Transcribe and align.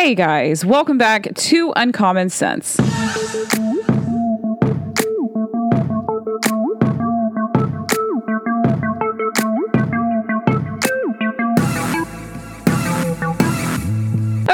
Hey 0.00 0.14
guys, 0.14 0.64
welcome 0.64 0.96
back 0.96 1.28
to 1.34 1.74
Uncommon 1.76 2.30
Sense. 2.30 2.78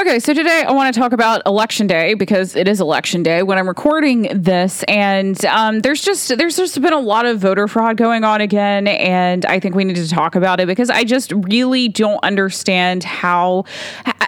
Okay, 0.07 0.19
so 0.19 0.33
today 0.33 0.63
I 0.65 0.71
want 0.71 0.93
to 0.93 0.97
talk 0.97 1.11
about 1.11 1.41
election 1.45 1.85
day 1.85 2.13
because 2.13 2.55
it 2.55 2.65
is 2.65 2.79
election 2.79 3.23
day 3.23 3.43
when 3.43 3.57
I'm 3.57 3.67
recording 3.67 4.29
this, 4.33 4.83
and 4.83 5.43
um, 5.43 5.81
there's 5.81 6.01
just 6.01 6.37
there's 6.37 6.55
just 6.55 6.81
been 6.81 6.93
a 6.93 6.99
lot 6.99 7.25
of 7.25 7.39
voter 7.39 7.67
fraud 7.67 7.97
going 7.97 8.23
on 8.23 8.39
again, 8.39 8.87
and 8.87 9.45
I 9.47 9.59
think 9.59 9.75
we 9.75 9.83
need 9.83 9.97
to 9.97 10.07
talk 10.07 10.35
about 10.35 10.61
it 10.61 10.67
because 10.67 10.89
I 10.89 11.03
just 11.03 11.33
really 11.33 11.89
don't 11.89 12.23
understand 12.23 13.03
how 13.03 13.65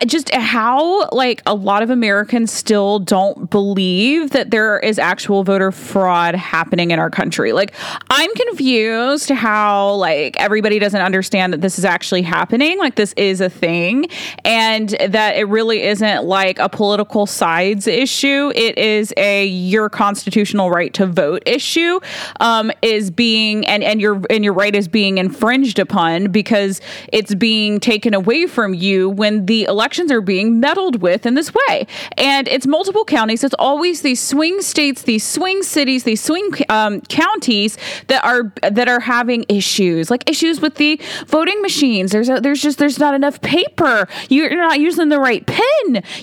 just 0.06 0.34
how 0.34 1.07
like 1.12 1.42
a 1.46 1.56
lot 1.56 1.82
of 1.82 1.89
Americans 1.89 2.52
still 2.52 3.00
don't 3.00 3.50
believe 3.50 4.32
that 4.32 4.52
there 4.52 4.80
is 4.80 5.00
actual 5.00 5.46
voter 5.46 5.71
fraud 5.71 6.36
happening 6.36 6.92
in 6.92 7.00
our 7.00 7.10
country. 7.10 7.54
Like 7.54 7.74
I'm 8.10 8.34
confused 8.36 9.30
how 9.30 9.93
like 9.93 10.36
everybody 10.42 10.78
doesn't 10.78 11.02
understand 11.02 11.54
that 11.54 11.61
this 11.61 11.80
is 11.80 11.86
actually 11.86 12.24
happening, 12.24 12.80
like 12.80 12.96
this 12.96 13.14
is 13.14 13.39
a 13.39 13.50
thing, 13.50 14.07
and 14.43 14.89
that 14.89 15.38
it 15.38 15.46
really 15.46 15.68
really 15.69 15.83
isn't 15.83 16.25
like 16.25 16.57
a 16.57 16.68
political 16.68 17.25
sides 17.28 17.86
issue. 17.86 18.51
It 18.55 18.78
is 18.78 19.14
a 19.18 19.46
your 19.46 19.87
constitutional 19.89 20.71
right 20.71 20.92
to 20.95 21.05
vote 21.05 21.43
issue 21.45 22.00
um, 22.39 22.71
is 22.82 23.11
being 23.11 23.65
and 23.68 23.83
and 23.83 24.01
your 24.01 24.21
and 24.32 24.43
your 24.43 24.54
right 24.54 24.75
is 24.75 24.87
being 24.87 25.19
infringed 25.19 25.78
upon 25.78 26.32
because 26.32 26.82
it's 27.14 27.36
being 27.36 27.79
taken 27.79 28.15
away 28.15 28.47
from 28.47 28.73
you 28.73 29.09
when 29.09 29.45
the 29.45 29.65
elections 29.65 30.11
are 30.11 30.21
being 30.21 30.59
meddled 30.59 31.01
with 31.04 31.28
in 31.28 31.36
this 31.36 31.54
way. 31.54 31.86
And 32.17 32.47
it's 32.47 32.66
multiple 32.66 33.06
counties. 33.06 33.44
It's 33.44 33.56
always 33.59 34.02
these 34.02 34.20
swing 34.20 34.61
states, 34.61 35.04
these 35.04 35.23
swing 35.23 35.61
cities, 35.61 36.04
these 36.04 36.22
swing 36.22 36.50
um, 36.70 37.02
counties 37.02 37.78
that 38.08 38.23
are 38.26 38.52
that 38.67 38.89
are 38.89 39.02
having 39.02 39.45
issues, 39.50 40.09
like 40.09 40.28
issues 40.28 40.61
with 40.61 40.76
the 40.76 41.00
voting 41.28 41.61
machines. 41.61 42.11
There's 42.11 42.30
a, 42.30 42.39
there's 42.42 42.61
just 42.61 42.80
there's 42.80 42.98
not 42.98 43.14
enough 43.14 43.39
paper. 43.42 44.08
You're 44.30 44.56
not 44.56 44.80
using 44.80 45.09
the 45.09 45.20
right 45.20 45.45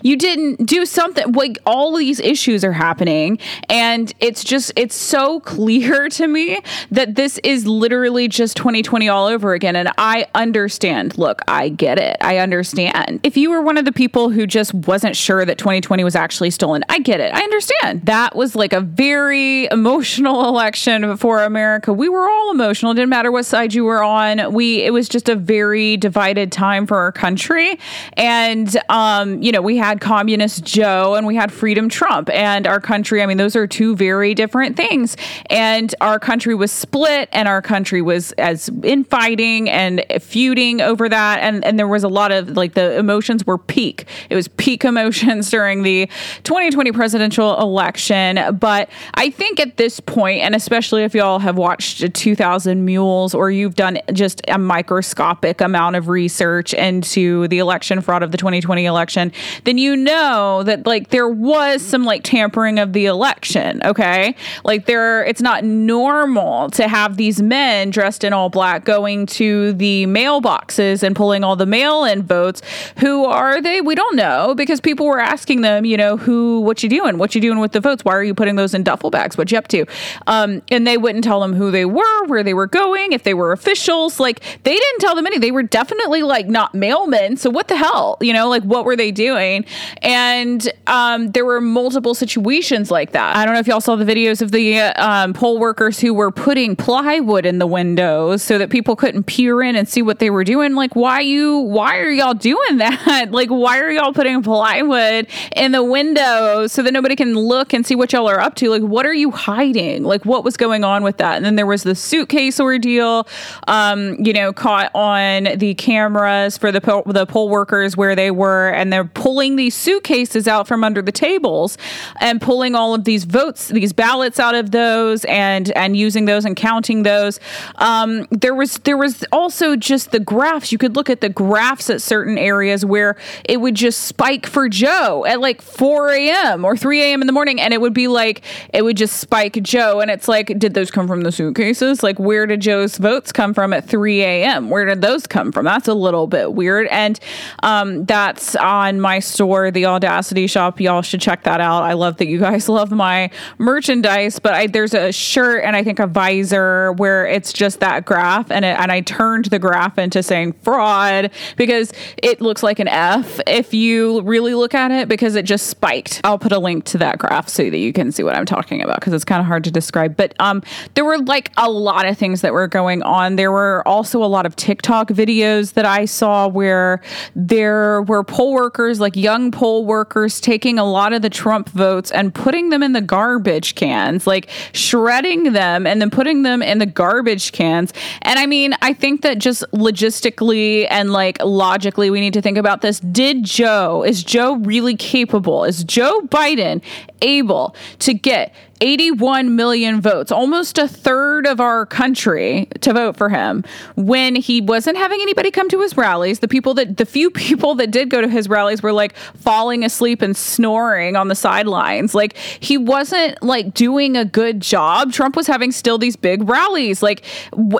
You 0.02 0.16
didn't 0.16 0.66
do 0.66 0.86
something. 0.86 1.32
Like 1.32 1.58
all 1.66 1.96
these 1.96 2.20
issues 2.20 2.64
are 2.64 2.72
happening, 2.72 3.38
and 3.68 4.12
it's 4.20 4.44
just 4.44 4.72
it's 4.76 4.94
so 4.94 5.40
clear 5.40 6.08
to 6.10 6.26
me 6.26 6.60
that 6.90 7.14
this 7.14 7.38
is 7.42 7.66
literally 7.66 8.28
just 8.28 8.56
2020 8.56 9.08
all 9.08 9.26
over 9.26 9.54
again. 9.54 9.76
And 9.76 9.90
I 9.98 10.26
understand. 10.34 11.18
Look, 11.18 11.40
I 11.48 11.68
get 11.68 11.98
it. 11.98 12.16
I 12.20 12.38
understand. 12.38 13.20
If 13.22 13.36
you 13.36 13.50
were 13.50 13.60
one 13.60 13.76
of 13.78 13.84
the 13.84 13.92
people 13.92 14.30
who 14.30 14.46
just 14.46 14.72
wasn't 14.74 15.16
sure 15.16 15.44
that 15.44 15.58
2020 15.58 16.04
was 16.04 16.14
actually 16.14 16.50
stolen, 16.50 16.84
I 16.88 16.98
get 16.98 17.20
it. 17.20 17.34
I 17.34 17.40
understand. 17.40 18.06
That 18.06 18.36
was 18.36 18.54
like 18.54 18.72
a 18.72 18.80
very 18.80 19.66
emotional 19.66 20.48
election 20.48 21.16
for 21.16 21.42
America. 21.42 21.92
We 21.92 22.08
were 22.08 22.28
all 22.28 22.50
emotional. 22.50 22.92
It 22.92 22.96
didn't 22.96 23.10
matter 23.10 23.32
what 23.32 23.44
side 23.46 23.74
you 23.74 23.84
were 23.84 24.02
on. 24.02 24.52
We 24.52 24.82
it 24.82 24.92
was 24.92 25.08
just 25.08 25.28
a 25.28 25.34
very 25.34 25.96
divided 25.96 26.52
time 26.52 26.86
for 26.86 26.98
our 26.98 27.12
country, 27.12 27.78
and 28.14 28.76
um 28.88 29.25
um, 29.26 29.42
you 29.42 29.52
know, 29.52 29.60
we 29.60 29.76
had 29.76 30.00
communist 30.00 30.64
Joe 30.64 31.14
and 31.14 31.26
we 31.26 31.34
had 31.34 31.52
freedom 31.52 31.88
Trump 31.88 32.30
and 32.30 32.66
our 32.66 32.80
country. 32.80 33.22
I 33.22 33.26
mean, 33.26 33.36
those 33.36 33.56
are 33.56 33.66
two 33.66 33.96
very 33.96 34.34
different 34.34 34.76
things. 34.76 35.16
And 35.50 35.94
our 36.00 36.18
country 36.18 36.54
was 36.54 36.72
split 36.72 37.28
and 37.32 37.48
our 37.48 37.62
country 37.62 38.02
was 38.02 38.32
as 38.32 38.70
infighting 38.82 39.68
and 39.68 40.04
feuding 40.20 40.80
over 40.80 41.08
that. 41.08 41.40
And, 41.40 41.64
and 41.64 41.78
there 41.78 41.88
was 41.88 42.04
a 42.04 42.08
lot 42.08 42.32
of 42.32 42.56
like 42.56 42.74
the 42.74 42.96
emotions 42.98 43.46
were 43.46 43.58
peak. 43.58 44.06
It 44.30 44.36
was 44.36 44.48
peak 44.48 44.84
emotions 44.84 45.50
during 45.56 45.82
the 45.82 46.06
2020 46.44 46.92
presidential 46.92 47.58
election. 47.60 48.38
But 48.58 48.88
I 49.14 49.30
think 49.30 49.60
at 49.60 49.76
this 49.76 50.00
point, 50.00 50.42
and 50.42 50.54
especially 50.54 51.04
if 51.04 51.14
y'all 51.14 51.38
have 51.38 51.56
watched 51.56 52.14
2000 52.14 52.84
Mules 52.84 53.34
or 53.34 53.50
you've 53.50 53.74
done 53.74 53.98
just 54.12 54.40
a 54.48 54.58
microscopic 54.58 55.60
amount 55.60 55.96
of 55.96 56.08
research 56.08 56.74
into 56.74 57.48
the 57.48 57.58
election 57.58 58.00
fraud 58.00 58.22
of 58.22 58.30
the 58.30 58.38
2020 58.38 58.84
election 58.84 59.15
election, 59.16 59.32
then 59.64 59.78
you 59.78 59.96
know 59.96 60.62
that 60.62 60.86
like 60.86 61.10
there 61.10 61.28
was 61.28 61.82
some 61.82 62.04
like 62.04 62.22
tampering 62.22 62.78
of 62.78 62.92
the 62.92 63.06
election. 63.06 63.82
Okay. 63.84 64.34
Like 64.64 64.86
there, 64.86 65.24
it's 65.24 65.40
not 65.40 65.64
normal 65.64 66.70
to 66.70 66.88
have 66.88 67.16
these 67.16 67.40
men 67.40 67.90
dressed 67.90 68.24
in 68.24 68.32
all 68.32 68.48
black 68.48 68.84
going 68.84 69.26
to 69.26 69.72
the 69.74 70.06
mailboxes 70.06 71.02
and 71.02 71.16
pulling 71.16 71.44
all 71.44 71.56
the 71.56 71.66
mail 71.66 72.04
in 72.04 72.22
votes. 72.22 72.62
Who 72.98 73.24
are 73.24 73.60
they? 73.60 73.80
We 73.80 73.94
don't 73.94 74.16
know 74.16 74.54
because 74.54 74.80
people 74.80 75.06
were 75.06 75.20
asking 75.20 75.62
them, 75.62 75.84
you 75.84 75.96
know, 75.96 76.16
who, 76.16 76.60
what 76.60 76.82
you 76.82 76.88
doing? 76.88 77.18
What 77.18 77.34
you 77.34 77.40
doing 77.40 77.58
with 77.58 77.72
the 77.72 77.80
votes? 77.80 78.04
Why 78.04 78.14
are 78.14 78.24
you 78.24 78.34
putting 78.34 78.56
those 78.56 78.74
in 78.74 78.82
duffel 78.82 79.10
bags? 79.10 79.36
What 79.36 79.50
you 79.50 79.58
up 79.58 79.68
to? 79.68 79.86
Um, 80.26 80.62
and 80.70 80.86
they 80.86 80.98
wouldn't 80.98 81.24
tell 81.24 81.40
them 81.40 81.54
who 81.54 81.70
they 81.70 81.84
were, 81.84 82.26
where 82.26 82.42
they 82.42 82.54
were 82.54 82.66
going, 82.66 83.12
if 83.12 83.22
they 83.22 83.34
were 83.34 83.52
officials. 83.52 84.20
Like 84.20 84.40
they 84.62 84.74
didn't 84.74 85.00
tell 85.00 85.14
them 85.14 85.26
any. 85.26 85.38
They 85.38 85.50
were 85.50 85.62
definitely 85.62 86.22
like 86.22 86.46
not 86.46 86.72
mailmen. 86.72 87.38
So 87.38 87.50
what 87.50 87.68
the 87.68 87.76
hell? 87.76 88.18
You 88.20 88.32
know, 88.32 88.48
like 88.48 88.62
what 88.62 88.84
were 88.84 88.96
they 88.96 89.05
they 89.06 89.12
doing? 89.12 89.64
And 90.02 90.70
um, 90.86 91.30
there 91.32 91.44
were 91.44 91.60
multiple 91.60 92.14
situations 92.14 92.90
like 92.90 93.12
that. 93.12 93.36
I 93.36 93.44
don't 93.44 93.54
know 93.54 93.60
if 93.60 93.66
y'all 93.66 93.80
saw 93.80 93.96
the 93.96 94.04
videos 94.04 94.42
of 94.42 94.50
the 94.50 94.78
um, 94.80 95.32
poll 95.32 95.58
workers 95.58 96.00
who 96.00 96.12
were 96.12 96.30
putting 96.30 96.74
plywood 96.74 97.46
in 97.46 97.58
the 97.58 97.66
windows 97.66 98.42
so 98.42 98.58
that 98.58 98.70
people 98.70 98.96
couldn't 98.96 99.24
peer 99.24 99.62
in 99.62 99.76
and 99.76 99.88
see 99.88 100.02
what 100.02 100.18
they 100.18 100.30
were 100.30 100.44
doing. 100.44 100.74
Like, 100.74 100.96
why 100.96 101.20
you? 101.20 101.58
Why 101.58 101.98
are 101.98 102.10
y'all 102.10 102.34
doing 102.34 102.76
that? 102.78 103.28
like, 103.30 103.48
why 103.48 103.78
are 103.78 103.90
y'all 103.90 104.12
putting 104.12 104.42
plywood 104.42 105.28
in 105.54 105.72
the 105.72 105.84
window 105.84 106.66
so 106.66 106.82
that 106.82 106.92
nobody 106.92 107.14
can 107.16 107.34
look 107.34 107.72
and 107.72 107.86
see 107.86 107.94
what 107.94 108.12
y'all 108.12 108.28
are 108.28 108.40
up 108.40 108.56
to? 108.56 108.70
Like, 108.70 108.82
what 108.82 109.06
are 109.06 109.14
you 109.14 109.30
hiding? 109.30 110.02
Like, 110.02 110.24
what 110.24 110.44
was 110.44 110.56
going 110.56 110.84
on 110.84 111.02
with 111.02 111.18
that? 111.18 111.36
And 111.36 111.44
then 111.44 111.56
there 111.56 111.66
was 111.66 111.84
the 111.84 111.94
suitcase 111.94 112.58
ordeal. 112.58 113.26
Um, 113.68 114.14
you 114.24 114.32
know, 114.32 114.52
caught 114.52 114.90
on 114.94 115.44
the 115.56 115.74
cameras 115.74 116.58
for 116.58 116.72
the 116.72 116.80
po- 116.80 117.04
the 117.06 117.26
poll 117.26 117.48
workers 117.48 117.96
where 117.96 118.16
they 118.16 118.30
were, 118.30 118.70
and 118.70 118.92
they're 118.96 119.04
pulling 119.04 119.56
these 119.56 119.74
suitcases 119.74 120.48
out 120.48 120.66
from 120.66 120.82
under 120.82 121.02
the 121.02 121.12
tables 121.12 121.76
and 122.18 122.40
pulling 122.40 122.74
all 122.74 122.94
of 122.94 123.04
these 123.04 123.24
votes, 123.24 123.68
these 123.68 123.92
ballots 123.92 124.40
out 124.40 124.54
of 124.54 124.70
those, 124.70 125.26
and 125.26 125.70
and 125.72 125.98
using 125.98 126.24
those 126.24 126.46
and 126.46 126.56
counting 126.56 127.02
those. 127.02 127.38
Um, 127.74 128.26
there 128.30 128.54
was 128.54 128.78
there 128.78 128.96
was 128.96 129.22
also 129.32 129.76
just 129.76 130.12
the 130.12 130.18
graphs. 130.18 130.72
You 130.72 130.78
could 130.78 130.96
look 130.96 131.10
at 131.10 131.20
the 131.20 131.28
graphs 131.28 131.90
at 131.90 132.00
certain 132.00 132.38
areas 132.38 132.86
where 132.86 133.16
it 133.44 133.60
would 133.60 133.74
just 133.74 134.04
spike 134.04 134.46
for 134.46 134.66
Joe 134.66 135.26
at 135.26 135.42
like 135.42 135.60
4 135.60 136.12
a.m. 136.12 136.64
or 136.64 136.74
3 136.74 137.02
a.m. 137.02 137.20
in 137.20 137.26
the 137.26 137.34
morning, 137.34 137.60
and 137.60 137.74
it 137.74 137.82
would 137.82 137.92
be 137.92 138.08
like 138.08 138.42
it 138.72 138.82
would 138.82 138.96
just 138.96 139.18
spike 139.18 139.62
Joe, 139.62 140.00
and 140.00 140.10
it's 140.10 140.26
like, 140.26 140.58
did 140.58 140.72
those 140.72 140.90
come 140.90 141.06
from 141.06 141.20
the 141.20 141.32
suitcases? 141.32 142.02
Like, 142.02 142.18
where 142.18 142.46
did 142.46 142.62
Joe's 142.62 142.96
votes 142.96 143.30
come 143.30 143.52
from 143.52 143.74
at 143.74 143.86
3 143.86 144.22
a.m.? 144.22 144.70
Where 144.70 144.86
did 144.86 145.02
those 145.02 145.26
come 145.26 145.52
from? 145.52 145.66
That's 145.66 145.86
a 145.86 145.92
little 145.92 146.26
bit 146.26 146.54
weird, 146.54 146.86
and 146.86 147.20
um, 147.62 148.06
that's 148.06 148.56
on 148.76 149.00
my 149.00 149.18
store, 149.18 149.70
the 149.70 149.86
Audacity 149.86 150.46
Shop. 150.46 150.80
Y'all 150.80 151.02
should 151.02 151.20
check 151.20 151.44
that 151.44 151.60
out. 151.60 151.82
I 151.82 151.94
love 151.94 152.18
that 152.18 152.26
you 152.26 152.38
guys 152.38 152.68
love 152.78 152.90
my 152.90 153.30
merchandise, 153.58 154.38
but 154.38 154.52
I, 154.52 154.66
there's 154.66 154.94
a 154.94 155.12
shirt 155.12 155.64
and 155.64 155.74
I 155.74 155.82
think 155.82 155.98
a 155.98 156.06
visor 156.06 156.92
where 156.92 157.26
it's 157.26 157.52
just 157.52 157.80
that 157.80 158.04
graph, 158.04 158.50
and 158.50 158.64
it, 158.64 158.78
and 158.78 158.92
I 158.92 159.00
turned 159.00 159.46
the 159.46 159.58
graph 159.58 159.98
into 159.98 160.22
saying 160.22 160.52
fraud 160.62 161.30
because 161.56 161.92
it 162.18 162.40
looks 162.40 162.62
like 162.62 162.78
an 162.78 162.88
F 162.88 163.40
if 163.46 163.72
you 163.72 164.20
really 164.22 164.54
look 164.54 164.74
at 164.74 164.90
it 164.90 165.08
because 165.08 165.34
it 165.36 165.44
just 165.44 165.68
spiked. 165.68 166.20
I'll 166.24 166.38
put 166.38 166.52
a 166.52 166.58
link 166.58 166.84
to 166.86 166.98
that 166.98 167.18
graph 167.18 167.48
so 167.48 167.70
that 167.70 167.78
you 167.78 167.92
can 167.92 168.12
see 168.12 168.22
what 168.22 168.34
I'm 168.34 168.46
talking 168.46 168.82
about 168.82 169.00
because 169.00 169.12
it's 169.12 169.24
kind 169.24 169.40
of 169.40 169.46
hard 169.46 169.64
to 169.64 169.70
describe. 169.70 170.16
But 170.16 170.34
um, 170.38 170.62
there 170.94 171.04
were 171.04 171.18
like 171.18 171.52
a 171.56 171.70
lot 171.70 172.06
of 172.06 172.18
things 172.18 172.42
that 172.42 172.52
were 172.52 172.68
going 172.68 173.02
on. 173.02 173.36
There 173.36 173.52
were 173.52 173.86
also 173.86 174.22
a 174.22 174.26
lot 174.26 174.44
of 174.46 174.56
TikTok 174.56 175.08
videos 175.08 175.74
that 175.74 175.86
I 175.86 176.04
saw 176.04 176.48
where 176.48 177.00
there 177.34 178.02
were 178.02 178.22
poll 178.24 178.56
workers 178.66 178.98
like 178.98 179.14
young 179.14 179.52
poll 179.52 179.84
workers, 179.84 180.40
taking 180.40 180.76
a 180.76 180.84
lot 180.84 181.12
of 181.12 181.22
the 181.22 181.30
Trump 181.30 181.68
votes 181.68 182.10
and 182.10 182.34
putting 182.34 182.70
them 182.70 182.82
in 182.82 182.94
the 182.94 183.00
garbage 183.00 183.76
cans, 183.76 184.26
like 184.26 184.48
shredding 184.72 185.52
them 185.52 185.86
and 185.86 186.00
then 186.00 186.10
putting 186.10 186.42
them 186.42 186.62
in 186.62 186.78
the 186.78 186.86
garbage 186.86 187.52
cans. 187.52 187.92
And 188.22 188.40
I 188.40 188.46
mean, 188.46 188.74
I 188.82 188.92
think 188.92 189.22
that 189.22 189.38
just 189.38 189.62
logistically 189.70 190.88
and 190.90 191.12
like 191.12 191.40
logically, 191.44 192.10
we 192.10 192.20
need 192.20 192.32
to 192.32 192.42
think 192.42 192.58
about 192.58 192.80
this. 192.80 192.98
Did 192.98 193.44
Joe, 193.44 194.02
is 194.02 194.24
Joe 194.24 194.56
really 194.56 194.96
capable? 194.96 195.62
Is 195.62 195.84
Joe 195.84 196.22
Biden 196.22 196.82
able 197.22 197.76
to 198.00 198.14
get 198.14 198.52
81 198.80 199.56
million 199.56 200.00
votes, 200.00 200.30
almost 200.30 200.78
a 200.78 200.86
third 200.86 201.46
of 201.46 201.60
our 201.60 201.86
country 201.86 202.68
to 202.80 202.92
vote 202.92 203.16
for 203.16 203.28
him 203.28 203.64
when 203.96 204.34
he 204.34 204.60
wasn't 204.60 204.96
having 204.96 205.20
anybody 205.20 205.50
come 205.50 205.68
to 205.70 205.80
his 205.80 205.96
rallies. 205.96 206.40
The 206.40 206.48
people 206.48 206.74
that, 206.74 206.96
the 206.96 207.06
few 207.06 207.30
people 207.46 207.74
that 207.76 207.90
did 207.90 208.10
go 208.10 208.20
to 208.20 208.28
his 208.28 208.48
rallies 208.48 208.82
were 208.82 208.92
like 208.92 209.16
falling 209.16 209.84
asleep 209.84 210.22
and 210.22 210.36
snoring 210.36 211.16
on 211.16 211.28
the 211.28 211.34
sidelines. 211.34 212.14
Like 212.14 212.36
he 212.36 212.76
wasn't 212.76 213.42
like 213.42 213.72
doing 213.74 214.16
a 214.16 214.24
good 214.24 214.60
job. 214.60 215.12
Trump 215.12 215.36
was 215.36 215.46
having 215.46 215.72
still 215.72 215.98
these 215.98 216.16
big 216.16 216.48
rallies. 216.48 217.02
Like 217.02 217.24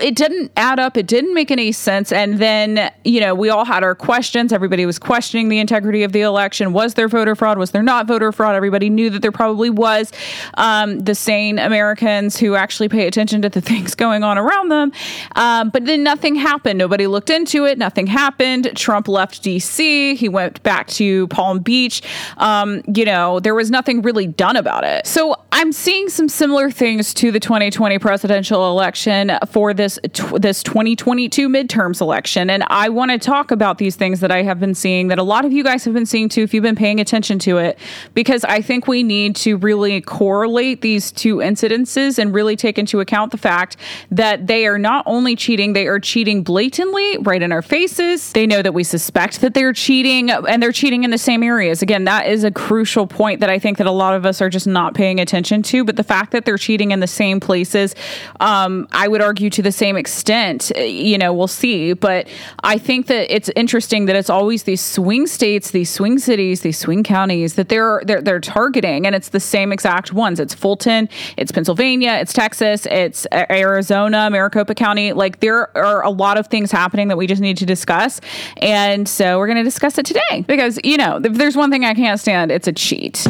it 0.00 0.14
didn't 0.14 0.52
add 0.56 0.78
up. 0.78 0.96
It 0.96 1.06
didn't 1.06 1.34
make 1.34 1.50
any 1.50 1.72
sense. 1.72 2.12
And 2.12 2.38
then, 2.38 2.90
you 3.04 3.20
know, 3.20 3.34
we 3.34 3.50
all 3.50 3.64
had 3.64 3.82
our 3.82 3.94
questions. 3.94 4.52
Everybody 4.52 4.86
was 4.86 4.98
questioning 4.98 5.48
the 5.48 5.58
integrity 5.58 6.02
of 6.02 6.12
the 6.12 6.22
election. 6.22 6.72
Was 6.72 6.94
there 6.94 7.08
voter 7.08 7.34
fraud? 7.34 7.58
Was 7.58 7.72
there 7.72 7.82
not 7.82 8.06
voter 8.06 8.32
fraud? 8.32 8.54
Everybody 8.54 8.88
knew 8.88 9.10
that 9.10 9.22
there 9.22 9.32
probably 9.32 9.70
was. 9.70 10.12
Um, 10.54 10.85
um, 10.86 11.00
the 11.00 11.14
sane 11.14 11.58
Americans 11.58 12.36
who 12.36 12.54
actually 12.54 12.88
pay 12.88 13.06
attention 13.06 13.42
to 13.42 13.48
the 13.48 13.60
things 13.66 13.94
going 13.94 14.22
on 14.22 14.38
around 14.38 14.70
them. 14.70 14.92
Um, 15.34 15.70
but 15.70 15.84
then 15.84 16.02
nothing 16.02 16.34
happened. 16.34 16.78
Nobody 16.78 17.06
looked 17.06 17.30
into 17.30 17.64
it. 17.64 17.78
Nothing 17.78 18.06
happened. 18.06 18.70
Trump 18.76 19.08
left 19.08 19.42
D.C. 19.42 20.14
He 20.14 20.28
went 20.28 20.62
back 20.62 20.88
to 20.88 21.26
Palm 21.28 21.58
Beach. 21.58 22.02
Um, 22.38 22.82
you 22.94 23.04
know, 23.04 23.40
there 23.40 23.54
was 23.54 23.70
nothing 23.70 24.02
really 24.02 24.26
done 24.26 24.56
about 24.56 24.84
it. 24.84 25.06
So 25.06 25.36
I'm 25.52 25.72
seeing 25.72 26.08
some 26.08 26.28
similar 26.28 26.70
things 26.70 27.14
to 27.14 27.32
the 27.32 27.40
2020 27.40 27.98
presidential 27.98 28.70
election 28.70 29.32
for 29.48 29.72
this 29.72 29.98
tw- 30.12 30.40
this 30.40 30.62
2022 30.62 31.48
midterms 31.48 32.00
election, 32.00 32.50
and 32.50 32.62
I 32.68 32.88
want 32.88 33.10
to 33.10 33.18
talk 33.18 33.50
about 33.50 33.78
these 33.78 33.96
things 33.96 34.20
that 34.20 34.30
I 34.30 34.42
have 34.42 34.60
been 34.60 34.74
seeing 34.74 35.08
that 35.08 35.18
a 35.18 35.22
lot 35.22 35.44
of 35.44 35.52
you 35.52 35.64
guys 35.64 35.84
have 35.84 35.94
been 35.94 36.06
seeing 36.06 36.28
too, 36.28 36.42
if 36.42 36.52
you've 36.52 36.62
been 36.62 36.76
paying 36.76 37.00
attention 37.00 37.38
to 37.40 37.58
it, 37.58 37.78
because 38.14 38.44
I 38.44 38.60
think 38.60 38.86
we 38.86 39.02
need 39.02 39.34
to 39.36 39.56
really 39.56 40.00
correlate 40.00 40.75
these 40.80 41.12
two 41.12 41.36
incidences 41.36 42.18
and 42.18 42.34
really 42.34 42.56
take 42.56 42.78
into 42.78 43.00
account 43.00 43.32
the 43.32 43.38
fact 43.38 43.76
that 44.10 44.46
they 44.46 44.66
are 44.66 44.78
not 44.78 45.04
only 45.06 45.36
cheating, 45.36 45.72
they 45.72 45.86
are 45.86 46.00
cheating 46.00 46.42
blatantly 46.42 47.18
right 47.18 47.42
in 47.42 47.52
our 47.52 47.62
faces. 47.62 48.32
They 48.32 48.46
know 48.46 48.62
that 48.62 48.72
we 48.72 48.84
suspect 48.84 49.40
that 49.40 49.54
they're 49.54 49.72
cheating 49.72 50.30
and 50.30 50.62
they're 50.62 50.72
cheating 50.72 51.04
in 51.04 51.10
the 51.10 51.18
same 51.18 51.42
areas. 51.42 51.82
Again, 51.82 52.04
that 52.04 52.26
is 52.26 52.44
a 52.44 52.50
crucial 52.50 53.06
point 53.06 53.40
that 53.40 53.50
I 53.50 53.58
think 53.58 53.78
that 53.78 53.86
a 53.86 53.92
lot 53.92 54.14
of 54.14 54.26
us 54.26 54.40
are 54.40 54.48
just 54.48 54.66
not 54.66 54.94
paying 54.94 55.20
attention 55.20 55.62
to. 55.64 55.84
But 55.84 55.96
the 55.96 56.04
fact 56.04 56.32
that 56.32 56.44
they're 56.44 56.58
cheating 56.58 56.90
in 56.90 57.00
the 57.00 57.06
same 57.06 57.40
places, 57.40 57.94
um, 58.40 58.88
I 58.92 59.08
would 59.08 59.20
argue 59.20 59.50
to 59.50 59.62
the 59.62 59.72
same 59.72 59.96
extent, 59.96 60.70
you 60.76 61.18
know, 61.18 61.32
we'll 61.32 61.46
see. 61.46 61.92
But 61.92 62.28
I 62.62 62.78
think 62.78 63.06
that 63.06 63.34
it's 63.34 63.50
interesting 63.56 64.06
that 64.06 64.16
it's 64.16 64.30
always 64.30 64.64
these 64.64 64.80
swing 64.80 65.26
states, 65.26 65.70
these 65.70 65.90
swing 65.90 66.18
cities, 66.18 66.60
these 66.60 66.78
swing 66.78 67.02
counties 67.02 67.54
that 67.54 67.68
they're 67.68 68.02
they're, 68.04 68.22
they're 68.22 68.40
targeting, 68.40 69.06
and 69.06 69.14
it's 69.14 69.30
the 69.30 69.40
same 69.40 69.72
exact 69.72 70.12
ones. 70.12 70.40
It's 70.40 70.54
Fulton, 70.66 71.08
it's 71.36 71.52
Pennsylvania, 71.52 72.14
it's 72.14 72.32
Texas, 72.32 72.86
it's 72.86 73.24
Arizona, 73.32 74.28
Maricopa 74.30 74.74
County. 74.74 75.12
Like 75.12 75.38
there 75.38 75.70
are 75.78 76.02
a 76.02 76.10
lot 76.10 76.38
of 76.38 76.48
things 76.48 76.72
happening 76.72 77.06
that 77.06 77.16
we 77.16 77.28
just 77.28 77.40
need 77.40 77.56
to 77.58 77.66
discuss. 77.66 78.20
And 78.56 79.08
so 79.08 79.38
we're 79.38 79.46
going 79.46 79.58
to 79.58 79.62
discuss 79.62 79.96
it 79.96 80.06
today 80.06 80.44
because, 80.48 80.80
you 80.82 80.96
know, 80.96 81.20
if 81.22 81.34
there's 81.34 81.56
one 81.56 81.70
thing 81.70 81.84
I 81.84 81.94
can't 81.94 82.18
stand, 82.18 82.50
it's 82.50 82.66
a 82.66 82.72
cheat. 82.72 83.24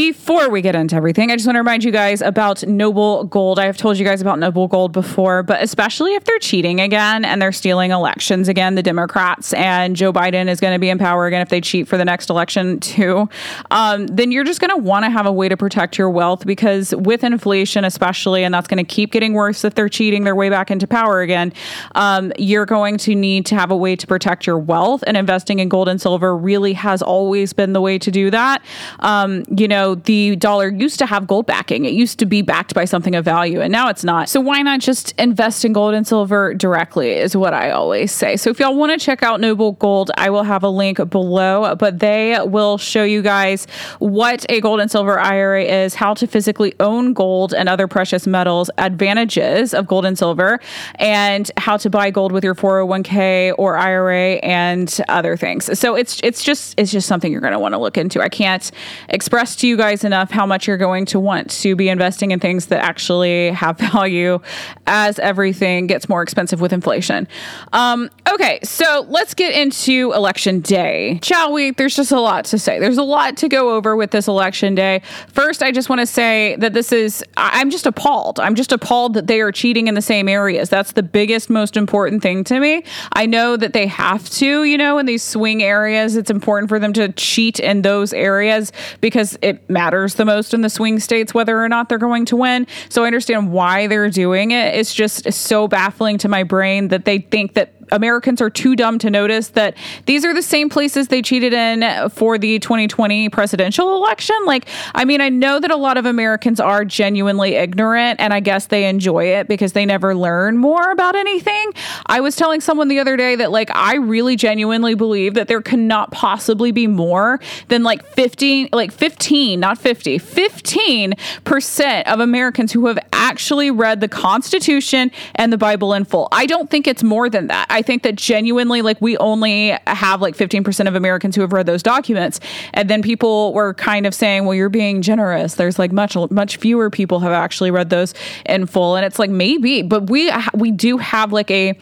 Before 0.00 0.48
we 0.48 0.62
get 0.62 0.74
into 0.74 0.96
everything, 0.96 1.30
I 1.30 1.36
just 1.36 1.46
want 1.46 1.56
to 1.56 1.60
remind 1.60 1.84
you 1.84 1.90
guys 1.90 2.22
about 2.22 2.66
Noble 2.66 3.24
Gold. 3.24 3.58
I 3.58 3.66
have 3.66 3.76
told 3.76 3.98
you 3.98 4.04
guys 4.06 4.22
about 4.22 4.38
Noble 4.38 4.66
Gold 4.66 4.92
before, 4.92 5.42
but 5.42 5.62
especially 5.62 6.14
if 6.14 6.24
they're 6.24 6.38
cheating 6.38 6.80
again 6.80 7.22
and 7.22 7.42
they're 7.42 7.52
stealing 7.52 7.90
elections 7.90 8.48
again, 8.48 8.76
the 8.76 8.82
Democrats 8.82 9.52
and 9.52 9.94
Joe 9.94 10.10
Biden 10.10 10.48
is 10.48 10.58
going 10.58 10.72
to 10.72 10.78
be 10.78 10.88
in 10.88 10.96
power 10.96 11.26
again 11.26 11.42
if 11.42 11.50
they 11.50 11.60
cheat 11.60 11.86
for 11.86 11.98
the 11.98 12.04
next 12.06 12.30
election 12.30 12.80
too, 12.80 13.28
um, 13.70 14.06
then 14.06 14.32
you're 14.32 14.42
just 14.42 14.58
going 14.58 14.70
to 14.70 14.78
want 14.78 15.04
to 15.04 15.10
have 15.10 15.26
a 15.26 15.32
way 15.32 15.50
to 15.50 15.56
protect 15.58 15.98
your 15.98 16.08
wealth 16.08 16.46
because 16.46 16.94
with 16.94 17.22
inflation, 17.22 17.84
especially, 17.84 18.42
and 18.42 18.54
that's 18.54 18.68
going 18.68 18.82
to 18.82 18.90
keep 18.90 19.12
getting 19.12 19.34
worse 19.34 19.66
if 19.66 19.74
they're 19.74 19.90
cheating 19.90 20.24
their 20.24 20.34
way 20.34 20.48
back 20.48 20.70
into 20.70 20.86
power 20.86 21.20
again, 21.20 21.52
um, 21.94 22.32
you're 22.38 22.64
going 22.64 22.96
to 22.96 23.14
need 23.14 23.44
to 23.44 23.54
have 23.54 23.70
a 23.70 23.76
way 23.76 23.96
to 23.96 24.06
protect 24.06 24.46
your 24.46 24.58
wealth. 24.58 25.04
And 25.06 25.18
investing 25.18 25.58
in 25.58 25.68
gold 25.68 25.88
and 25.88 26.00
silver 26.00 26.34
really 26.34 26.72
has 26.72 27.02
always 27.02 27.52
been 27.52 27.74
the 27.74 27.82
way 27.82 27.98
to 27.98 28.10
do 28.10 28.30
that. 28.30 28.62
Um, 29.00 29.44
you 29.54 29.68
know, 29.68 29.89
the 29.94 30.36
dollar 30.36 30.68
used 30.68 30.98
to 30.98 31.06
have 31.06 31.26
gold 31.26 31.46
backing. 31.46 31.84
It 31.84 31.92
used 31.92 32.18
to 32.18 32.26
be 32.26 32.42
backed 32.42 32.74
by 32.74 32.84
something 32.84 33.14
of 33.14 33.24
value, 33.24 33.60
and 33.60 33.72
now 33.72 33.88
it's 33.88 34.04
not. 34.04 34.28
So 34.28 34.40
why 34.40 34.62
not 34.62 34.80
just 34.80 35.12
invest 35.18 35.64
in 35.64 35.72
gold 35.72 35.94
and 35.94 36.06
silver 36.06 36.54
directly, 36.54 37.10
is 37.10 37.36
what 37.36 37.54
I 37.54 37.70
always 37.70 38.12
say. 38.12 38.36
So 38.36 38.50
if 38.50 38.60
y'all 38.60 38.76
want 38.76 38.92
to 38.92 39.04
check 39.04 39.22
out 39.22 39.40
Noble 39.40 39.72
Gold, 39.72 40.10
I 40.16 40.30
will 40.30 40.42
have 40.42 40.62
a 40.62 40.68
link 40.68 40.98
below, 41.10 41.74
but 41.76 41.98
they 41.98 42.38
will 42.42 42.78
show 42.78 43.04
you 43.04 43.22
guys 43.22 43.66
what 43.98 44.46
a 44.48 44.60
gold 44.60 44.80
and 44.80 44.90
silver 44.90 45.18
IRA 45.18 45.64
is, 45.64 45.94
how 45.94 46.14
to 46.14 46.26
physically 46.26 46.74
own 46.80 47.12
gold 47.12 47.54
and 47.54 47.68
other 47.68 47.86
precious 47.86 48.26
metals, 48.26 48.70
advantages 48.78 49.74
of 49.74 49.86
gold 49.86 50.04
and 50.04 50.18
silver, 50.18 50.60
and 50.96 51.50
how 51.56 51.76
to 51.76 51.90
buy 51.90 52.10
gold 52.10 52.32
with 52.32 52.44
your 52.44 52.54
401k 52.54 53.54
or 53.58 53.76
IRA 53.76 54.34
and 54.36 55.00
other 55.08 55.36
things. 55.36 55.78
So 55.78 55.94
it's 55.94 56.20
it's 56.22 56.42
just 56.42 56.74
it's 56.78 56.92
just 56.92 57.08
something 57.08 57.30
you're 57.32 57.40
going 57.40 57.52
to 57.52 57.58
want 57.58 57.74
to 57.74 57.78
look 57.78 57.96
into. 57.96 58.20
I 58.20 58.28
can't 58.28 58.70
express 59.08 59.56
to 59.56 59.68
you 59.68 59.76
guys 59.80 60.04
enough 60.04 60.30
how 60.30 60.44
much 60.44 60.66
you're 60.66 60.76
going 60.76 61.06
to 61.06 61.18
want 61.18 61.48
to 61.50 61.74
be 61.74 61.88
investing 61.88 62.32
in 62.32 62.38
things 62.38 62.66
that 62.66 62.84
actually 62.84 63.50
have 63.50 63.78
value 63.92 64.38
as 64.86 65.18
everything 65.20 65.86
gets 65.86 66.06
more 66.06 66.20
expensive 66.20 66.60
with 66.60 66.70
inflation. 66.70 67.26
Um, 67.72 68.10
okay, 68.30 68.60
so 68.62 69.06
let's 69.08 69.32
get 69.32 69.54
into 69.54 70.12
election 70.12 70.60
day, 70.60 71.18
shall 71.22 71.54
we? 71.54 71.70
There's 71.70 71.96
just 71.96 72.12
a 72.12 72.20
lot 72.20 72.44
to 72.46 72.58
say. 72.58 72.78
There's 72.78 72.98
a 72.98 73.02
lot 73.02 73.38
to 73.38 73.48
go 73.48 73.74
over 73.74 73.96
with 73.96 74.10
this 74.10 74.28
election 74.28 74.74
day. 74.74 75.00
First, 75.28 75.62
I 75.62 75.72
just 75.72 75.88
want 75.88 76.00
to 76.00 76.06
say 76.06 76.56
that 76.56 76.74
this 76.74 76.92
is, 76.92 77.24
I'm 77.38 77.70
just 77.70 77.86
appalled. 77.86 78.38
I'm 78.38 78.54
just 78.54 78.72
appalled 78.72 79.14
that 79.14 79.28
they 79.28 79.40
are 79.40 79.50
cheating 79.50 79.88
in 79.88 79.94
the 79.94 80.02
same 80.02 80.28
areas. 80.28 80.68
That's 80.68 80.92
the 80.92 81.02
biggest, 81.02 81.48
most 81.48 81.74
important 81.74 82.22
thing 82.22 82.44
to 82.44 82.60
me. 82.60 82.84
I 83.14 83.24
know 83.24 83.56
that 83.56 83.72
they 83.72 83.86
have 83.86 84.28
to, 84.30 84.64
you 84.64 84.76
know, 84.76 84.98
in 84.98 85.06
these 85.06 85.22
swing 85.22 85.62
areas, 85.62 86.16
it's 86.16 86.30
important 86.30 86.68
for 86.68 86.78
them 86.78 86.92
to 86.92 87.12
cheat 87.12 87.58
in 87.60 87.80
those 87.80 88.12
areas 88.12 88.72
because 89.00 89.38
it 89.40 89.69
matters 89.70 90.14
the 90.14 90.24
most 90.24 90.52
in 90.52 90.60
the 90.60 90.70
swing 90.70 90.98
states 90.98 91.32
whether 91.32 91.62
or 91.62 91.68
not 91.68 91.88
they're 91.88 91.98
going 91.98 92.24
to 92.26 92.36
win. 92.36 92.66
So 92.88 93.04
I 93.04 93.06
understand 93.06 93.52
why 93.52 93.86
they're 93.86 94.10
doing 94.10 94.50
it. 94.50 94.74
It's 94.74 94.92
just 94.92 95.32
so 95.32 95.68
baffling 95.68 96.18
to 96.18 96.28
my 96.28 96.42
brain 96.42 96.88
that 96.88 97.04
they 97.04 97.18
think 97.18 97.54
that 97.54 97.79
Americans 97.92 98.40
are 98.40 98.50
too 98.50 98.76
dumb 98.76 98.98
to 98.98 99.10
notice 99.10 99.48
that 99.48 99.76
these 100.06 100.24
are 100.24 100.34
the 100.34 100.42
same 100.42 100.68
places 100.68 101.08
they 101.08 101.22
cheated 101.22 101.52
in 101.52 102.08
for 102.10 102.38
the 102.38 102.58
2020 102.58 103.28
presidential 103.28 103.94
election. 103.94 104.36
Like, 104.44 104.68
I 104.94 105.04
mean, 105.04 105.20
I 105.20 105.28
know 105.28 105.60
that 105.60 105.70
a 105.70 105.76
lot 105.76 105.96
of 105.96 106.06
Americans 106.06 106.60
are 106.60 106.84
genuinely 106.84 107.54
ignorant, 107.54 108.20
and 108.20 108.32
I 108.32 108.40
guess 108.40 108.66
they 108.66 108.88
enjoy 108.88 109.24
it 109.26 109.48
because 109.48 109.72
they 109.72 109.84
never 109.86 110.14
learn 110.14 110.58
more 110.58 110.90
about 110.90 111.16
anything. 111.16 111.72
I 112.06 112.20
was 112.20 112.36
telling 112.36 112.60
someone 112.60 112.88
the 112.88 112.98
other 112.98 113.16
day 113.16 113.36
that, 113.36 113.50
like, 113.50 113.70
I 113.74 113.96
really 113.96 114.36
genuinely 114.36 114.94
believe 114.94 115.34
that 115.34 115.48
there 115.48 115.62
cannot 115.62 116.10
possibly 116.10 116.72
be 116.72 116.86
more 116.86 117.40
than 117.68 117.82
like 117.82 118.04
15, 118.06 118.68
like 118.72 118.92
15, 118.92 119.60
not 119.60 119.78
50, 119.78 120.18
15% 120.18 122.02
of 122.04 122.20
Americans 122.20 122.72
who 122.72 122.86
have 122.86 122.98
actually 123.12 123.70
read 123.70 124.00
the 124.00 124.08
Constitution 124.08 125.10
and 125.34 125.52
the 125.52 125.58
Bible 125.58 125.94
in 125.94 126.04
full. 126.04 126.28
I 126.32 126.46
don't 126.46 126.70
think 126.70 126.86
it's 126.86 127.02
more 127.02 127.28
than 127.28 127.46
that. 127.48 127.66
I 127.70 127.79
I 127.80 127.82
think 127.82 128.02
that 128.02 128.14
genuinely, 128.16 128.82
like, 128.82 129.00
we 129.00 129.16
only 129.16 129.74
have 129.86 130.20
like 130.20 130.36
15% 130.36 130.86
of 130.86 130.94
Americans 130.94 131.34
who 131.34 131.40
have 131.40 131.50
read 131.54 131.64
those 131.64 131.82
documents. 131.82 132.38
And 132.74 132.90
then 132.90 133.00
people 133.00 133.54
were 133.54 133.72
kind 133.72 134.04
of 134.04 134.14
saying, 134.14 134.44
well, 134.44 134.54
you're 134.54 134.68
being 134.68 135.00
generous. 135.00 135.54
There's 135.54 135.78
like 135.78 135.90
much, 135.90 136.14
much 136.30 136.58
fewer 136.58 136.90
people 136.90 137.20
have 137.20 137.32
actually 137.32 137.70
read 137.70 137.88
those 137.88 138.12
in 138.44 138.66
full. 138.66 138.96
And 138.96 139.06
it's 139.06 139.18
like, 139.18 139.30
maybe, 139.30 139.80
but 139.80 140.10
we, 140.10 140.30
we 140.52 140.70
do 140.70 140.98
have 140.98 141.32
like 141.32 141.50
a, 141.50 141.72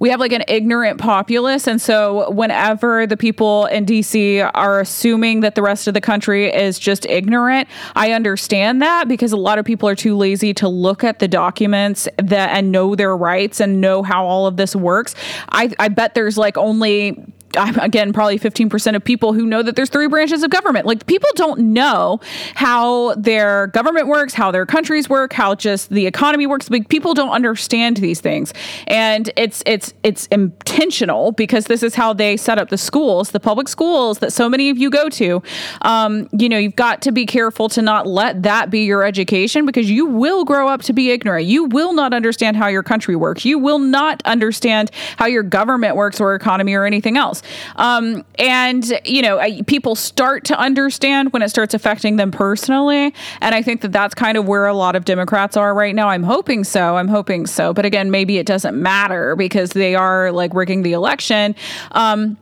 we 0.00 0.10
have 0.10 0.20
like 0.20 0.32
an 0.32 0.44
ignorant 0.48 1.00
populace. 1.00 1.66
And 1.66 1.80
so 1.80 2.30
whenever 2.30 3.06
the 3.06 3.16
people 3.16 3.64
in 3.66 3.86
DC 3.86 4.50
are 4.52 4.80
assuming 4.80 5.40
that 5.40 5.54
the 5.54 5.62
rest 5.62 5.88
of 5.88 5.94
the 5.94 6.02
country 6.02 6.52
is 6.52 6.78
just 6.78 7.06
ignorant, 7.06 7.68
I 7.96 8.12
understand 8.12 8.82
that 8.82 9.08
because 9.08 9.32
a 9.32 9.38
lot 9.38 9.58
of 9.58 9.64
people 9.64 9.88
are 9.88 9.94
too 9.94 10.14
lazy 10.14 10.52
to 10.52 10.68
look 10.68 11.04
at 11.04 11.20
the 11.20 11.28
documents 11.28 12.06
that 12.18 12.50
and 12.50 12.70
know 12.70 12.94
their 12.94 13.16
rights 13.16 13.60
and 13.60 13.80
know 13.80 14.02
how 14.02 14.26
all 14.26 14.46
of 14.46 14.58
this 14.58 14.76
works. 14.76 15.14
I, 15.48 15.72
I 15.78 15.88
bet 15.88 16.14
there's 16.14 16.38
like 16.38 16.56
only 16.56 17.22
again, 17.56 18.12
probably 18.12 18.38
15% 18.38 18.96
of 18.96 19.04
people 19.04 19.32
who 19.32 19.46
know 19.46 19.62
that 19.62 19.76
there's 19.76 19.88
three 19.88 20.06
branches 20.06 20.42
of 20.42 20.50
government. 20.50 20.86
Like 20.86 21.06
people 21.06 21.28
don't 21.34 21.60
know 21.72 22.20
how 22.54 23.14
their 23.14 23.68
government 23.68 24.06
works, 24.06 24.34
how 24.34 24.50
their 24.50 24.66
countries 24.66 25.08
work, 25.08 25.32
how 25.32 25.54
just 25.54 25.90
the 25.90 26.06
economy 26.06 26.46
works. 26.46 26.70
Like 26.70 26.88
people 26.88 27.14
don't 27.14 27.30
understand 27.30 27.98
these 27.98 28.20
things. 28.20 28.52
And 28.86 29.30
it's 29.36 29.62
it's 29.66 29.94
it's 30.02 30.26
intentional 30.26 31.32
because 31.32 31.64
this 31.66 31.82
is 31.82 31.94
how 31.94 32.12
they 32.12 32.36
set 32.36 32.58
up 32.58 32.68
the 32.68 32.78
schools, 32.78 33.30
the 33.30 33.40
public 33.40 33.68
schools 33.68 34.18
that 34.18 34.32
so 34.32 34.48
many 34.48 34.70
of 34.70 34.78
you 34.78 34.90
go 34.90 35.08
to. 35.08 35.42
Um, 35.82 36.28
you 36.32 36.48
know, 36.48 36.58
you've 36.58 36.76
got 36.76 37.02
to 37.02 37.12
be 37.12 37.26
careful 37.26 37.68
to 37.70 37.82
not 37.82 38.06
let 38.06 38.42
that 38.42 38.70
be 38.70 38.84
your 38.84 39.04
education 39.04 39.66
because 39.66 39.90
you 39.90 40.06
will 40.06 40.44
grow 40.44 40.68
up 40.68 40.82
to 40.82 40.92
be 40.92 41.10
ignorant. 41.10 41.46
You 41.46 41.64
will 41.64 41.92
not 41.92 42.12
understand 42.12 42.56
how 42.56 42.68
your 42.68 42.82
country 42.82 43.16
works. 43.16 43.44
You 43.44 43.58
will 43.58 43.78
not 43.78 44.22
understand 44.24 44.90
how 45.16 45.26
your 45.26 45.42
government 45.42 45.96
works 45.96 46.20
or 46.20 46.34
economy 46.34 46.74
or 46.74 46.84
anything 46.84 47.16
else. 47.16 47.37
Um, 47.76 48.24
and, 48.38 49.00
you 49.04 49.22
know, 49.22 49.40
people 49.66 49.94
start 49.94 50.44
to 50.46 50.58
understand 50.58 51.32
when 51.32 51.42
it 51.42 51.48
starts 51.48 51.74
affecting 51.74 52.16
them 52.16 52.30
personally. 52.30 53.14
And 53.40 53.54
I 53.54 53.62
think 53.62 53.80
that 53.82 53.92
that's 53.92 54.14
kind 54.14 54.36
of 54.36 54.46
where 54.46 54.66
a 54.66 54.74
lot 54.74 54.96
of 54.96 55.04
Democrats 55.04 55.56
are 55.56 55.74
right 55.74 55.94
now. 55.94 56.08
I'm 56.08 56.22
hoping 56.22 56.64
so. 56.64 56.96
I'm 56.96 57.08
hoping 57.08 57.46
so. 57.46 57.72
But 57.72 57.84
again, 57.84 58.10
maybe 58.10 58.38
it 58.38 58.46
doesn't 58.46 58.80
matter 58.80 59.36
because 59.36 59.70
they 59.70 59.94
are 59.94 60.32
like 60.32 60.54
rigging 60.54 60.82
the 60.82 60.92
election. 60.92 61.54
Um, 61.92 62.36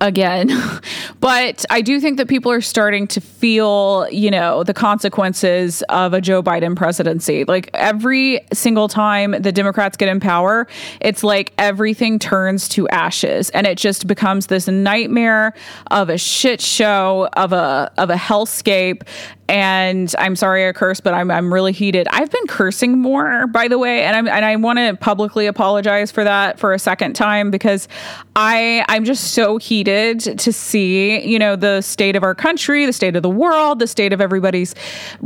again. 0.00 0.50
but 1.20 1.64
I 1.68 1.82
do 1.82 2.00
think 2.00 2.16
that 2.16 2.28
people 2.28 2.50
are 2.50 2.62
starting 2.62 3.06
to 3.08 3.20
feel, 3.20 4.08
you 4.10 4.30
know, 4.30 4.64
the 4.64 4.72
consequences 4.72 5.82
of 5.90 6.14
a 6.14 6.20
Joe 6.20 6.42
Biden 6.42 6.74
presidency. 6.74 7.44
Like 7.44 7.70
every 7.74 8.40
single 8.52 8.88
time 8.88 9.32
the 9.32 9.52
Democrats 9.52 9.98
get 9.98 10.08
in 10.08 10.18
power, 10.18 10.66
it's 11.00 11.22
like 11.22 11.52
everything 11.58 12.18
turns 12.18 12.68
to 12.70 12.88
ashes 12.88 13.50
and 13.50 13.66
it 13.66 13.76
just 13.76 14.06
becomes 14.06 14.46
this 14.46 14.66
nightmare 14.66 15.52
of 15.90 16.08
a 16.08 16.16
shit 16.16 16.60
show 16.60 17.28
of 17.34 17.52
a 17.52 17.92
of 17.98 18.08
a 18.08 18.16
hellscape 18.16 19.02
and 19.50 20.14
I'm 20.16 20.36
sorry 20.36 20.68
I 20.68 20.72
cursed, 20.72 21.02
but 21.02 21.12
I'm 21.12 21.28
I'm 21.28 21.52
really 21.52 21.72
heated. 21.72 22.06
I've 22.12 22.30
been 22.30 22.46
cursing 22.46 22.98
more, 22.98 23.48
by 23.48 23.66
the 23.66 23.78
way, 23.78 24.04
and 24.04 24.14
I'm 24.14 24.28
and 24.28 24.44
I 24.44 24.54
want 24.54 24.78
to 24.78 24.96
publicly 24.96 25.46
apologize 25.46 26.12
for 26.12 26.22
that 26.22 26.60
for 26.60 26.72
a 26.72 26.78
second 26.78 27.14
time 27.14 27.50
because 27.50 27.88
I 28.36 28.84
I'm 28.88 29.04
just 29.04 29.32
so 29.34 29.58
heated 29.58 30.20
to 30.20 30.52
see 30.52 31.26
you 31.26 31.36
know 31.36 31.56
the 31.56 31.80
state 31.80 32.14
of 32.14 32.22
our 32.22 32.34
country, 32.34 32.86
the 32.86 32.92
state 32.92 33.16
of 33.16 33.24
the 33.24 33.30
world, 33.30 33.80
the 33.80 33.88
state 33.88 34.12
of 34.12 34.20
everybody's 34.20 34.72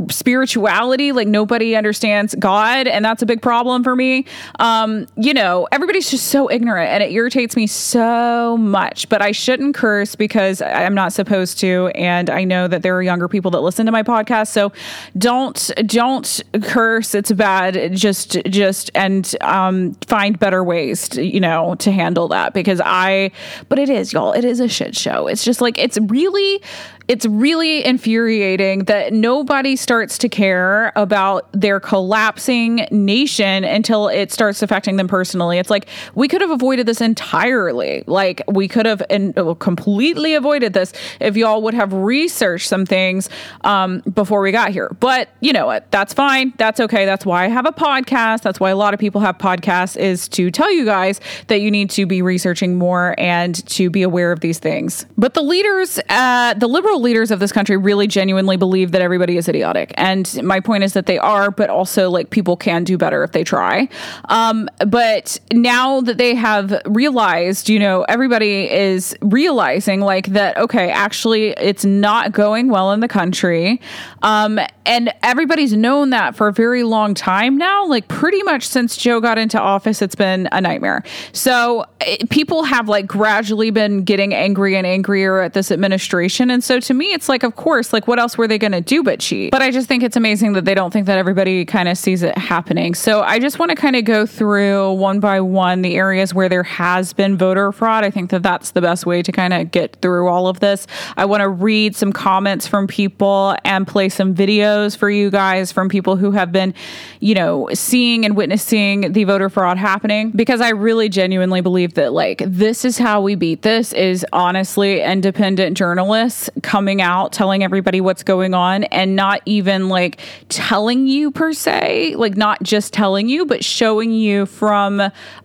spirituality. 0.09 1.11
Like 1.11 1.27
nobody 1.27 1.75
understands 1.75 2.33
God, 2.33 2.87
and 2.87 3.05
that's 3.05 3.21
a 3.21 3.27
big 3.27 3.43
problem 3.43 3.83
for 3.83 3.95
me. 3.95 4.25
Um, 4.57 5.05
you 5.17 5.35
know, 5.35 5.67
everybody's 5.71 6.09
just 6.09 6.29
so 6.29 6.49
ignorant, 6.49 6.89
and 6.89 7.03
it 7.03 7.11
irritates 7.11 7.55
me 7.55 7.67
so 7.67 8.57
much. 8.57 9.07
But 9.07 9.21
I 9.21 9.33
shouldn't 9.33 9.75
curse 9.75 10.15
because 10.15 10.63
I'm 10.63 10.95
not 10.95 11.13
supposed 11.13 11.59
to, 11.59 11.91
and 11.93 12.31
I 12.31 12.43
know 12.43 12.67
that 12.67 12.81
there 12.81 12.95
are 12.97 13.03
younger 13.03 13.27
people 13.27 13.51
that 13.51 13.61
listen 13.61 13.85
to 13.85 13.91
my 13.91 14.01
podcast 14.01 14.14
podcast. 14.15 14.47
So 14.47 14.71
don't 15.17 15.71
don't 15.85 16.41
curse. 16.61 17.15
It's 17.15 17.31
bad. 17.31 17.93
Just 17.95 18.37
just 18.45 18.91
and 18.95 19.35
um, 19.41 19.93
find 20.07 20.39
better 20.39 20.63
ways 20.63 21.09
to 21.09 21.23
you 21.23 21.39
know 21.39 21.75
to 21.75 21.91
handle 21.91 22.27
that 22.29 22.53
because 22.53 22.81
I. 22.83 23.31
But 23.69 23.79
it 23.79 23.89
is 23.89 24.13
y'all. 24.13 24.33
It 24.33 24.45
is 24.45 24.59
a 24.59 24.67
shit 24.67 24.95
show. 24.95 25.27
It's 25.27 25.43
just 25.43 25.61
like 25.61 25.77
it's 25.77 25.97
really 25.99 26.61
it's 27.07 27.25
really 27.25 27.85
infuriating 27.85 28.85
that 28.85 29.13
nobody 29.13 29.75
starts 29.75 30.17
to 30.19 30.29
care 30.29 30.91
about 30.95 31.47
their 31.51 31.79
collapsing 31.79 32.87
nation 32.89 33.63
until 33.63 34.07
it 34.07 34.31
starts 34.31 34.63
affecting 34.63 34.95
them 34.95 35.07
personally. 35.07 35.59
It's 35.59 35.69
like 35.69 35.87
we 36.15 36.27
could 36.27 36.41
have 36.41 36.49
avoided 36.49 36.87
this 36.87 37.01
entirely. 37.01 38.03
Like 38.07 38.41
we 38.47 38.67
could 38.67 38.85
have 38.85 39.03
in, 39.09 39.33
completely 39.59 40.33
avoided 40.33 40.73
this 40.73 40.93
if 41.19 41.37
y'all 41.37 41.61
would 41.61 41.75
have 41.75 41.93
researched 41.93 42.67
some 42.67 42.85
things 42.85 43.29
um, 43.61 43.99
before 44.13 44.41
we 44.41 44.51
got 44.51 44.71
here. 44.71 44.89
But 44.99 45.29
you 45.41 45.53
know 45.53 45.67
what? 45.67 45.91
That's 45.91 46.13
fine. 46.13 46.53
That's 46.57 46.79
okay. 46.79 47.05
That's 47.05 47.25
why 47.25 47.45
I 47.45 47.47
have 47.49 47.67
a 47.67 47.71
podcast. 47.71 48.41
That's 48.41 48.59
why 48.59 48.71
a 48.71 48.75
lot 48.75 48.93
of 48.93 48.99
people 48.99 49.21
have 49.21 49.37
podcasts 49.37 49.95
is 49.95 50.27
to 50.29 50.49
tell 50.49 50.71
you 50.73 50.85
guys 50.85 51.21
that 51.47 51.61
you 51.61 51.69
need 51.69 51.91
to 51.91 52.07
be 52.07 52.23
researching 52.23 52.75
more 52.77 53.13
and 53.19 53.65
to 53.67 53.89
be 53.91 54.01
aware 54.01 54.31
of 54.31 54.39
these 54.39 54.57
things. 54.57 55.05
But 55.17 55.35
the 55.35 55.43
leaders, 55.43 55.99
uh, 56.09 56.55
the 56.55 56.67
liberal 56.67 56.94
leaders 56.97 57.31
of 57.31 57.39
this 57.39 57.51
country 57.51 57.77
really 57.77 58.07
genuinely 58.07 58.57
believe 58.57 58.91
that 58.91 59.01
everybody 59.01 59.37
is 59.37 59.47
idiotic. 59.47 59.93
And 59.95 60.41
my 60.43 60.59
point 60.59 60.83
is 60.83 60.93
that 60.93 61.05
they 61.05 61.17
are, 61.17 61.51
but 61.51 61.69
also 61.69 62.09
like 62.09 62.29
people 62.29 62.57
can 62.57 62.83
do 62.83 62.97
better 62.97 63.23
if 63.23 63.31
they 63.31 63.43
try. 63.43 63.89
Um, 64.29 64.69
but 64.87 65.39
now 65.51 66.01
that 66.01 66.17
they 66.17 66.35
have 66.35 66.81
realized, 66.85 67.69
you 67.69 67.79
know, 67.79 68.03
everybody 68.03 68.71
is 68.71 69.15
realizing 69.21 70.01
like 70.01 70.27
that, 70.27 70.57
okay, 70.57 70.89
actually, 70.91 71.49
it's 71.51 71.85
not 71.85 72.31
going 72.31 72.69
well 72.69 72.91
in 72.91 72.99
the 72.99 73.07
country. 73.07 73.81
Um, 74.21 74.59
and 74.85 75.13
everybody's 75.23 75.73
known 75.73 76.11
that 76.11 76.35
for 76.35 76.47
a 76.47 76.53
very 76.53 76.83
long 76.83 77.13
time 77.13 77.57
now. 77.57 77.85
Like, 77.85 78.07
pretty 78.07 78.41
much 78.43 78.67
since 78.67 78.95
Joe 78.95 79.19
got 79.19 79.37
into 79.37 79.59
office, 79.59 80.01
it's 80.01 80.15
been 80.15 80.47
a 80.51 80.61
nightmare. 80.61 81.03
So, 81.33 81.85
it, 82.01 82.29
people 82.29 82.63
have 82.63 82.87
like 82.87 83.07
gradually 83.07 83.71
been 83.71 84.03
getting 84.03 84.33
angry 84.33 84.75
and 84.75 84.85
angrier 84.85 85.41
at 85.41 85.53
this 85.53 85.71
administration. 85.71 86.51
And 86.51 86.63
so, 86.63 86.79
to 86.79 86.93
me, 86.93 87.13
it's 87.13 87.27
like, 87.27 87.43
of 87.43 87.55
course, 87.55 87.93
like, 87.93 88.07
what 88.07 88.19
else 88.19 88.37
were 88.37 88.47
they 88.47 88.57
going 88.57 88.73
to 88.73 88.81
do 88.81 89.03
but 89.03 89.19
cheat? 89.19 89.51
But 89.51 89.61
I 89.61 89.71
just 89.71 89.87
think 89.87 90.03
it's 90.03 90.15
amazing 90.15 90.53
that 90.53 90.65
they 90.65 90.75
don't 90.75 90.91
think 90.91 91.07
that 91.07 91.17
everybody 91.17 91.65
kind 91.65 91.89
of 91.89 91.97
sees 91.97 92.21
it 92.21 92.37
happening. 92.37 92.93
So, 92.93 93.21
I 93.21 93.39
just 93.39 93.59
want 93.59 93.69
to 93.71 93.75
kind 93.75 93.95
of 93.95 94.05
go 94.05 94.25
through 94.25 94.93
one 94.93 95.19
by 95.19 95.41
one 95.41 95.81
the 95.81 95.95
areas 95.95 96.33
where 96.33 96.49
there 96.49 96.63
has 96.63 97.13
been 97.13 97.37
voter 97.37 97.71
fraud. 97.71 98.03
I 98.03 98.11
think 98.11 98.29
that 98.29 98.43
that's 98.43 98.71
the 98.71 98.81
best 98.81 99.05
way 99.05 99.21
to 99.23 99.31
kind 99.31 99.53
of 99.53 99.71
get 99.71 99.95
through 100.01 100.27
all 100.27 100.47
of 100.47 100.59
this. 100.59 100.85
I 101.17 101.25
want 101.25 101.41
to 101.41 101.49
read 101.49 101.95
some 101.95 102.13
comments 102.13 102.67
from 102.67 102.87
people 102.87 103.55
and 103.63 103.87
play 103.87 104.09
some 104.09 104.35
videos 104.35 104.74
for 104.95 105.09
you 105.09 105.29
guys 105.29 105.71
from 105.71 105.89
people 105.89 106.15
who 106.17 106.31
have 106.31 106.51
been, 106.51 106.73
you 107.19 107.33
know, 107.33 107.69
seeing 107.73 108.25
and 108.25 108.35
witnessing 108.35 109.13
the 109.13 109.23
voter 109.23 109.49
fraud 109.49 109.77
happening 109.77 110.31
because 110.31 110.61
I 110.61 110.69
really 110.69 111.09
genuinely 111.09 111.61
believe 111.61 111.93
that 111.95 112.13
like 112.13 112.41
this 112.45 112.83
is 112.83 112.97
how 112.97 113.21
we 113.21 113.35
beat 113.35 113.61
this 113.61 113.93
is 113.93 114.25
honestly 114.33 115.01
independent 115.01 115.77
journalists 115.77 116.49
coming 116.61 117.01
out 117.01 117.31
telling 117.31 117.63
everybody 117.63 118.01
what's 118.01 118.23
going 118.23 118.53
on 118.53 118.83
and 118.85 119.15
not 119.15 119.41
even 119.45 119.89
like 119.89 120.19
telling 120.49 121.07
you 121.07 121.31
per 121.31 121.53
se, 121.53 122.15
like 122.15 122.35
not 122.35 122.61
just 122.63 122.93
telling 122.93 123.29
you 123.29 123.45
but 123.45 123.63
showing 123.63 124.11
you 124.11 124.45
from 124.45 125.01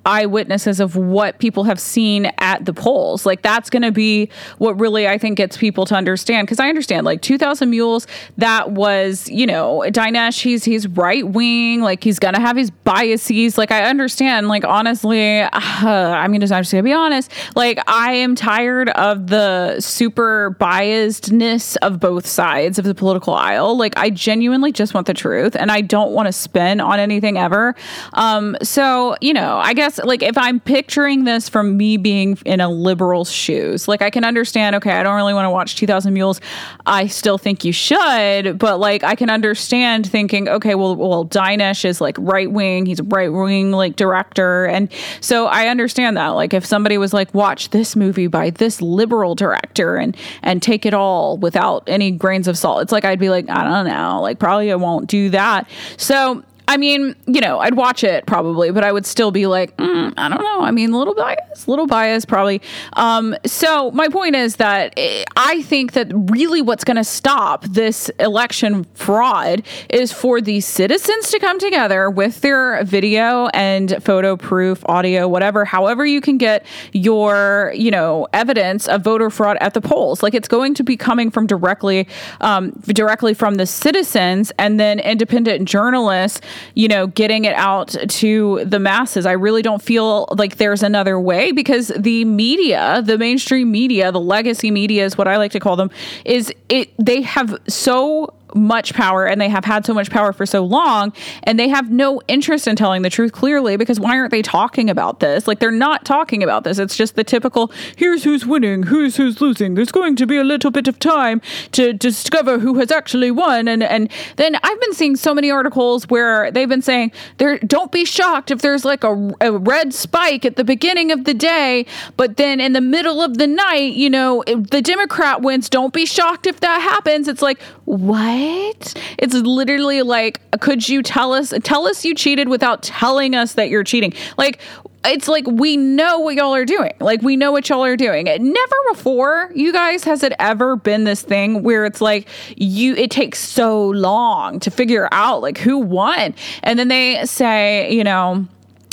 eyewitnesses 0.06 0.80
of 0.80 0.96
what 0.96 1.38
people 1.38 1.64
have 1.64 1.78
seen 1.78 2.30
at 2.38 2.64
the 2.64 2.72
polls. 2.72 3.26
Like 3.26 3.42
that's 3.42 3.70
going 3.70 3.82
to 3.82 3.92
be 3.92 4.30
what 4.58 4.78
really 4.80 5.06
I 5.06 5.18
think 5.18 5.36
gets 5.36 5.56
people 5.56 5.84
to 5.86 5.94
understand 5.94 6.46
because 6.46 6.60
I 6.60 6.68
understand 6.68 7.04
like 7.04 7.22
2000 7.22 7.68
mules 7.68 8.06
that 8.38 8.70
was, 8.72 9.19
you 9.28 9.46
know, 9.46 9.82
Dinesh, 9.86 10.40
he's 10.40 10.64
he's 10.64 10.86
right 10.88 11.26
wing, 11.26 11.80
like 11.80 12.02
he's 12.02 12.18
gonna 12.18 12.40
have 12.40 12.56
his 12.56 12.70
biases. 12.70 13.58
Like 13.58 13.70
I 13.70 13.84
understand. 13.84 14.48
Like 14.48 14.64
honestly, 14.64 15.40
uh, 15.40 15.50
I'm 15.52 16.32
gonna 16.32 16.44
I'm 16.44 16.62
just 16.62 16.72
gonna 16.72 16.82
be 16.82 16.92
honest. 16.92 17.30
Like 17.56 17.78
I 17.86 18.14
am 18.14 18.34
tired 18.34 18.90
of 18.90 19.28
the 19.28 19.80
super 19.80 20.56
biasedness 20.60 21.76
of 21.82 22.00
both 22.00 22.26
sides 22.26 22.78
of 22.78 22.84
the 22.84 22.94
political 22.94 23.34
aisle. 23.34 23.76
Like 23.76 23.96
I 23.96 24.10
genuinely 24.10 24.72
just 24.72 24.94
want 24.94 25.06
the 25.06 25.14
truth, 25.14 25.56
and 25.56 25.70
I 25.70 25.80
don't 25.80 26.12
want 26.12 26.26
to 26.26 26.32
spin 26.32 26.80
on 26.80 26.98
anything 26.98 27.36
ever. 27.38 27.74
Um, 28.14 28.56
so 28.62 29.16
you 29.20 29.32
know, 29.32 29.58
I 29.58 29.74
guess 29.74 29.98
like 29.98 30.22
if 30.22 30.38
I'm 30.38 30.60
picturing 30.60 31.24
this 31.24 31.48
from 31.48 31.76
me 31.76 31.96
being 31.96 32.38
in 32.44 32.60
a 32.60 32.68
liberal's 32.68 33.30
shoes, 33.30 33.88
like 33.88 34.02
I 34.02 34.10
can 34.10 34.24
understand. 34.24 34.76
Okay, 34.76 34.92
I 34.92 35.02
don't 35.02 35.16
really 35.16 35.34
want 35.34 35.46
to 35.46 35.50
watch 35.50 35.76
2,000 35.76 36.12
Mules. 36.12 36.40
I 36.86 37.06
still 37.06 37.38
think 37.38 37.64
you 37.64 37.72
should, 37.72 38.58
but 38.58 38.78
like 38.80 39.02
I 39.10 39.16
can 39.16 39.28
understand 39.28 40.08
thinking, 40.08 40.48
okay, 40.48 40.76
well, 40.76 40.94
well, 40.94 41.26
Dinesh 41.26 41.84
is 41.84 42.00
like 42.00 42.16
right 42.20 42.48
wing. 42.48 42.86
He's 42.86 43.00
a 43.00 43.02
right 43.02 43.32
wing 43.32 43.72
like 43.72 43.96
director, 43.96 44.66
and 44.66 44.88
so 45.20 45.46
I 45.46 45.66
understand 45.66 46.16
that. 46.16 46.28
Like 46.28 46.54
if 46.54 46.64
somebody 46.64 46.96
was 46.96 47.12
like, 47.12 47.34
watch 47.34 47.70
this 47.70 47.96
movie 47.96 48.28
by 48.28 48.50
this 48.50 48.80
liberal 48.80 49.34
director 49.34 49.96
and 49.96 50.16
and 50.44 50.62
take 50.62 50.86
it 50.86 50.94
all 50.94 51.38
without 51.38 51.82
any 51.88 52.12
grains 52.12 52.46
of 52.46 52.56
salt, 52.56 52.82
it's 52.82 52.92
like 52.92 53.04
I'd 53.04 53.18
be 53.18 53.30
like, 53.30 53.50
I 53.50 53.64
don't 53.64 53.88
know, 53.88 54.20
like 54.22 54.38
probably 54.38 54.70
I 54.70 54.76
won't 54.76 55.08
do 55.08 55.28
that. 55.30 55.68
So 55.96 56.44
I 56.70 56.76
mean, 56.76 57.16
you 57.26 57.40
know, 57.40 57.58
I'd 57.58 57.74
watch 57.74 58.04
it 58.04 58.26
probably, 58.26 58.70
but 58.70 58.84
I 58.84 58.92
would 58.92 59.04
still 59.04 59.32
be 59.32 59.48
like, 59.48 59.76
mm, 59.76 60.14
I 60.16 60.28
don't 60.28 60.40
know. 60.40 60.60
I 60.60 60.70
mean, 60.70 60.92
a 60.92 60.98
little 60.98 61.16
bias, 61.16 61.66
a 61.66 61.68
little 61.68 61.88
bias 61.88 62.24
probably. 62.24 62.62
Um, 62.92 63.36
so 63.44 63.90
my 63.90 64.06
point 64.06 64.36
is 64.36 64.54
that 64.56 64.94
eh, 64.96 65.24
I 65.36 65.62
think 65.62 65.94
that 65.94 66.12
really 66.14 66.62
what's 66.62 66.84
going 66.84 66.96
to 66.96 67.02
stop 67.02 67.64
this 67.64 68.08
election 68.20 68.84
fraud 68.94 69.64
is 69.88 70.12
for 70.12 70.40
the 70.40 70.60
citizens 70.60 71.30
to 71.30 71.40
come 71.40 71.58
together 71.58 72.08
with 72.08 72.40
their 72.40 72.84
video 72.84 73.48
and 73.48 74.00
photo 74.00 74.36
proof, 74.36 74.84
audio, 74.88 75.26
whatever, 75.26 75.64
however 75.64 76.06
you 76.06 76.20
can 76.20 76.38
get 76.38 76.64
your, 76.92 77.72
you 77.74 77.90
know, 77.90 78.28
evidence 78.32 78.86
of 78.86 79.02
voter 79.02 79.28
fraud 79.28 79.56
at 79.60 79.74
the 79.74 79.80
polls. 79.80 80.22
Like 80.22 80.34
it's 80.34 80.46
going 80.46 80.74
to 80.74 80.84
be 80.84 80.96
coming 80.96 81.32
from 81.32 81.48
directly, 81.48 82.06
um, 82.40 82.70
directly 82.86 83.34
from 83.34 83.56
the 83.56 83.66
citizens, 83.66 84.52
and 84.56 84.78
then 84.78 85.00
independent 85.00 85.68
journalists 85.68 86.40
you 86.74 86.88
know, 86.88 87.06
getting 87.06 87.44
it 87.44 87.54
out 87.54 87.88
to 88.08 88.64
the 88.64 88.78
masses. 88.78 89.26
I 89.26 89.32
really 89.32 89.62
don't 89.62 89.82
feel 89.82 90.26
like 90.36 90.56
there's 90.56 90.82
another 90.82 91.18
way 91.18 91.52
because 91.52 91.88
the 91.96 92.24
media, 92.24 93.02
the 93.04 93.18
mainstream 93.18 93.70
media, 93.70 94.12
the 94.12 94.20
legacy 94.20 94.70
media 94.70 95.04
is 95.04 95.18
what 95.18 95.28
I 95.28 95.36
like 95.36 95.52
to 95.52 95.60
call 95.60 95.76
them, 95.76 95.90
is 96.24 96.52
it 96.68 96.90
they 96.98 97.22
have 97.22 97.56
so 97.68 98.34
much 98.54 98.94
power 98.94 99.26
and 99.26 99.40
they 99.40 99.48
have 99.48 99.64
had 99.64 99.86
so 99.86 99.94
much 99.94 100.10
power 100.10 100.32
for 100.32 100.46
so 100.46 100.64
long 100.64 101.12
and 101.44 101.58
they 101.58 101.68
have 101.68 101.90
no 101.90 102.20
interest 102.28 102.66
in 102.66 102.76
telling 102.76 103.02
the 103.02 103.10
truth 103.10 103.32
clearly 103.32 103.76
because 103.76 103.98
why 103.98 104.16
aren't 104.16 104.30
they 104.30 104.42
talking 104.42 104.90
about 104.90 105.20
this? 105.20 105.48
Like 105.48 105.60
they're 105.60 105.70
not 105.70 106.04
talking 106.04 106.42
about 106.42 106.64
this. 106.64 106.78
It's 106.78 106.96
just 106.96 107.16
the 107.16 107.24
typical 107.24 107.72
here's 107.96 108.24
who's 108.24 108.46
winning 108.46 108.84
who's 108.84 109.16
who's 109.16 109.40
losing. 109.40 109.74
There's 109.74 109.92
going 109.92 110.16
to 110.16 110.26
be 110.26 110.36
a 110.36 110.44
little 110.44 110.70
bit 110.70 110.88
of 110.88 110.98
time 110.98 111.40
to 111.72 111.92
discover 111.92 112.58
who 112.58 112.78
has 112.78 112.90
actually 112.90 113.30
won 113.30 113.68
and 113.68 113.82
and 113.82 114.10
then 114.36 114.56
i've 114.62 114.80
been 114.80 114.94
seeing 114.94 115.16
so 115.16 115.34
many 115.34 115.50
articles 115.50 116.04
where 116.08 116.50
they've 116.50 116.68
been 116.68 116.82
saying 116.82 117.12
there 117.38 117.58
don't 117.58 117.92
be 117.92 118.04
shocked 118.04 118.50
if 118.50 118.60
there's 118.60 118.84
like 118.84 119.04
a, 119.04 119.32
a 119.40 119.52
red 119.52 119.92
spike 119.94 120.44
at 120.44 120.56
the 120.56 120.64
beginning 120.64 121.10
of 121.12 121.24
the 121.24 121.34
day 121.34 121.86
but 122.16 122.36
then 122.36 122.60
in 122.60 122.72
the 122.72 122.80
middle 122.80 123.20
of 123.20 123.38
the 123.38 123.46
night 123.46 123.92
you 123.94 124.10
know 124.10 124.42
the 124.46 124.82
democrat 124.82 125.42
wins 125.42 125.68
don't 125.68 125.92
be 125.92 126.06
shocked 126.06 126.46
if 126.46 126.60
that 126.60 126.80
happens. 126.80 127.28
It's 127.28 127.42
like 127.42 127.60
what 127.84 128.18
what? 128.40 128.94
It's 129.18 129.34
literally 129.34 130.02
like, 130.02 130.40
could 130.60 130.88
you 130.88 131.02
tell 131.02 131.32
us, 131.32 131.52
tell 131.62 131.86
us 131.86 132.04
you 132.04 132.14
cheated 132.14 132.48
without 132.48 132.82
telling 132.82 133.34
us 133.34 133.54
that 133.54 133.68
you're 133.68 133.84
cheating? 133.84 134.12
Like, 134.36 134.60
it's 135.04 135.28
like 135.28 135.46
we 135.46 135.76
know 135.76 136.18
what 136.18 136.36
y'all 136.36 136.54
are 136.54 136.66
doing. 136.66 136.92
Like 137.00 137.22
we 137.22 137.36
know 137.36 137.52
what 137.52 137.68
y'all 137.68 137.84
are 137.84 137.96
doing. 137.96 138.24
Never 138.24 138.76
before, 138.90 139.50
you 139.54 139.72
guys, 139.72 140.04
has 140.04 140.22
it 140.22 140.34
ever 140.38 140.76
been 140.76 141.04
this 141.04 141.22
thing 141.22 141.62
where 141.62 141.86
it's 141.86 142.02
like 142.02 142.28
you 142.56 142.94
it 142.96 143.10
takes 143.10 143.38
so 143.38 143.88
long 143.88 144.60
to 144.60 144.70
figure 144.70 145.08
out 145.10 145.40
like 145.40 145.56
who 145.56 145.78
won. 145.78 146.34
And 146.62 146.78
then 146.78 146.88
they 146.88 147.24
say, 147.24 147.90
you 147.90 148.04
know, 148.04 148.46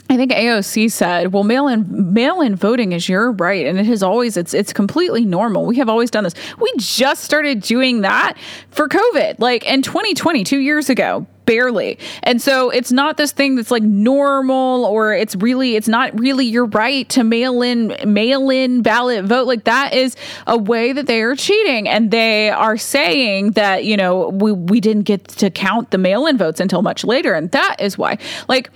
I 0.09 0.15
think 0.15 0.31
AOC 0.31 0.89
said, 0.89 1.33
"Well, 1.33 1.43
mail-in 1.43 2.13
mail-in 2.13 2.55
voting 2.55 2.93
is 2.93 3.09
your 3.09 3.31
right, 3.33 3.65
and 3.65 3.77
it 3.77 3.85
has 3.87 4.01
always 4.01 4.37
it's 4.37 4.53
it's 4.53 4.71
completely 4.71 5.25
normal. 5.25 5.65
We 5.65 5.75
have 5.77 5.89
always 5.89 6.09
done 6.09 6.23
this. 6.23 6.33
We 6.59 6.71
just 6.77 7.23
started 7.23 7.61
doing 7.61 8.01
that 8.01 8.35
for 8.71 8.87
COVID, 8.87 9.39
like 9.39 9.65
in 9.65 9.81
2020, 9.81 10.43
two 10.43 10.59
years 10.59 10.89
ago." 10.89 11.27
barely. 11.47 11.97
And 12.23 12.39
so 12.41 12.69
it's 12.69 12.91
not 12.91 13.17
this 13.17 13.31
thing 13.31 13.55
that's 13.55 13.71
like 13.71 13.81
normal 13.81 14.85
or 14.85 15.13
it's 15.13 15.35
really 15.37 15.75
it's 15.77 15.87
not 15.87 16.19
really 16.19 16.45
your 16.45 16.65
right 16.65 17.09
to 17.09 17.23
mail 17.23 17.63
in 17.63 17.95
mail 18.05 18.49
in 18.51 18.83
ballot 18.83 19.23
vote 19.25 19.47
like 19.47 19.63
that 19.63 19.93
is 19.93 20.15
a 20.45 20.57
way 20.57 20.91
that 20.91 21.07
they 21.07 21.21
are 21.21 21.35
cheating 21.35 21.87
and 21.87 22.11
they 22.11 22.49
are 22.49 22.77
saying 22.77 23.51
that 23.51 23.85
you 23.85 23.95
know 23.95 24.27
we 24.27 24.51
we 24.51 24.81
didn't 24.81 25.03
get 25.03 25.25
to 25.29 25.49
count 25.49 25.89
the 25.91 25.97
mail 25.97 26.27
in 26.27 26.37
votes 26.37 26.59
until 26.59 26.81
much 26.81 27.05
later 27.05 27.33
and 27.33 27.49
that 27.51 27.77
is 27.79 27.97
why 27.97 28.17
like 28.49 28.69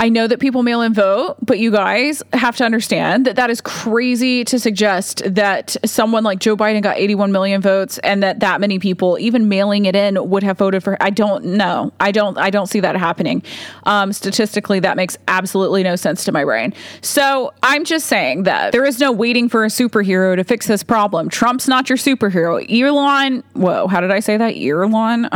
I 0.00 0.08
know 0.08 0.28
that 0.28 0.38
people 0.38 0.62
mail 0.62 0.80
in 0.82 0.94
vote, 0.94 1.36
but 1.42 1.58
you 1.58 1.72
guys 1.72 2.22
have 2.32 2.56
to 2.58 2.64
understand 2.64 3.26
that 3.26 3.34
that 3.34 3.50
is 3.50 3.60
crazy 3.60 4.44
to 4.44 4.58
suggest 4.60 5.22
that 5.26 5.76
someone 5.84 6.22
like 6.22 6.38
Joe 6.38 6.56
Biden 6.56 6.82
got 6.82 6.96
81 6.98 7.32
million 7.32 7.60
votes 7.60 7.98
and 7.98 8.22
that 8.22 8.38
that 8.38 8.60
many 8.60 8.78
people, 8.78 9.18
even 9.18 9.48
mailing 9.48 9.86
it 9.86 9.96
in, 9.96 10.30
would 10.30 10.44
have 10.44 10.56
voted 10.58 10.84
for. 10.84 10.96
I 11.02 11.10
don't 11.10 11.44
know. 11.44 11.92
I 11.98 12.12
don't. 12.12 12.38
I 12.38 12.50
don't 12.50 12.68
see 12.68 12.78
that 12.78 12.94
happening. 12.96 13.42
Um, 13.84 14.12
statistically, 14.12 14.78
that 14.80 14.96
makes 14.96 15.18
absolutely 15.26 15.82
no 15.82 15.96
sense 15.96 16.24
to 16.26 16.32
my 16.32 16.44
brain. 16.44 16.74
So 17.00 17.52
I'm 17.64 17.84
just 17.84 18.06
saying 18.06 18.44
that 18.44 18.70
there 18.70 18.84
is 18.84 19.00
no 19.00 19.10
waiting 19.10 19.48
for 19.48 19.64
a 19.64 19.68
superhero 19.68 20.36
to 20.36 20.44
fix 20.44 20.68
this 20.68 20.84
problem. 20.84 21.28
Trump's 21.28 21.66
not 21.66 21.88
your 21.88 21.98
superhero. 21.98 22.64
Elon. 22.70 23.42
Whoa, 23.54 23.88
how 23.88 24.00
did 24.00 24.12
I 24.12 24.20
say 24.20 24.36
that? 24.36 24.56
Elon. 24.56 25.28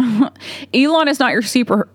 Elon 0.75 1.09
is 1.09 1.19
not 1.19 1.33
your 1.33 1.43
super. 1.43 1.89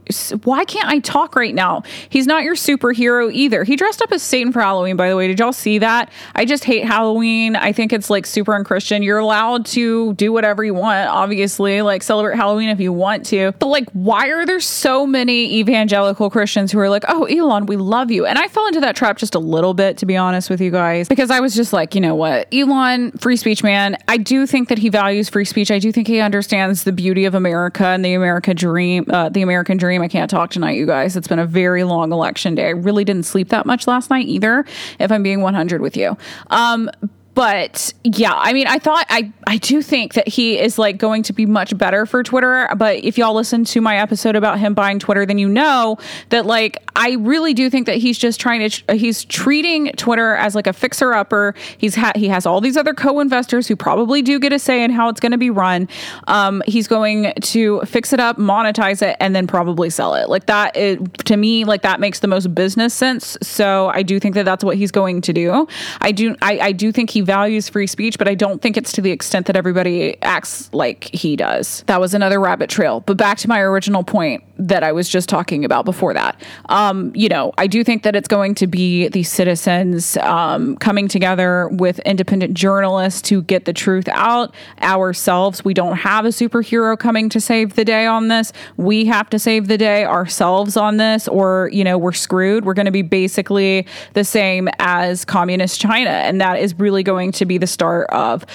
Why 0.44 0.66
can't 0.66 0.90
I 0.90 1.00
talk 1.00 1.34
right 1.38 1.56
now? 1.56 1.84
He's 2.10 2.28
not 2.28 2.44
your 2.44 2.57
superhero 2.58 3.32
either. 3.32 3.64
He 3.64 3.76
dressed 3.76 4.02
up 4.02 4.12
as 4.12 4.22
Satan 4.22 4.52
for 4.52 4.62
Halloween, 4.62 4.96
by 4.96 5.10
the 5.10 5.16
way. 5.16 5.28
Did 5.28 5.40
y'all 5.40 5.54
see 5.54 5.80
that? 5.80 6.12
I 6.36 6.46
just 6.46 6.64
hate 6.64 6.86
Halloween. 6.86 7.56
I 7.56 7.72
think 7.72 7.94
it's 7.94 8.10
like 8.10 8.26
super 8.26 8.54
unchristian. 8.56 9.04
You're 9.04 9.20
allowed 9.20 9.66
to 9.68 10.14
do 10.16 10.32
whatever 10.32 10.64
you 10.64 10.74
want, 10.74 11.10
obviously, 11.10 11.82
like 11.82 12.04
celebrate 12.04 12.36
Halloween 12.36 12.70
if 12.70 12.80
you 12.80 12.92
want 12.94 13.26
to. 13.28 13.54
But 13.60 13.68
like, 13.68 13.90
why 13.92 14.28
are 14.30 14.46
there 14.46 14.60
so 14.60 15.08
many 15.08 15.60
evangelical 15.60 16.30
Christians 16.30 16.72
who 16.72 16.80
are 16.80 16.90
like, 16.90 17.04
oh, 17.08 17.26
Elon, 17.26 17.66
we 17.66 17.78
love 17.78 18.12
you? 18.12 18.26
And 18.26 18.38
I 18.38 18.48
fell 18.48 18.68
into 18.68 18.82
that 18.82 18.96
trap 18.96 19.18
just 19.18 19.36
a 19.36 19.40
little 19.40 19.74
bit, 19.74 19.98
to 20.00 20.06
be 20.06 20.18
honest 20.18 20.50
with 20.50 20.62
you 20.62 20.72
guys, 20.72 21.08
because 21.08 21.32
I 21.32 21.40
was 21.40 21.56
just 21.56 21.74
like, 21.74 21.96
you 21.96 22.02
know 22.02 22.16
what? 22.16 22.54
Elon, 22.54 23.12
free 23.14 23.38
speech 23.38 23.64
man. 23.64 23.98
I 24.08 24.18
do 24.18 24.48
think 24.48 24.70
that 24.70 24.78
he 24.78 24.90
values 24.90 25.30
free 25.30 25.46
speech. 25.46 25.72
I 25.72 25.80
do 25.80 25.92
think 25.92 26.08
he 26.08 26.20
understands 26.20 26.84
the 26.84 26.92
beauty 26.92 27.26
of 27.26 27.36
America 27.36 27.86
and 27.86 28.04
the 28.04 28.14
American 28.14 28.56
dream, 28.56 29.06
uh, 29.10 29.30
the 29.30 29.42
American 29.42 29.78
dream. 29.78 30.02
I 30.02 30.08
can't 30.08 30.30
talk 30.30 30.52
tonight, 30.52 30.78
you 30.78 30.86
guys. 30.86 31.16
It's 31.16 31.28
been 31.28 31.40
a 31.40 31.46
very 31.46 31.84
long 31.84 32.12
election 32.12 32.47
election 32.48 32.56
day. 32.56 32.68
I 32.68 32.72
really 32.72 33.04
didn't 33.04 33.26
sleep 33.26 33.50
that 33.50 33.66
much 33.66 33.88
last 33.88 34.10
night 34.10 34.28
either, 34.28 34.66
if 35.00 35.12
I'm 35.12 35.24
being 35.24 35.42
100 35.42 35.82
with 35.82 35.98
you. 35.98 36.18
Um, 36.50 36.90
but 37.34 37.94
yeah, 38.04 38.34
I 38.34 38.52
mean, 38.52 38.66
I 38.66 38.80
thought 38.80 39.06
I 39.10 39.32
I 39.46 39.58
do 39.58 39.84
think 39.84 40.14
that 40.14 40.28
he 40.28 40.58
is 40.58 40.80
like 40.80 40.98
going 40.98 41.22
to 41.22 41.34
be 41.34 41.46
much 41.46 41.78
better 41.78 42.08
for 42.08 42.24
Twitter. 42.24 42.68
But 42.76 43.04
if 43.04 43.16
y'all 43.16 43.36
listen 43.36 43.64
to 43.66 43.82
my 43.82 43.98
episode 43.98 44.36
about 44.36 44.58
him 44.58 44.74
buying 44.74 44.98
Twitter, 44.98 45.24
then 45.24 45.38
you 45.38 45.48
know 45.48 46.00
that 46.30 46.48
like 46.48 46.87
I 46.98 47.12
really 47.20 47.54
do 47.54 47.70
think 47.70 47.86
that 47.86 47.98
he's 47.98 48.18
just 48.18 48.42
trying 48.42 48.68
to 48.68 48.96
he's 48.96 49.24
treating 49.24 49.92
Twitter 49.94 50.36
as 50.36 50.56
like 50.56 50.66
a 50.66 50.74
fixer 50.74 51.14
upper. 51.14 51.54
He's 51.78 51.94
ha- 51.94 52.14
he 52.16 52.28
has 52.28 52.48
all 52.48 52.60
these 52.60 52.76
other 52.76 52.96
co-investors 52.96 53.68
who 53.68 53.76
probably 53.76 54.24
do 54.24 54.40
get 54.40 54.52
a 54.52 54.58
say 54.58 54.84
in 54.84 54.90
how 54.90 55.08
it's 55.08 55.20
going 55.20 55.32
to 55.32 55.38
be 55.38 55.52
run. 55.52 55.88
Um, 56.26 56.64
he's 56.66 56.88
going 56.88 57.34
to 57.40 57.82
fix 57.82 58.14
it 58.14 58.20
up, 58.20 58.38
monetize 58.38 59.04
it, 59.04 59.16
and 59.20 59.36
then 59.36 59.46
probably 59.46 59.92
sell 59.92 60.16
it. 60.16 60.28
Like 60.28 60.48
that, 60.48 60.74
to 60.74 61.38
me, 61.38 61.66
like 61.66 61.84
that 61.84 62.00
makes 62.00 62.20
the 62.20 62.28
most 62.28 62.56
business 62.56 62.96
sense. 62.96 63.38
So 63.44 63.90
I 63.90 64.02
do 64.02 64.20
think 64.20 64.34
that 64.34 64.46
that's 64.46 64.64
what 64.64 64.76
he's 64.76 64.92
going 64.92 65.22
to 65.22 65.34
do. 65.34 65.68
I 66.02 66.12
do 66.12 66.36
I, 66.42 66.60
I 66.60 66.72
do 66.72 66.92
think 66.92 67.12
he 67.12 67.22
values 67.22 67.70
free 67.70 67.88
speech, 67.88 68.18
but 68.18 68.28
I 68.28 68.34
don't 68.34 68.60
think 68.60 68.76
it's 68.76 68.92
to 68.94 69.02
the 69.02 69.12
extent 69.12 69.46
that 69.46 69.56
everybody 69.56 70.20
acts 70.24 70.74
like 70.74 71.04
he 71.14 71.36
does. 71.36 71.84
That 71.86 72.00
was 72.00 72.16
another 72.16 72.40
rabbit 72.40 72.72
trail. 72.72 73.02
But 73.02 73.18
back 73.18 73.38
to 73.40 73.48
my 73.48 73.60
original 73.60 74.04
point 74.04 74.44
that 74.58 74.84
I 74.84 74.92
was 74.92 75.10
just 75.10 75.30
talking 75.30 75.66
about 75.66 75.86
before 75.86 76.14
that. 76.14 76.42
Um, 76.70 77.12
you 77.14 77.30
know, 77.30 77.54
I 77.58 77.68
do 77.68 77.84
think 77.84 78.04
that 78.04 78.16
it's 78.16 78.28
going 78.28 78.56
to 78.56 78.68
be 78.68 79.08
the 79.10 79.24
citizens 79.24 80.18
um, 80.18 80.78
coming 80.78 81.08
together 81.08 81.68
with 81.70 82.00
independent 82.00 82.54
journalists 82.54 83.22
to 83.24 83.42
get 83.44 83.66
the 83.66 83.74
truth 83.74 84.08
out 84.10 84.56
ourselves. 84.82 85.64
We 85.64 85.74
don't 85.74 85.98
have 85.98 86.26
a 86.26 86.30
superhero 86.30 86.98
coming 86.98 87.30
to 87.30 87.42
save 87.42 87.76
the 87.76 87.86
day 87.86 88.06
on 88.06 88.30
this. 88.30 88.54
We 88.78 89.06
have 89.06 89.30
to 89.32 89.40
save 89.40 89.68
the 89.68 89.78
day 89.78 90.06
ourselves 90.06 90.78
on 90.78 90.98
this, 90.98 91.28
or, 91.28 91.70
you 91.72 91.84
know, 91.84 91.98
we're 91.98 92.14
screwed. 92.14 92.66
We're 92.66 92.74
going 92.74 92.86
to 92.86 92.92
be 92.92 93.02
basically 93.02 93.86
the 94.14 94.24
same 94.24 94.70
as 94.80 95.24
communist 95.26 95.80
China. 95.80 96.10
And 96.10 96.42
that 96.42 96.60
is 96.60 96.74
really 96.80 97.04
going 97.04 97.18
going 97.18 97.32
to 97.34 97.46
be 97.46 97.58
the 97.58 97.68
start 97.68 98.08
of 98.12 98.46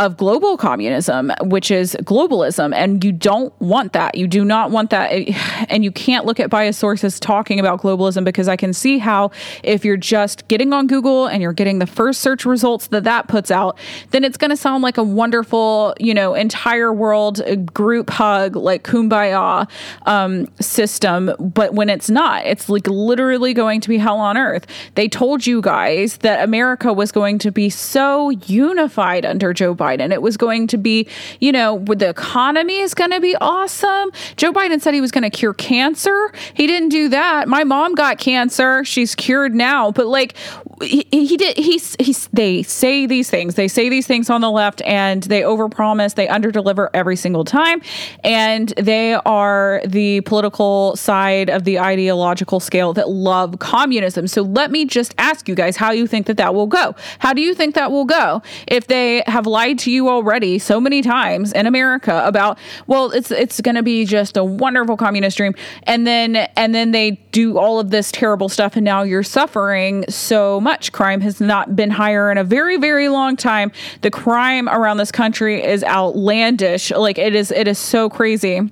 of 0.00 0.16
global 0.16 0.56
communism, 0.56 1.30
which 1.42 1.70
is 1.70 1.94
globalism. 2.04 2.74
And 2.74 3.04
you 3.04 3.12
don't 3.12 3.52
want 3.60 3.92
that. 3.92 4.14
You 4.14 4.26
do 4.26 4.44
not 4.44 4.70
want 4.70 4.90
that. 4.90 5.10
And 5.68 5.84
you 5.84 5.92
can't 5.92 6.24
look 6.24 6.40
at 6.40 6.48
bias 6.48 6.78
sources 6.78 7.20
talking 7.20 7.60
about 7.60 7.82
globalism 7.82 8.24
because 8.24 8.48
I 8.48 8.56
can 8.56 8.72
see 8.72 8.96
how 8.98 9.30
if 9.62 9.84
you're 9.84 9.98
just 9.98 10.48
getting 10.48 10.72
on 10.72 10.86
Google 10.86 11.26
and 11.26 11.42
you're 11.42 11.52
getting 11.52 11.80
the 11.80 11.86
first 11.86 12.22
search 12.22 12.46
results 12.46 12.86
that 12.88 13.04
that 13.04 13.28
puts 13.28 13.50
out, 13.50 13.78
then 14.10 14.24
it's 14.24 14.38
going 14.38 14.50
to 14.50 14.56
sound 14.56 14.82
like 14.82 14.96
a 14.96 15.02
wonderful, 15.02 15.94
you 16.00 16.14
know, 16.14 16.34
entire 16.34 16.92
world 16.92 17.42
group 17.74 18.08
hug, 18.10 18.56
like 18.56 18.84
kumbaya 18.84 19.68
um, 20.06 20.48
system. 20.60 21.30
But 21.38 21.74
when 21.74 21.90
it's 21.90 22.08
not, 22.08 22.46
it's 22.46 22.68
like 22.70 22.86
literally 22.86 23.52
going 23.52 23.82
to 23.82 23.88
be 23.88 23.98
hell 23.98 24.18
on 24.18 24.38
earth. 24.38 24.66
They 24.94 25.08
told 25.08 25.46
you 25.46 25.60
guys 25.60 26.16
that 26.18 26.42
America 26.42 26.92
was 26.92 27.12
going 27.12 27.38
to 27.40 27.52
be 27.52 27.68
so 27.68 28.30
unified 28.30 29.26
under 29.26 29.52
Joe 29.52 29.74
Biden 29.74 29.89
Biden. 29.90 30.12
It 30.12 30.22
was 30.22 30.36
going 30.36 30.66
to 30.68 30.78
be, 30.78 31.06
you 31.40 31.52
know, 31.52 31.78
the 31.78 32.08
economy 32.08 32.78
is 32.78 32.94
going 32.94 33.10
to 33.10 33.20
be 33.20 33.36
awesome. 33.40 34.10
Joe 34.36 34.52
Biden 34.52 34.80
said 34.80 34.94
he 34.94 35.00
was 35.00 35.10
going 35.10 35.24
to 35.24 35.30
cure 35.30 35.54
cancer. 35.54 36.32
He 36.54 36.66
didn't 36.66 36.90
do 36.90 37.08
that. 37.08 37.48
My 37.48 37.64
mom 37.64 37.94
got 37.94 38.18
cancer. 38.18 38.84
She's 38.84 39.14
cured 39.14 39.54
now. 39.54 39.90
But 39.90 40.06
like, 40.06 40.36
he, 40.82 41.06
he 41.10 41.36
did, 41.36 41.56
he's, 41.56 41.96
he's, 41.98 42.28
they 42.32 42.62
say 42.62 43.06
these 43.06 43.28
things. 43.28 43.54
They 43.54 43.68
say 43.68 43.88
these 43.88 44.06
things 44.06 44.30
on 44.30 44.40
the 44.40 44.50
left 44.50 44.82
and 44.82 45.22
they 45.24 45.42
overpromise, 45.42 46.14
they 46.14 46.26
underdeliver 46.26 46.88
every 46.94 47.16
single 47.16 47.44
time. 47.44 47.82
And 48.24 48.68
they 48.76 49.14
are 49.14 49.82
the 49.86 50.20
political 50.22 50.96
side 50.96 51.50
of 51.50 51.64
the 51.64 51.78
ideological 51.78 52.60
scale 52.60 52.92
that 52.94 53.08
love 53.08 53.58
communism. 53.58 54.26
So 54.26 54.42
let 54.42 54.70
me 54.70 54.84
just 54.84 55.14
ask 55.18 55.48
you 55.48 55.54
guys 55.54 55.76
how 55.76 55.90
you 55.92 56.06
think 56.06 56.26
that 56.26 56.36
that 56.36 56.54
will 56.54 56.66
go. 56.66 56.94
How 57.18 57.32
do 57.32 57.42
you 57.42 57.54
think 57.54 57.74
that 57.74 57.90
will 57.90 58.04
go 58.04 58.42
if 58.66 58.86
they 58.86 59.22
have 59.26 59.46
lied 59.46 59.69
to 59.78 59.90
you 59.90 60.08
already 60.08 60.58
so 60.58 60.80
many 60.80 61.02
times 61.02 61.52
in 61.52 61.66
America 61.66 62.22
about, 62.24 62.58
well, 62.86 63.10
it's 63.10 63.30
it's 63.30 63.60
going 63.60 63.74
to 63.74 63.82
be 63.82 64.04
just 64.04 64.36
a 64.36 64.44
wonderful 64.44 64.96
communist 64.96 65.36
dream, 65.36 65.54
and 65.84 66.06
then 66.06 66.36
and 66.56 66.74
then 66.74 66.90
they 66.90 67.12
do 67.32 67.58
all 67.58 67.80
of 67.80 67.90
this 67.90 68.10
terrible 68.12 68.48
stuff, 68.48 68.76
and 68.76 68.84
now 68.84 69.02
you're 69.02 69.22
suffering 69.22 70.04
so 70.08 70.60
much. 70.60 70.92
Crime 70.92 71.20
has 71.20 71.40
not 71.40 71.76
been 71.76 71.90
higher 71.90 72.30
in 72.30 72.38
a 72.38 72.44
very 72.44 72.76
very 72.76 73.08
long 73.08 73.36
time. 73.36 73.72
The 74.02 74.10
crime 74.10 74.68
around 74.68 74.96
this 74.96 75.12
country 75.12 75.62
is 75.62 75.84
outlandish. 75.84 76.90
Like 76.90 77.18
it 77.18 77.34
is 77.34 77.50
it 77.50 77.68
is 77.68 77.78
so 77.78 78.10
crazy 78.10 78.70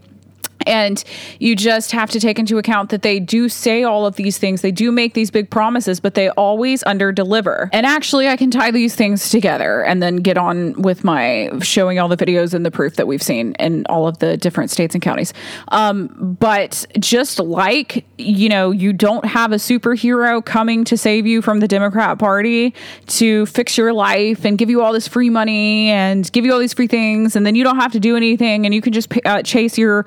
And 0.69 1.03
you 1.41 1.57
just 1.57 1.91
have 1.93 2.11
to 2.11 2.21
take 2.21 2.39
into 2.39 2.59
account 2.59 2.91
that 2.91 3.03
they 3.03 3.19
do 3.19 3.49
say 3.49 3.83
all 3.83 4.07
of 4.07 4.17
these 4.17 4.39
things. 4.39 4.61
They 4.61 4.71
do 4.71 4.93
make 4.93 5.15
these 5.15 5.31
big 5.31 5.51
promises, 5.51 5.99
but 5.99 6.15
they 6.15 6.29
always 6.31 6.85
under 6.85 7.11
deliver. 7.11 7.71
And 7.73 7.87
actually, 7.87 8.29
I 8.29 8.37
can 8.37 8.51
tie 8.51 8.71
these 8.71 8.95
things 8.95 9.31
together 9.31 9.83
and 9.83 10.03
then 10.03 10.17
get 10.17 10.39
on 10.39 10.81
with 10.83 11.05
my 11.05 11.51
showing 11.63 11.99
all 11.99 12.09
the 12.09 12.17
videos 12.17 12.55
and 12.55 12.65
the 12.65 12.71
proof 12.71 12.97
that 12.97 13.07
we've 13.07 13.23
seen 13.23 13.55
in 13.55 13.87
all 13.89 14.07
of 14.07 14.19
the 14.19 14.37
different 14.37 14.71
states 14.71 14.95
and 14.95 15.03
counties. 15.03 15.33
Um, 15.69 16.37
but 16.39 16.87
just 16.99 17.39
like, 17.39 18.05
you 18.19 18.49
know, 18.49 18.71
you 18.71 18.93
don't 18.93 19.25
have 19.25 19.53
a 19.53 19.57
superhero 19.57 20.45
coming 20.45 20.85
to 20.85 20.97
save 20.97 21.27
you 21.27 21.43
from 21.43 21.61
the 21.61 21.69
Democrat 21.69 22.19
Party 22.19 22.75
to 23.07 23.47
fix 23.47 23.79
your 23.79 23.93
life 23.93 24.45
and 24.45 24.59
give 24.59 24.71
you 24.71 24.83
all 24.83 24.93
this 24.93 25.09
free 25.09 25.31
money 25.31 25.89
and 25.89 26.31
give 26.33 26.45
you 26.45 26.53
all 26.53 26.59
these 26.59 26.75
free 26.75 26.87
things, 26.87 27.37
and 27.37 27.47
then 27.47 27.55
you 27.55 27.65
don't 27.65 27.79
have 27.79 27.93
to 27.93 28.01
do 28.01 28.17
anything 28.17 28.67
and 28.67 28.75
you 28.75 28.81
can 28.81 28.93
just 28.93 29.09
uh, 29.25 29.43
chase 29.43 29.79
your 29.79 30.05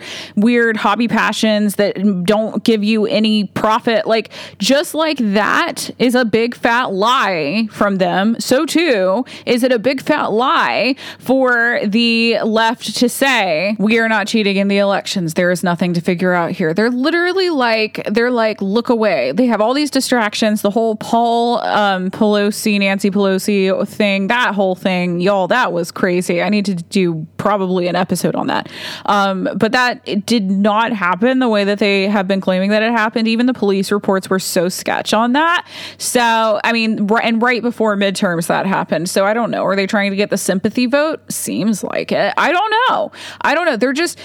weird 0.51 0.75
hobby 0.75 1.07
passions 1.07 1.75
that 1.75 1.95
don't 2.25 2.61
give 2.65 2.83
you 2.83 3.05
any 3.05 3.45
profit. 3.45 4.05
Like, 4.05 4.31
just 4.57 4.93
like 4.93 5.17
that 5.19 5.89
is 5.97 6.13
a 6.13 6.25
big 6.25 6.55
fat 6.55 6.91
lie 6.91 7.69
from 7.71 7.95
them. 7.95 8.35
So, 8.37 8.65
too, 8.65 9.23
is 9.45 9.63
it 9.63 9.71
a 9.71 9.79
big 9.79 10.01
fat 10.01 10.33
lie 10.33 10.95
for 11.19 11.79
the 11.85 12.39
left 12.43 12.97
to 12.97 13.07
say, 13.07 13.77
we 13.79 13.97
are 13.97 14.09
not 14.09 14.27
cheating 14.27 14.57
in 14.57 14.67
the 14.67 14.79
elections? 14.79 15.35
There 15.35 15.51
is 15.51 15.63
nothing 15.63 15.93
to 15.93 16.01
figure 16.01 16.33
out 16.33 16.51
here. 16.51 16.73
They're 16.73 16.89
literally 16.89 17.49
like, 17.49 18.01
they're 18.11 18.29
like, 18.29 18.61
look 18.61 18.89
away. 18.89 19.31
They 19.31 19.45
have 19.45 19.61
all 19.61 19.73
these 19.73 19.89
distractions. 19.89 20.63
The 20.63 20.69
whole 20.69 20.97
Paul 20.97 21.61
um, 21.61 22.11
Pelosi, 22.11 22.77
Nancy 22.77 23.09
Pelosi 23.09 23.87
thing, 23.87 24.27
that 24.27 24.53
whole 24.53 24.75
thing, 24.75 25.21
y'all, 25.21 25.47
that 25.47 25.71
was 25.71 25.91
crazy. 25.91 26.41
I 26.41 26.49
need 26.49 26.65
to 26.65 26.75
do 26.75 27.25
probably 27.41 27.87
an 27.87 27.95
episode 27.95 28.35
on 28.35 28.45
that. 28.47 28.69
Um, 29.07 29.49
but 29.55 29.71
that 29.71 30.25
did 30.27 30.51
not 30.51 30.93
happen 30.93 31.39
the 31.39 31.49
way 31.49 31.63
that 31.63 31.79
they 31.79 32.07
have 32.07 32.27
been 32.27 32.39
claiming 32.39 32.69
that 32.69 32.83
it 32.83 32.91
happened. 32.91 33.27
Even 33.27 33.47
the 33.47 33.53
police 33.53 33.91
reports 33.91 34.29
were 34.29 34.37
so 34.37 34.69
sketch 34.69 35.11
on 35.11 35.33
that. 35.33 35.65
So, 35.97 36.59
I 36.63 36.71
mean, 36.71 37.09
and 37.23 37.41
right 37.41 37.63
before 37.63 37.97
midterms 37.97 38.45
that 38.45 38.67
happened. 38.67 39.09
So 39.09 39.25
I 39.25 39.33
don't 39.33 39.49
know. 39.49 39.63
Are 39.63 39.75
they 39.75 39.87
trying 39.87 40.11
to 40.11 40.15
get 40.15 40.29
the 40.29 40.37
sympathy 40.37 40.85
vote? 40.85 41.19
Seems 41.31 41.83
like 41.83 42.11
it. 42.11 42.31
I 42.37 42.51
don't 42.51 42.73
know. 42.89 43.11
I 43.41 43.55
don't 43.55 43.65
know. 43.65 43.75
They're 43.75 43.91
just 43.91 44.19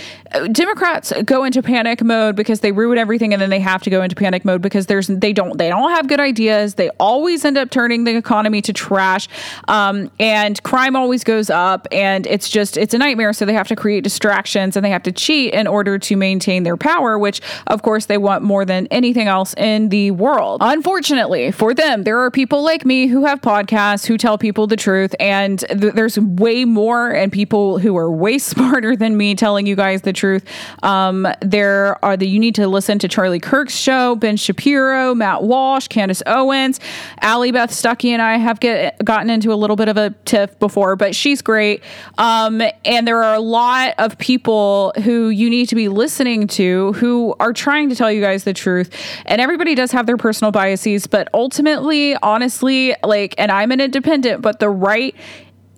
Democrats 0.52 1.12
go 1.24 1.44
into 1.44 1.62
panic 1.62 2.04
mode 2.04 2.36
because 2.36 2.60
they 2.60 2.72
ruin 2.72 2.98
everything 2.98 3.32
and 3.32 3.40
then 3.40 3.48
they 3.48 3.60
have 3.60 3.82
to 3.84 3.90
go 3.90 4.02
into 4.02 4.14
panic 4.14 4.44
mode 4.44 4.60
because 4.60 4.86
there's 4.86 5.06
they 5.06 5.32
don't 5.32 5.56
they 5.56 5.70
don't 5.70 5.90
have 5.92 6.06
good 6.06 6.20
ideas. 6.20 6.74
They 6.74 6.90
always 7.00 7.46
end 7.46 7.56
up 7.56 7.70
turning 7.70 8.04
the 8.04 8.14
economy 8.14 8.60
to 8.62 8.74
trash. 8.74 9.26
Um, 9.68 10.10
and 10.20 10.62
crime 10.64 10.96
always 10.96 11.24
goes 11.24 11.48
up 11.48 11.88
and 11.90 12.26
it's 12.26 12.50
just 12.50 12.76
it's 12.76 12.92
a 12.92 12.98
nightmare 13.06 13.32
so 13.32 13.44
they 13.44 13.54
have 13.54 13.68
to 13.68 13.76
create 13.76 14.02
distractions 14.04 14.76
and 14.76 14.84
they 14.84 14.90
have 14.90 15.02
to 15.04 15.12
cheat 15.12 15.54
in 15.54 15.66
order 15.66 15.98
to 15.98 16.16
maintain 16.16 16.64
their 16.64 16.76
power, 16.76 17.18
which 17.18 17.40
of 17.68 17.82
course 17.82 18.06
they 18.06 18.18
want 18.18 18.42
more 18.42 18.64
than 18.64 18.86
anything 18.90 19.28
else 19.28 19.54
in 19.54 19.88
the 19.90 20.10
world. 20.10 20.58
Unfortunately, 20.62 21.50
for 21.52 21.74
them, 21.74 22.02
there 22.02 22.18
are 22.18 22.30
people 22.30 22.62
like 22.62 22.84
me 22.84 23.06
who 23.06 23.24
have 23.24 23.40
podcasts 23.40 24.06
who 24.06 24.18
tell 24.18 24.38
people 24.38 24.66
the 24.66 24.76
truth 24.76 25.14
and 25.20 25.60
th- 25.60 25.94
there's 25.94 26.18
way 26.18 26.64
more 26.64 27.10
and 27.10 27.32
people 27.32 27.78
who 27.78 27.96
are 27.96 28.10
way 28.10 28.38
smarter 28.52 28.96
than 28.96 29.16
me 29.16 29.34
telling 29.34 29.66
you 29.66 29.76
guys 29.76 30.02
the 30.02 30.12
truth. 30.12 30.44
Um, 30.82 31.28
there 31.40 32.04
are 32.04 32.16
the 32.16 32.26
you 32.26 32.38
need 32.38 32.54
to 32.56 32.66
listen 32.68 32.98
to 32.98 33.08
Charlie 33.08 33.40
Kirk's 33.40 33.76
show, 33.76 34.16
Ben 34.16 34.36
Shapiro, 34.36 35.14
Matt 35.14 35.42
Walsh, 35.42 35.88
Candace 35.88 36.22
Owens, 36.26 36.80
Allie 37.20 37.52
Beth 37.52 37.70
Stuckey, 37.70 38.10
and 38.10 38.20
I 38.20 38.36
have 38.36 38.60
get, 38.60 39.02
gotten 39.04 39.30
into 39.30 39.52
a 39.52 39.54
little 39.54 39.76
bit 39.76 39.88
of 39.88 39.96
a 39.96 40.10
tiff 40.24 40.58
before, 40.58 40.96
but 40.96 41.14
she's 41.14 41.42
great. 41.42 41.82
Um, 42.18 42.62
and 42.84 42.95
there 43.04 43.24
are 43.24 43.34
a 43.34 43.40
lot 43.40 43.94
of 43.98 44.16
people 44.18 44.92
who 45.02 45.28
you 45.28 45.50
need 45.50 45.68
to 45.70 45.74
be 45.74 45.88
listening 45.88 46.46
to 46.48 46.92
who 46.92 47.34
are 47.40 47.52
trying 47.52 47.88
to 47.88 47.96
tell 47.96 48.12
you 48.12 48.20
guys 48.20 48.44
the 48.44 48.52
truth. 48.52 48.94
And 49.24 49.40
everybody 49.40 49.74
does 49.74 49.90
have 49.90 50.06
their 50.06 50.16
personal 50.16 50.52
biases, 50.52 51.08
but 51.08 51.28
ultimately, 51.34 52.14
honestly, 52.16 52.94
like, 53.02 53.34
and 53.38 53.50
I'm 53.50 53.72
an 53.72 53.80
independent, 53.80 54.40
but 54.40 54.60
the 54.60 54.70
right 54.70 55.16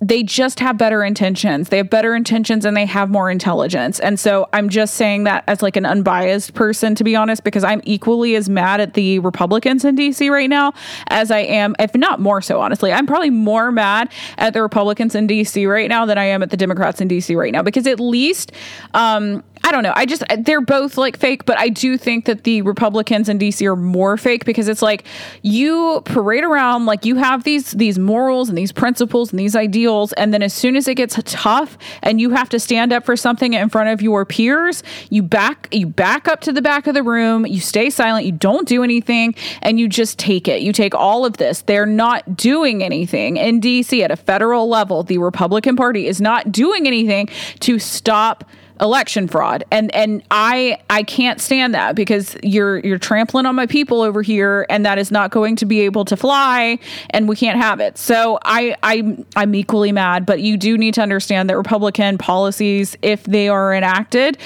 they 0.00 0.22
just 0.22 0.61
have 0.61 0.78
better 0.78 1.02
intentions. 1.02 1.70
They 1.70 1.78
have 1.78 1.90
better 1.90 2.14
intentions 2.14 2.64
and 2.64 2.76
they 2.76 2.87
have 2.87 3.11
more 3.11 3.30
intelligence. 3.30 3.98
And 3.98 4.18
so 4.18 4.48
I'm 4.52 4.68
just 4.68 4.94
saying 4.94 5.24
that 5.24 5.44
as 5.48 5.61
like 5.61 5.76
an 5.76 5.84
unbiased 5.84 6.54
person, 6.54 6.94
to 6.94 7.04
be 7.04 7.16
honest, 7.16 7.42
because 7.42 7.64
I'm 7.64 7.80
equally 7.84 8.37
as 8.37 8.48
mad 8.48 8.80
at 8.80 8.94
the 8.94 9.18
Republicans 9.18 9.84
in 9.84 9.96
DC 9.96 10.30
right 10.30 10.48
now 10.48 10.72
as 11.08 11.30
I 11.30 11.40
am, 11.40 11.74
if 11.78 11.94
not 11.94 12.20
more 12.20 12.40
so, 12.40 12.61
honestly. 12.61 12.92
I'm 12.92 13.06
probably 13.06 13.30
more 13.30 13.72
mad 13.72 14.12
at 14.37 14.52
the 14.52 14.62
Republicans 14.62 15.14
in 15.14 15.26
DC 15.26 15.68
right 15.68 15.88
now 15.88 16.06
than 16.06 16.16
I 16.16 16.24
am 16.24 16.42
at 16.42 16.50
the 16.50 16.56
Democrats 16.56 17.00
in 17.00 17.08
DC 17.08 17.37
right 17.37 17.52
now, 17.52 17.62
because 17.62 17.87
at 17.87 17.98
least, 17.98 18.52
um, 18.94 19.42
I 19.64 19.73
don't 19.73 19.83
know. 19.83 19.92
I 19.94 20.07
just 20.07 20.23
they're 20.38 20.61
both 20.61 20.97
like 20.97 21.18
fake, 21.18 21.44
but 21.44 21.59
I 21.59 21.68
do 21.68 21.99
think 21.99 22.27
that 22.27 22.44
the 22.44 22.62
Republicans 22.62 23.29
in 23.29 23.38
DC 23.38 23.66
are 23.66 23.77
more 23.77 24.16
fake 24.16 24.44
because 24.44 24.68
it's 24.68 24.83
like 24.83 25.05
you 25.42 26.03
parade 26.05 26.44
around 26.44 26.87
like 26.87 27.05
you 27.05 27.16
have 27.16 27.44
these 27.44 27.73
these 27.73 27.99
morals 27.99 28.49
and 28.49 28.57
these 28.57 28.73
principles 28.73 29.31
and 29.31 29.38
these 29.38 29.57
ideals 29.57 30.12
and 30.14 30.33
then 30.33 30.42
as 30.42 30.55
soon 30.55 30.77
as 30.77 30.87
it 30.88 30.94
gets 30.94 31.18
tough 31.25 31.77
and 32.03 32.21
you 32.21 32.31
have 32.31 32.49
to 32.51 32.61
stand 32.61 32.92
up 32.92 33.05
for 33.05 33.16
something 33.16 33.53
in 33.55 33.68
front 33.68 33.88
of 33.88 34.01
your 34.01 34.25
peers, 34.25 34.83
you 35.11 35.23
back 35.23 35.68
you 35.73 35.87
back 35.87 36.29
up 36.29 36.40
to 36.42 36.53
the 36.53 36.62
back 36.62 36.87
of 36.87 36.94
the 36.94 37.03
room, 37.03 37.47
you 37.47 37.61
stay 37.61 37.90
silent, 37.90 38.27
you 38.27 38.33
don't 38.33 38.68
do 38.68 38.83
anything 38.83 39.35
and 39.62 39.81
you 39.81 39.88
just 39.88 40.18
take 40.18 40.49
it. 40.49 40.62
You 40.62 40.73
take 40.73 40.94
all 40.94 41.25
of 41.25 41.37
this. 41.37 41.62
They're 41.62 41.87
not 41.87 42.37
doing 42.37 42.83
anything 42.83 43.37
in 43.37 43.61
DC 43.61 44.03
at 44.03 44.11
a 44.11 44.16
federal 44.16 44.68
level. 44.68 45.03
The 45.03 45.18
Republican 45.18 45.77
Party 45.77 46.07
is 46.07 46.21
not 46.21 46.53
doing 46.53 46.87
anything 46.87 47.29
to 47.61 47.79
stop 47.79 48.44
election 48.81 49.29
fraud. 49.29 49.64
And 49.71 49.95
and 49.95 50.23
i 50.31 50.79
i 50.91 51.03
can't 51.03 51.41
stand 51.41 51.75
that 51.75 51.95
because 51.95 52.37
you're 52.43 52.79
you're 52.79 52.99
trampling 52.99 53.47
on 53.47 53.55
my 53.55 53.67
people 53.67 54.03
over 54.03 54.23
here 54.23 54.67
and 54.69 54.85
that 54.87 54.99
is 54.99 55.11
not 55.11 55.31
going 55.31 55.57
to 55.57 55.67
be 55.67 55.81
able 55.81 56.05
to 56.07 56.17
fly 56.17 56.79
and 57.11 57.29
we 57.29 57.37
can't 57.37 57.59
have 57.59 57.81
it. 57.81 57.99
So 57.99 58.38
i 58.45 58.77
i 58.83 59.17
i'm 59.37 59.55
equally 59.55 59.93
mad 59.93 60.27
but 60.27 60.41
you 60.41 60.57
do 60.57 60.77
need 60.77 60.95
to 60.95 61.03
understand 61.03 61.51
that 61.51 61.57
republican 61.57 62.19
policies 62.19 62.97
if 63.03 63.25
they 63.25 63.49
are 63.49 63.75
enacted 63.75 64.38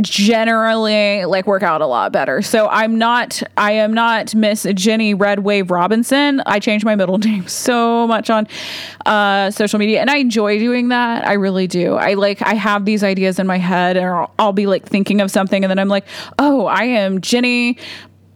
generally 0.00 1.24
like 1.24 1.46
work 1.46 1.62
out 1.62 1.80
a 1.80 1.86
lot 1.86 2.12
better. 2.12 2.42
So 2.42 2.68
I'm 2.68 2.98
not 2.98 3.42
I 3.56 3.72
am 3.72 3.94
not 3.94 4.34
Miss 4.34 4.66
Jenny 4.74 5.14
Red 5.14 5.40
Wave 5.40 5.70
Robinson. 5.70 6.42
I 6.46 6.58
changed 6.58 6.84
my 6.84 6.96
middle 6.96 7.18
name 7.24 7.46
so 7.46 8.06
much 8.06 8.30
on 8.30 8.48
uh, 9.06 9.50
social 9.50 9.78
media 9.78 10.00
and 10.00 10.10
I 10.10 10.16
enjoy 10.18 10.58
doing 10.58 10.88
that. 10.88 11.26
I 11.26 11.34
really 11.34 11.66
do. 11.66 11.94
I 11.94 12.14
like 12.14 12.42
I 12.42 12.54
have 12.54 12.84
these 12.84 13.04
ideas 13.04 13.38
in 13.38 13.46
my 13.46 13.58
head 13.58 13.96
and 13.96 14.06
I'll, 14.06 14.34
I'll 14.38 14.52
be 14.52 14.66
like 14.66 14.84
thinking 14.84 15.20
of 15.20 15.30
something 15.30 15.62
and 15.64 15.70
then 15.70 15.78
I'm 15.78 15.88
like, 15.88 16.06
"Oh, 16.38 16.66
I 16.66 16.84
am 16.84 17.20
Jenny 17.20 17.78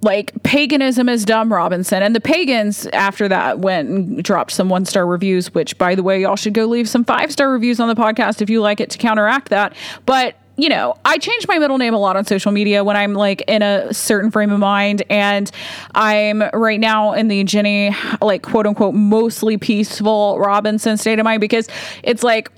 like 0.00 0.32
paganism 0.44 1.08
is 1.08 1.24
dumb 1.24 1.52
robinson 1.52 2.04
and 2.04 2.14
the 2.14 2.20
pagans 2.20 2.86
after 2.92 3.26
that 3.28 3.58
went 3.58 3.88
and 3.88 4.22
dropped 4.22 4.52
some 4.52 4.68
one 4.68 4.84
star 4.84 5.04
reviews 5.04 5.52
which 5.54 5.76
by 5.76 5.96
the 5.96 6.04
way 6.04 6.20
y'all 6.20 6.36
should 6.36 6.54
go 6.54 6.66
leave 6.66 6.88
some 6.88 7.04
five 7.04 7.32
star 7.32 7.50
reviews 7.50 7.80
on 7.80 7.88
the 7.88 7.96
podcast 7.96 8.40
if 8.40 8.48
you 8.48 8.60
like 8.60 8.80
it 8.80 8.90
to 8.90 8.96
counteract 8.98 9.48
that 9.48 9.74
but 10.06 10.36
you 10.58 10.68
know, 10.68 10.96
I 11.04 11.18
change 11.18 11.46
my 11.46 11.58
middle 11.60 11.78
name 11.78 11.94
a 11.94 11.98
lot 11.98 12.16
on 12.16 12.24
social 12.24 12.50
media 12.50 12.82
when 12.82 12.96
I'm 12.96 13.14
like 13.14 13.42
in 13.46 13.62
a 13.62 13.94
certain 13.94 14.32
frame 14.32 14.50
of 14.50 14.58
mind. 14.58 15.04
And 15.08 15.48
I'm 15.94 16.42
right 16.52 16.80
now 16.80 17.12
in 17.12 17.28
the 17.28 17.44
Jenny, 17.44 17.94
like, 18.20 18.42
quote 18.42 18.66
unquote, 18.66 18.94
mostly 18.94 19.56
peaceful 19.56 20.36
Robinson 20.40 20.96
state 20.96 21.20
of 21.20 21.24
mind 21.24 21.40
because 21.40 21.68
it's 22.02 22.24
like, 22.24 22.50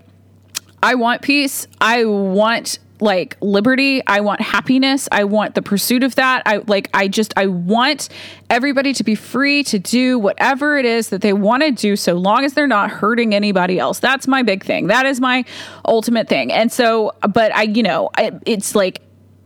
I 0.82 0.94
want 0.94 1.20
peace. 1.20 1.68
I 1.78 2.06
want 2.06 2.78
like 3.00 3.36
liberty. 3.40 4.02
I 4.06 4.20
want 4.20 4.40
happiness. 4.40 5.08
I 5.10 5.24
want 5.24 5.54
the 5.54 5.62
pursuit 5.62 6.02
of 6.02 6.14
that. 6.16 6.42
I 6.46 6.58
like 6.66 6.88
i 6.94 7.08
just 7.08 7.32
i 7.36 7.46
want 7.46 8.08
everybody 8.48 8.92
to 8.94 9.04
be 9.04 9.14
free 9.14 9.62
to 9.64 9.78
do 9.78 10.18
whatever 10.18 10.78
it 10.78 10.84
is 10.84 11.08
that 11.10 11.20
they 11.20 11.32
want 11.32 11.62
to 11.62 11.70
do 11.70 11.96
so 11.96 12.14
long 12.14 12.44
as 12.44 12.54
they're 12.54 12.66
not 12.66 12.90
hurting 12.90 13.34
anybody 13.34 13.78
else. 13.78 13.98
That's 13.98 14.26
my 14.26 14.42
big 14.42 14.64
thing. 14.64 14.88
That 14.88 15.06
is 15.06 15.20
my 15.20 15.44
ultimate 15.84 16.28
thing. 16.28 16.52
And 16.52 16.70
so 16.70 17.12
but 17.28 17.54
i 17.54 17.62
you 17.62 17.82
know 17.82 18.10
I, 18.16 18.32
it's 18.46 18.74
like 18.74 19.02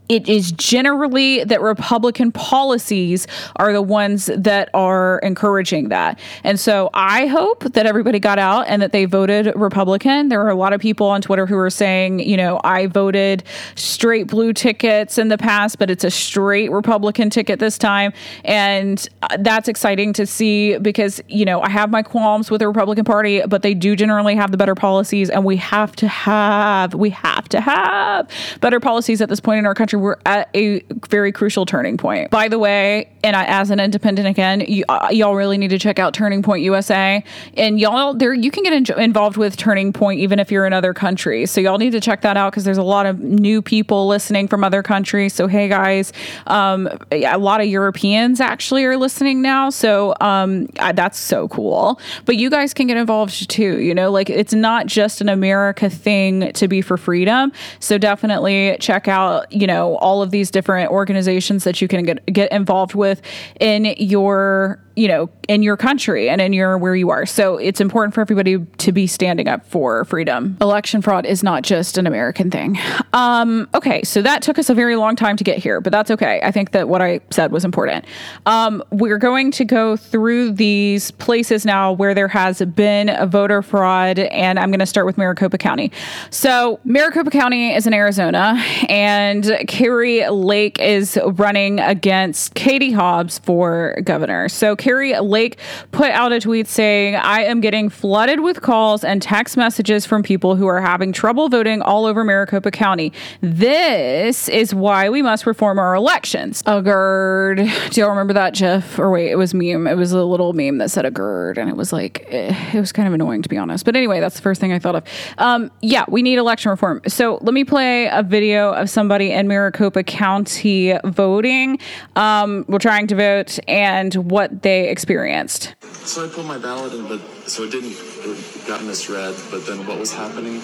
it 0.08 0.28
is 0.28 0.52
generally 0.52 1.44
that 1.44 1.62
Republican 1.62 2.30
policies 2.30 3.26
are 3.56 3.72
the 3.72 3.80
ones 3.80 4.30
that 4.36 4.68
are 4.74 5.18
encouraging 5.20 5.88
that. 5.88 6.18
And 6.42 6.60
so 6.60 6.90
I 6.92 7.26
hope 7.26 7.64
that 7.72 7.86
everybody 7.86 8.18
got 8.18 8.38
out 8.38 8.66
and 8.68 8.82
that 8.82 8.92
they 8.92 9.06
voted 9.06 9.52
Republican. 9.56 10.28
There 10.28 10.42
are 10.42 10.50
a 10.50 10.54
lot 10.54 10.72
of 10.74 10.80
people 10.80 11.06
on 11.06 11.22
Twitter 11.22 11.46
who 11.46 11.56
are 11.56 11.70
saying, 11.70 12.20
you 12.20 12.36
know, 12.36 12.60
I 12.64 12.86
voted 12.86 13.44
straight 13.76 14.26
blue 14.26 14.52
tickets 14.52 15.16
in 15.16 15.28
the 15.28 15.38
past, 15.38 15.78
but 15.78 15.90
it's 15.90 16.04
a 16.04 16.10
straight 16.10 16.70
Republican 16.70 17.30
ticket 17.30 17.58
this 17.58 17.78
time. 17.78 18.12
And 18.44 19.06
uh, 19.22 19.38
that's 19.40 19.68
exciting 19.68 20.12
to 20.14 20.26
see 20.26 20.76
because, 20.78 21.22
you 21.28 21.46
know, 21.46 21.62
I 21.62 21.70
have 21.70 21.90
my 21.90 22.02
qualms 22.02 22.50
with 22.50 22.58
the 22.58 22.68
Republican 22.68 23.04
Party, 23.04 23.40
but 23.46 23.62
they 23.62 23.72
do 23.72 23.96
generally 23.96 24.34
have 24.34 24.50
the 24.50 24.58
better 24.58 24.74
policies. 24.74 25.30
And 25.30 25.44
we 25.44 25.56
have 25.56 25.96
to 25.96 26.08
have, 26.08 26.94
we 26.94 27.08
have 27.10 27.48
to 27.48 27.60
have 27.60 28.28
better 28.60 28.80
policies 28.80 29.22
at 29.22 29.30
this 29.30 29.40
point 29.40 29.60
in 29.60 29.66
our 29.66 29.74
country 29.74 29.93
We're 29.94 30.16
at 30.26 30.48
a 30.54 30.80
very 31.08 31.32
crucial 31.32 31.66
turning 31.66 31.96
point. 31.96 32.30
By 32.30 32.48
the 32.48 32.58
way, 32.58 33.10
and 33.24 33.34
I, 33.34 33.44
as 33.46 33.70
an 33.70 33.80
independent 33.80 34.28
again, 34.28 34.60
you, 34.60 34.84
uh, 34.88 35.08
y'all 35.10 35.34
really 35.34 35.56
need 35.56 35.70
to 35.70 35.78
check 35.78 35.98
out 35.98 36.12
Turning 36.12 36.42
Point 36.42 36.62
USA. 36.62 37.24
And 37.56 37.80
y'all, 37.80 38.12
there 38.12 38.34
you 38.34 38.50
can 38.50 38.62
get 38.62 38.72
in, 38.72 39.00
involved 39.00 39.38
with 39.38 39.56
Turning 39.56 39.94
Point 39.94 40.20
even 40.20 40.38
if 40.38 40.52
you're 40.52 40.66
in 40.66 40.74
other 40.74 40.92
countries. 40.92 41.50
So 41.50 41.60
y'all 41.60 41.78
need 41.78 41.92
to 41.92 42.00
check 42.00 42.20
that 42.20 42.36
out 42.36 42.52
because 42.52 42.64
there's 42.64 42.78
a 42.78 42.82
lot 42.82 43.06
of 43.06 43.20
new 43.20 43.62
people 43.62 44.06
listening 44.06 44.46
from 44.46 44.62
other 44.62 44.82
countries. 44.82 45.32
So 45.32 45.46
hey 45.46 45.68
guys, 45.68 46.12
um, 46.46 46.86
a 47.10 47.38
lot 47.38 47.62
of 47.62 47.66
Europeans 47.66 48.40
actually 48.40 48.84
are 48.84 48.96
listening 48.96 49.40
now. 49.40 49.70
So 49.70 50.14
um, 50.20 50.66
that's 50.94 51.18
so 51.18 51.48
cool. 51.48 51.98
But 52.26 52.36
you 52.36 52.50
guys 52.50 52.74
can 52.74 52.88
get 52.88 52.98
involved 52.98 53.50
too. 53.50 53.80
You 53.80 53.94
know, 53.94 54.10
like 54.10 54.28
it's 54.28 54.52
not 54.52 54.86
just 54.86 55.22
an 55.22 55.30
America 55.30 55.88
thing 55.88 56.52
to 56.52 56.68
be 56.68 56.82
for 56.82 56.98
freedom. 56.98 57.52
So 57.80 57.96
definitely 57.96 58.76
check 58.80 59.08
out 59.08 59.50
you 59.50 59.66
know 59.66 59.83
all 59.92 60.22
of 60.22 60.30
these 60.30 60.50
different 60.50 60.90
organizations 60.90 61.64
that 61.64 61.80
you 61.80 61.88
can 61.88 62.04
get 62.04 62.26
get 62.26 62.50
involved 62.52 62.94
with 62.94 63.20
in 63.60 63.94
your 63.98 64.80
you 64.96 65.08
know, 65.08 65.28
in 65.48 65.62
your 65.62 65.76
country 65.76 66.28
and 66.28 66.40
in 66.40 66.52
your 66.52 66.78
where 66.78 66.94
you 66.94 67.10
are. 67.10 67.26
So 67.26 67.56
it's 67.56 67.80
important 67.80 68.14
for 68.14 68.20
everybody 68.20 68.58
to 68.58 68.92
be 68.92 69.06
standing 69.06 69.48
up 69.48 69.66
for 69.66 70.04
freedom. 70.04 70.56
Election 70.60 71.02
fraud 71.02 71.26
is 71.26 71.42
not 71.42 71.62
just 71.62 71.98
an 71.98 72.06
American 72.06 72.50
thing. 72.50 72.78
Um, 73.12 73.68
okay, 73.74 74.02
so 74.02 74.22
that 74.22 74.42
took 74.42 74.58
us 74.58 74.70
a 74.70 74.74
very 74.74 74.96
long 74.96 75.16
time 75.16 75.36
to 75.36 75.44
get 75.44 75.58
here, 75.58 75.80
but 75.80 75.92
that's 75.92 76.10
okay. 76.10 76.40
I 76.42 76.50
think 76.50 76.72
that 76.72 76.88
what 76.88 77.02
I 77.02 77.20
said 77.30 77.52
was 77.52 77.64
important. 77.64 78.04
Um, 78.46 78.82
we're 78.90 79.18
going 79.18 79.50
to 79.52 79.64
go 79.64 79.96
through 79.96 80.52
these 80.52 81.10
places 81.12 81.66
now 81.66 81.92
where 81.92 82.14
there 82.14 82.28
has 82.28 82.60
been 82.60 83.08
a 83.08 83.26
voter 83.26 83.62
fraud, 83.62 84.18
and 84.18 84.58
I'm 84.58 84.70
going 84.70 84.80
to 84.80 84.86
start 84.86 85.06
with 85.06 85.18
Maricopa 85.18 85.58
County. 85.58 85.90
So 86.30 86.80
Maricopa 86.84 87.30
County 87.30 87.74
is 87.74 87.86
in 87.86 87.94
Arizona, 87.94 88.54
and 88.88 89.58
Kari 89.68 90.28
Lake 90.28 90.78
is 90.78 91.18
running 91.24 91.80
against 91.80 92.54
Katie 92.54 92.92
Hobbs 92.92 93.38
for 93.38 93.96
governor. 94.04 94.48
So 94.48 94.76
Kari 94.84 95.18
Lake 95.18 95.58
put 95.92 96.10
out 96.10 96.30
a 96.32 96.40
tweet 96.40 96.66
saying, 96.68 97.16
I 97.16 97.44
am 97.44 97.62
getting 97.62 97.88
flooded 97.88 98.40
with 98.40 98.60
calls 98.60 99.02
and 99.02 99.22
text 99.22 99.56
messages 99.56 100.04
from 100.04 100.22
people 100.22 100.56
who 100.56 100.66
are 100.66 100.82
having 100.82 101.10
trouble 101.10 101.48
voting 101.48 101.80
all 101.80 102.04
over 102.04 102.22
Maricopa 102.22 102.70
County. 102.70 103.10
This 103.40 104.46
is 104.50 104.74
why 104.74 105.08
we 105.08 105.22
must 105.22 105.46
reform 105.46 105.78
our 105.78 105.94
elections. 105.94 106.62
A 106.66 106.82
GERD. 106.82 107.66
Do 107.92 108.00
y'all 108.02 108.10
remember 108.10 108.34
that, 108.34 108.52
Jeff? 108.52 108.98
Or 108.98 109.10
wait, 109.10 109.30
it 109.30 109.36
was 109.36 109.54
meme. 109.54 109.86
It 109.86 109.96
was 109.96 110.12
a 110.12 110.22
little 110.22 110.52
meme 110.52 110.76
that 110.76 110.90
said 110.90 111.06
a 111.06 111.10
GERD, 111.10 111.56
and 111.56 111.70
it 111.70 111.76
was 111.76 111.90
like, 111.90 112.26
eh, 112.28 112.54
it 112.74 112.78
was 112.78 112.92
kind 112.92 113.08
of 113.08 113.14
annoying 113.14 113.40
to 113.40 113.48
be 113.48 113.56
honest. 113.56 113.86
But 113.86 113.96
anyway, 113.96 114.20
that's 114.20 114.36
the 114.36 114.42
first 114.42 114.60
thing 114.60 114.74
I 114.74 114.78
thought 114.78 114.96
of. 114.96 115.04
Um, 115.38 115.70
yeah, 115.80 116.04
we 116.08 116.20
need 116.20 116.36
election 116.36 116.70
reform. 116.70 117.00
So 117.08 117.38
let 117.40 117.54
me 117.54 117.64
play 117.64 118.08
a 118.08 118.22
video 118.22 118.74
of 118.74 118.90
somebody 118.90 119.32
in 119.32 119.48
Maricopa 119.48 120.02
County 120.02 120.92
voting. 121.04 121.78
Um, 122.16 122.66
we're 122.68 122.78
trying 122.78 123.06
to 123.06 123.14
vote 123.14 123.58
and 123.66 124.14
what 124.30 124.60
they 124.60 124.73
they 124.74 124.88
experienced. 124.88 125.74
So 126.04 126.24
I 126.24 126.28
put 126.28 126.44
my 126.44 126.58
ballot 126.58 126.92
in, 126.94 127.06
but 127.06 127.20
so 127.48 127.62
it 127.62 127.70
didn't, 127.70 127.92
it 127.92 128.66
got 128.66 128.82
misread. 128.82 129.34
But 129.50 129.66
then 129.66 129.86
what 129.86 129.98
was 129.98 130.12
happening? 130.12 130.62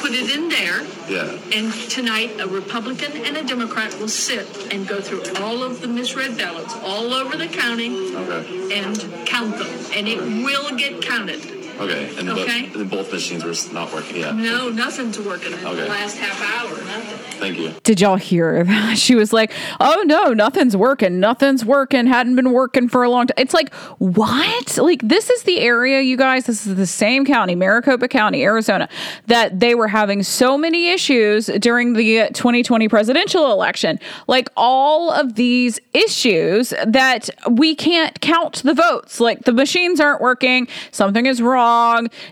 put 0.00 0.12
it 0.12 0.30
in 0.30 0.48
there. 0.48 0.80
Yeah. 1.08 1.38
And 1.52 1.72
tonight, 1.90 2.40
a 2.40 2.46
Republican 2.46 3.12
and 3.26 3.36
a 3.36 3.44
Democrat 3.44 3.92
will 3.98 4.08
sit 4.08 4.72
and 4.72 4.86
go 4.86 5.00
through 5.00 5.22
all 5.42 5.62
of 5.62 5.80
the 5.80 5.88
misread 5.88 6.38
ballots 6.38 6.74
all 6.82 7.12
over 7.12 7.36
the 7.36 7.48
county 7.48 7.90
Okay. 8.14 8.78
and 8.78 9.26
count 9.26 9.58
them. 9.58 9.68
And 9.92 10.06
it 10.08 10.20
will 10.20 10.76
get 10.76 11.02
counted. 11.02 11.40
Okay. 11.80 12.10
And, 12.18 12.28
Okay. 12.30 12.68
But, 12.72 12.80
and 12.80 12.90
both 12.90 13.12
machines 13.12 13.44
were 13.44 13.54
not 13.74 13.92
working. 13.92 14.16
yet. 14.16 14.34
No, 14.34 14.68
nothing's 14.70 15.18
working 15.18 15.52
in 15.52 15.60
the 15.60 15.68
Okay. 15.68 15.88
last 15.88 16.16
half 16.18 16.40
hour. 16.40 16.70
Nothing. 16.70 17.18
Thank 17.40 17.58
you. 17.58 17.72
Did 17.82 18.00
y'all 18.00 18.16
hear 18.16 18.62
that? 18.64 18.98
She 19.02 19.14
was 19.16 19.32
like, 19.32 19.50
"Oh 19.80 20.02
no, 20.06 20.32
nothing's 20.32 20.76
working. 20.76 21.18
Nothing's 21.18 21.64
working. 21.64 22.06
Hadn't 22.06 22.36
been 22.36 22.52
working 22.52 22.88
for 22.88 23.02
a 23.02 23.10
long 23.10 23.26
time." 23.26 23.34
It's 23.36 23.54
like, 23.54 23.72
what? 23.98 24.78
Like 24.78 25.00
this 25.02 25.28
is 25.30 25.42
the 25.42 25.58
area, 25.60 26.00
you 26.02 26.16
guys. 26.16 26.44
This 26.46 26.66
is 26.66 26.76
the 26.76 26.86
same 26.86 27.24
county, 27.24 27.54
Maricopa 27.54 28.06
County, 28.08 28.42
Arizona, 28.44 28.88
that 29.26 29.58
they 29.60 29.74
were 29.74 29.88
having 29.88 30.22
so 30.22 30.56
many 30.56 30.88
issues 30.90 31.46
during 31.46 31.94
the 31.94 32.20
uh, 32.20 32.28
2020 32.28 32.88
presidential 32.88 33.50
election. 33.50 33.98
Like 34.28 34.48
all 34.56 35.10
of 35.10 35.34
these 35.34 35.80
issues 35.94 36.70
that 36.86 37.28
we 37.50 37.74
can't 37.74 38.20
count 38.20 38.62
the 38.62 38.74
votes. 38.74 39.18
Like 39.20 39.44
the 39.44 39.52
machines 39.52 40.00
aren't 40.00 40.20
working. 40.20 40.68
Something 40.92 41.26
is 41.26 41.40
wrong. 41.42 41.61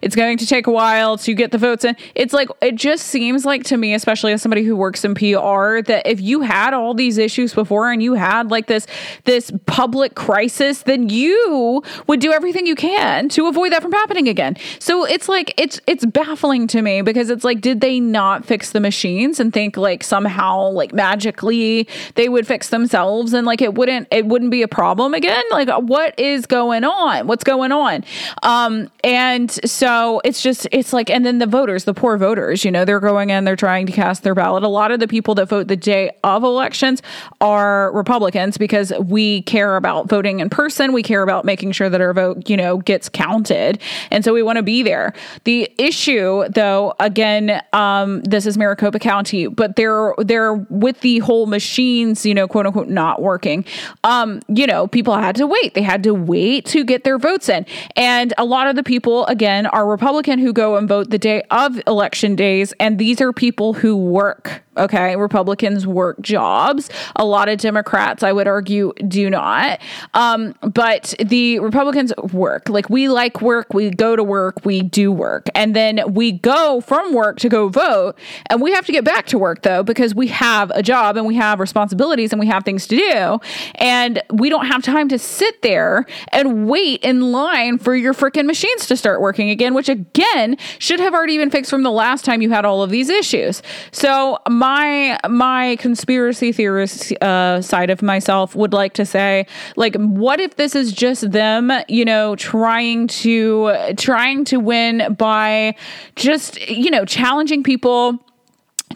It's 0.02 0.16
going 0.16 0.38
to 0.38 0.46
take 0.46 0.66
a 0.66 0.70
while 0.70 1.16
to 1.18 1.34
get 1.34 1.52
the 1.52 1.58
votes 1.58 1.84
in. 1.84 1.96
It's 2.14 2.32
like 2.32 2.48
it 2.60 2.74
just 2.74 3.06
seems 3.06 3.44
like 3.44 3.64
to 3.64 3.76
me, 3.76 3.94
especially 3.94 4.32
as 4.32 4.42
somebody 4.42 4.64
who 4.64 4.76
works 4.76 5.04
in 5.04 5.14
PR, 5.14 5.82
that 5.82 6.02
if 6.06 6.20
you 6.20 6.40
had 6.40 6.74
all 6.74 6.94
these 6.94 7.18
issues 7.18 7.54
before 7.54 7.90
and 7.90 8.02
you 8.02 8.14
had 8.14 8.50
like 8.50 8.66
this 8.66 8.86
this 9.24 9.52
public 9.66 10.14
crisis, 10.14 10.82
then 10.82 11.08
you 11.08 11.82
would 12.06 12.20
do 12.20 12.32
everything 12.32 12.66
you 12.66 12.74
can 12.74 13.28
to 13.30 13.46
avoid 13.46 13.72
that 13.72 13.82
from 13.82 13.92
happening 13.92 14.28
again. 14.28 14.56
So 14.78 15.04
it's 15.04 15.28
like 15.28 15.54
it's 15.58 15.80
it's 15.86 16.04
baffling 16.04 16.66
to 16.68 16.82
me 16.82 17.02
because 17.02 17.30
it's 17.30 17.44
like 17.44 17.60
did 17.60 17.80
they 17.80 18.00
not 18.00 18.44
fix 18.44 18.70
the 18.70 18.80
machines 18.80 19.40
and 19.40 19.52
think 19.52 19.76
like 19.76 20.02
somehow 20.02 20.70
like 20.70 20.92
magically 20.92 21.88
they 22.14 22.28
would 22.28 22.46
fix 22.46 22.70
themselves 22.70 23.32
and 23.32 23.46
like 23.46 23.62
it 23.62 23.74
wouldn't 23.74 24.08
it 24.10 24.26
wouldn't 24.26 24.50
be 24.50 24.62
a 24.62 24.68
problem 24.68 25.14
again? 25.14 25.44
Like 25.50 25.68
what 25.82 26.18
is 26.18 26.46
going 26.46 26.84
on? 26.84 27.26
What's 27.26 27.44
going 27.44 27.72
on? 27.72 28.04
Um 28.42 28.90
and 29.04 29.19
so 29.64 30.20
it's 30.24 30.42
just 30.42 30.66
it's 30.72 30.92
like 30.92 31.10
and 31.10 31.24
then 31.24 31.38
the 31.38 31.46
voters, 31.46 31.84
the 31.84 31.94
poor 31.94 32.16
voters, 32.16 32.64
you 32.64 32.70
know, 32.70 32.84
they're 32.84 33.00
going 33.00 33.30
in, 33.30 33.44
they're 33.44 33.56
trying 33.56 33.86
to 33.86 33.92
cast 33.92 34.22
their 34.22 34.34
ballot. 34.34 34.62
A 34.62 34.68
lot 34.68 34.90
of 34.90 35.00
the 35.00 35.08
people 35.08 35.34
that 35.36 35.46
vote 35.46 35.68
the 35.68 35.76
day 35.76 36.10
of 36.24 36.42
elections 36.44 37.02
are 37.40 37.92
Republicans 37.92 38.56
because 38.56 38.92
we 38.98 39.42
care 39.42 39.76
about 39.76 40.08
voting 40.08 40.40
in 40.40 40.50
person. 40.50 40.92
We 40.92 41.02
care 41.02 41.22
about 41.22 41.44
making 41.44 41.72
sure 41.72 41.88
that 41.88 42.00
our 42.00 42.12
vote, 42.12 42.48
you 42.48 42.56
know, 42.56 42.78
gets 42.78 43.08
counted. 43.08 43.80
And 44.10 44.24
so 44.24 44.32
we 44.32 44.42
want 44.42 44.56
to 44.56 44.62
be 44.62 44.82
there. 44.82 45.12
The 45.44 45.70
issue, 45.78 46.48
though, 46.48 46.94
again, 47.00 47.62
um, 47.72 48.22
this 48.22 48.46
is 48.46 48.56
Maricopa 48.56 48.98
County, 48.98 49.46
but 49.46 49.76
they're 49.76 50.14
they're 50.18 50.54
with 50.54 51.00
the 51.00 51.18
whole 51.18 51.46
machines, 51.46 52.24
you 52.24 52.34
know, 52.34 52.46
quote 52.46 52.66
unquote, 52.66 52.88
not 52.88 53.22
working. 53.22 53.64
Um, 54.04 54.40
you 54.48 54.66
know, 54.66 54.86
people 54.86 55.14
had 55.16 55.36
to 55.36 55.46
wait. 55.46 55.74
They 55.74 55.82
had 55.82 56.02
to 56.04 56.14
wait 56.14 56.66
to 56.66 56.84
get 56.84 57.04
their 57.04 57.18
votes 57.18 57.48
in. 57.48 57.66
And 57.96 58.32
a 58.38 58.44
lot 58.44 58.68
of 58.68 58.76
the 58.76 58.82
people, 58.82 59.09
again, 59.26 59.66
are 59.66 59.86
Republican 59.86 60.38
who 60.38 60.52
go 60.52 60.76
and 60.76 60.88
vote 60.88 61.10
the 61.10 61.18
day 61.18 61.42
of 61.50 61.80
election 61.86 62.36
days. 62.36 62.72
And 62.80 62.98
these 62.98 63.20
are 63.20 63.32
people 63.32 63.74
who 63.74 63.96
work 63.96 64.62
Okay. 64.80 65.14
Republicans 65.16 65.86
work 65.86 66.20
jobs. 66.22 66.88
A 67.16 67.24
lot 67.24 67.48
of 67.48 67.58
Democrats, 67.58 68.22
I 68.22 68.32
would 68.32 68.46
argue, 68.46 68.94
do 69.06 69.28
not. 69.28 69.80
Um, 70.14 70.54
but 70.62 71.12
the 71.18 71.58
Republicans 71.58 72.12
work. 72.32 72.68
Like 72.68 72.88
we 72.88 73.08
like 73.08 73.42
work. 73.42 73.74
We 73.74 73.90
go 73.90 74.14
to 74.14 74.22
work. 74.22 74.64
We 74.64 74.80
do 74.80 75.10
work. 75.12 75.48
And 75.54 75.76
then 75.76 76.14
we 76.14 76.32
go 76.32 76.80
from 76.80 77.12
work 77.12 77.38
to 77.40 77.48
go 77.48 77.68
vote. 77.68 78.16
And 78.46 78.62
we 78.62 78.72
have 78.72 78.86
to 78.86 78.92
get 78.92 79.04
back 79.04 79.26
to 79.26 79.38
work 79.38 79.62
though, 79.62 79.82
because 79.82 80.14
we 80.14 80.28
have 80.28 80.70
a 80.70 80.82
job 80.82 81.16
and 81.16 81.26
we 81.26 81.34
have 81.34 81.60
responsibilities 81.60 82.32
and 82.32 82.40
we 82.40 82.46
have 82.46 82.64
things 82.64 82.86
to 82.86 82.96
do. 82.96 83.40
And 83.74 84.22
we 84.32 84.48
don't 84.48 84.66
have 84.66 84.82
time 84.82 85.08
to 85.08 85.18
sit 85.18 85.62
there 85.62 86.06
and 86.32 86.68
wait 86.68 87.02
in 87.02 87.32
line 87.32 87.76
for 87.78 87.94
your 87.94 88.14
freaking 88.14 88.46
machines 88.46 88.86
to 88.86 88.96
start 89.00 89.20
working 89.20 89.50
again, 89.50 89.74
which 89.74 89.88
again 89.88 90.56
should 90.78 91.00
have 91.00 91.14
already 91.14 91.38
been 91.38 91.50
fixed 91.50 91.70
from 91.70 91.82
the 91.82 91.90
last 91.90 92.24
time 92.24 92.42
you 92.42 92.50
had 92.50 92.64
all 92.64 92.82
of 92.82 92.90
these 92.90 93.08
issues. 93.08 93.62
So, 93.90 94.38
my 94.48 95.18
my 95.28 95.76
conspiracy 95.80 96.52
theorist 96.52 97.12
uh, 97.22 97.60
side 97.60 97.90
of 97.90 98.02
myself 98.02 98.54
would 98.54 98.72
like 98.72 98.92
to 98.94 99.04
say, 99.04 99.46
like, 99.76 99.96
what 99.96 100.38
if 100.38 100.56
this 100.56 100.76
is 100.76 100.92
just 100.92 101.32
them, 101.32 101.72
you 101.88 102.04
know, 102.04 102.36
trying 102.36 103.08
to 103.08 103.94
trying 103.96 104.44
to 104.44 104.58
win 104.58 105.14
by 105.14 105.74
just 106.16 106.60
you 106.68 106.90
know 106.90 107.04
challenging 107.04 107.62
people 107.62 108.18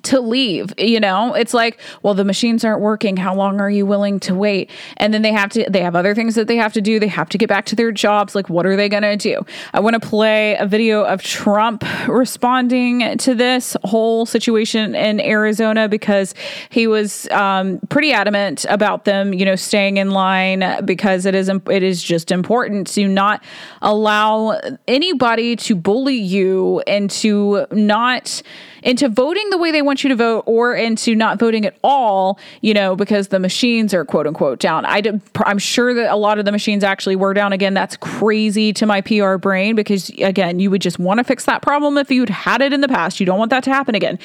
to 0.03 0.21
leave 0.21 0.73
you 0.79 1.01
know? 1.01 1.35
It's 1.35 1.55
like 1.55 1.79
well 2.03 2.15
the 2.15 2.25
machines 2.25 2.65
aren't 2.65 2.81
working. 2.81 3.17
How 3.17 3.35
long 3.35 3.61
are 3.61 3.71
you 3.71 3.87
willing 3.87 4.21
to 4.21 4.35
wait? 4.35 4.71
And 4.97 5.13
then 5.15 5.23
they 5.23 5.33
have 5.33 5.51
to 5.51 5.67
they 5.69 5.83
have 5.83 5.97
other 5.97 6.15
things 6.15 6.35
that 6.35 6.49
they 6.49 6.57
have 6.57 6.73
to 6.75 6.81
do. 6.81 6.99
They 6.99 7.09
have 7.09 7.29
to 7.31 7.39
get 7.39 7.49
back 7.49 7.67
to 7.67 7.77
their 7.77 7.93
jobs. 7.93 8.35
Like 8.35 8.49
what 8.49 8.67
are 8.67 8.77
they 8.77 8.89
going 8.89 9.03
to 9.03 9.17
do? 9.17 9.45
I 9.73 9.81
want 9.81 9.95
to 9.95 10.09
play 10.09 10.57
a 10.57 10.67
video 10.67 11.05
of 11.05 11.23
trump 11.23 11.85
responding 12.09 13.19
to 13.19 13.35
this 13.35 13.77
whole 13.85 14.27
situation 14.27 14.95
in 14.95 15.21
arizona 15.21 15.89
because 15.89 16.35
he 16.71 16.87
was 16.87 17.29
um, 17.31 17.79
pretty 17.89 18.13
adamant 18.13 18.65
about 18.69 19.05
them 19.05 19.33
you 19.33 19.45
know 19.45 19.57
staying 19.57 19.97
in 19.97 20.11
line 20.11 20.65
because 20.85 21.27
it 21.27 21.35
is 21.35 21.49
it 21.49 21.83
is 21.83 22.03
just 22.03 22.31
important 22.31 22.87
to 22.87 23.07
not 23.09 23.43
allow 23.83 24.59
anybody 24.87 25.57
to 25.57 25.75
bully 25.75 26.17
you 26.17 26.81
and 26.87 27.11
to 27.11 27.67
not 27.71 28.43
into 28.85 29.09
voting 29.09 29.49
the 29.51 29.59
way 29.59 29.73
they 29.73 29.83
want 29.83 30.05
you 30.05 30.09
to 30.11 30.15
vote 30.15 30.45
or 30.47 30.75
into 30.75 31.17
not 31.17 31.39
voting 31.39 31.65
at 31.65 31.77
all, 31.83 32.39
you 32.61 32.75
know, 32.75 32.95
because 32.95 33.29
the 33.29 33.41
machines 33.41 33.95
are 33.95 34.05
quote 34.05 34.27
unquote 34.27 34.61
down. 34.61 34.85
I 34.85 35.01
did, 35.01 35.21
I'm 35.39 35.59
sure 35.59 35.95
that 35.95 36.13
a 36.13 36.17
lot 36.17 36.39
of 36.39 36.45
the 36.45 36.53
machines 36.53 36.85
actually 36.85 37.17
were 37.17 37.35
down 37.35 37.53
again. 37.53 37.75
That's 37.75 37.97
crazy 37.97 38.73
to 38.75 38.87
my 38.87 39.01
PR 39.01 39.37
brain 39.37 39.75
because 39.75 40.11
again, 40.11 40.61
you 40.61 40.71
would 40.71 40.83
just 40.83 40.99
want 40.99 41.19
to 41.19 41.25
fix 41.25 41.47
that 41.47 41.63
problem 41.63 41.97
if 41.97 42.11
you'd 42.11 42.29
had 42.29 42.61
it 42.61 42.73
in 42.73 42.83
the 42.83 42.89
past. 42.89 43.19
You 43.19 43.27
don't 43.27 43.39
want 43.39 43.51
that 43.51 43.65
to 43.65 43.73
happen 43.73 43.95
again. 43.95 44.19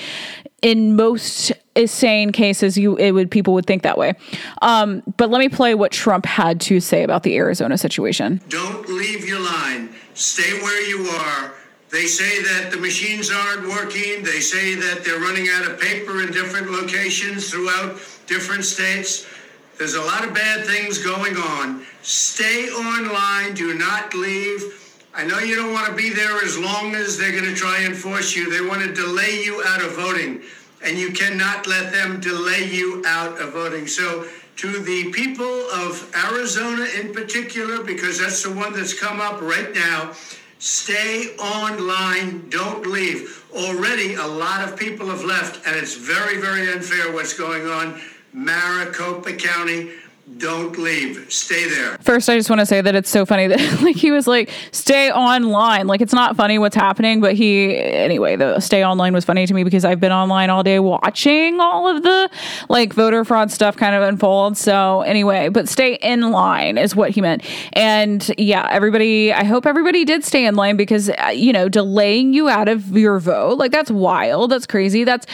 In 0.61 0.97
most 0.97 1.53
sane 1.85 2.33
cases, 2.33 2.77
you 2.77 2.97
it 2.97 3.11
would 3.11 3.31
people 3.31 3.53
would 3.53 3.65
think 3.65 3.83
that 3.83 3.97
way. 3.97 4.13
Um, 4.61 5.01
but 5.15 5.29
let 5.29 5.39
me 5.39 5.47
play 5.47 5.73
what 5.73 5.93
Trump 5.93 6.25
had 6.25 6.59
to 6.61 6.81
say 6.81 7.03
about 7.03 7.23
the 7.23 7.37
Arizona 7.37 7.77
situation. 7.77 8.41
Don't 8.49 8.89
leave 8.89 9.25
your 9.25 9.39
line. 9.39 9.95
Stay 10.13 10.59
where 10.61 10.85
you 10.85 11.07
are. 11.11 11.53
They 11.91 12.05
say 12.05 12.43
that 12.43 12.69
the 12.71 12.77
machines 12.77 13.31
aren't 13.31 13.67
working. 13.67 14.23
They 14.23 14.41
say 14.41 14.75
that 14.75 15.03
they're 15.03 15.19
running 15.19 15.47
out 15.49 15.65
of 15.65 15.79
paper 15.79 16.21
in 16.21 16.31
different 16.31 16.69
locations 16.71 17.49
throughout 17.49 17.95
different 18.27 18.63
states. 18.63 19.25
There's 19.77 19.95
a 19.95 20.01
lot 20.01 20.23
of 20.23 20.33
bad 20.33 20.67
things 20.67 20.99
going 20.99 21.35
on. 21.35 21.85
Stay 22.03 22.67
online. 22.69 23.55
Do 23.55 23.73
not 23.73 24.13
leave. 24.13 24.61
I 25.15 25.25
know 25.25 25.39
you 25.39 25.55
don't 25.55 25.73
want 25.73 25.87
to 25.87 25.95
be 25.95 26.11
there 26.11 26.37
as 26.43 26.57
long 26.57 26.93
as 26.93 27.17
they're 27.17 27.31
going 27.31 27.45
to 27.45 27.55
try 27.55 27.79
and 27.79 27.95
force 27.95 28.35
you. 28.35 28.51
They 28.51 28.65
want 28.65 28.81
to 28.81 28.93
delay 28.93 29.41
you 29.43 29.63
out 29.65 29.83
of 29.83 29.95
voting, 29.95 30.43
and 30.83 30.97
you 30.97 31.11
cannot 31.11 31.65
let 31.65 31.91
them 31.91 32.19
delay 32.19 32.65
you 32.65 33.03
out 33.07 33.41
of 33.41 33.53
voting. 33.53 33.87
So, 33.87 34.27
to 34.57 34.79
the 34.79 35.11
people 35.11 35.69
of 35.71 36.13
Arizona 36.31 36.85
in 36.99 37.13
particular, 37.13 37.83
because 37.83 38.19
that's 38.19 38.43
the 38.43 38.51
one 38.51 38.73
that's 38.73 38.93
come 38.93 39.19
up 39.19 39.41
right 39.41 39.73
now, 39.73 40.13
stay 40.59 41.35
online, 41.37 42.49
don't 42.49 42.85
leave. 42.85 43.45
Already, 43.53 44.13
a 44.15 44.27
lot 44.27 44.67
of 44.67 44.77
people 44.77 45.07
have 45.07 45.23
left, 45.23 45.65
and 45.65 45.75
it's 45.75 45.95
very, 45.95 46.39
very 46.39 46.71
unfair 46.71 47.11
what's 47.11 47.33
going 47.33 47.65
on. 47.67 47.99
Maricopa 48.33 49.33
County, 49.33 49.91
don't 50.37 50.77
leave. 50.77 51.31
Stay 51.31 51.67
there. 51.69 51.97
First, 52.01 52.29
I 52.29 52.37
just 52.37 52.49
want 52.49 52.59
to 52.59 52.65
say 52.65 52.81
that 52.81 52.95
it's 52.95 53.09
so 53.09 53.25
funny 53.25 53.47
that 53.47 53.81
like 53.81 53.95
he 53.95 54.11
was 54.11 54.27
like, 54.27 54.49
stay 54.71 55.11
online. 55.11 55.87
Like 55.87 56.01
it's 56.01 56.13
not 56.13 56.35
funny 56.35 56.59
what's 56.59 56.75
happening, 56.75 57.21
but 57.21 57.35
he 57.35 57.75
anyway, 57.77 58.35
the 58.35 58.59
stay 58.59 58.85
online 58.85 59.13
was 59.13 59.25
funny 59.25 59.45
to 59.45 59.53
me 59.53 59.63
because 59.63 59.85
I've 59.85 59.99
been 59.99 60.11
online 60.11 60.49
all 60.49 60.63
day 60.63 60.79
watching 60.79 61.59
all 61.59 61.87
of 61.87 62.03
the 62.03 62.29
like 62.69 62.93
voter 62.93 63.25
fraud 63.25 63.51
stuff 63.51 63.75
kind 63.75 63.95
of 63.95 64.03
unfold. 64.03 64.57
So 64.57 65.01
anyway, 65.01 65.49
but 65.49 65.67
stay 65.67 65.95
in 65.95 66.31
line 66.31 66.77
is 66.77 66.95
what 66.95 67.11
he 67.11 67.21
meant. 67.21 67.43
And 67.73 68.29
yeah, 68.37 68.67
everybody, 68.69 69.33
I 69.33 69.43
hope 69.43 69.65
everybody 69.65 70.05
did 70.05 70.23
stay 70.23 70.45
in 70.45 70.55
line 70.55 70.77
because 70.77 71.09
uh, 71.09 71.31
you 71.33 71.53
know, 71.53 71.69
delaying 71.69 72.33
you 72.33 72.49
out 72.49 72.67
of 72.67 72.95
your 72.95 73.19
vote, 73.19 73.57
like 73.57 73.71
that's 73.71 73.91
wild. 73.91 74.51
That's 74.51 74.67
crazy. 74.67 75.03
That's 75.03 75.25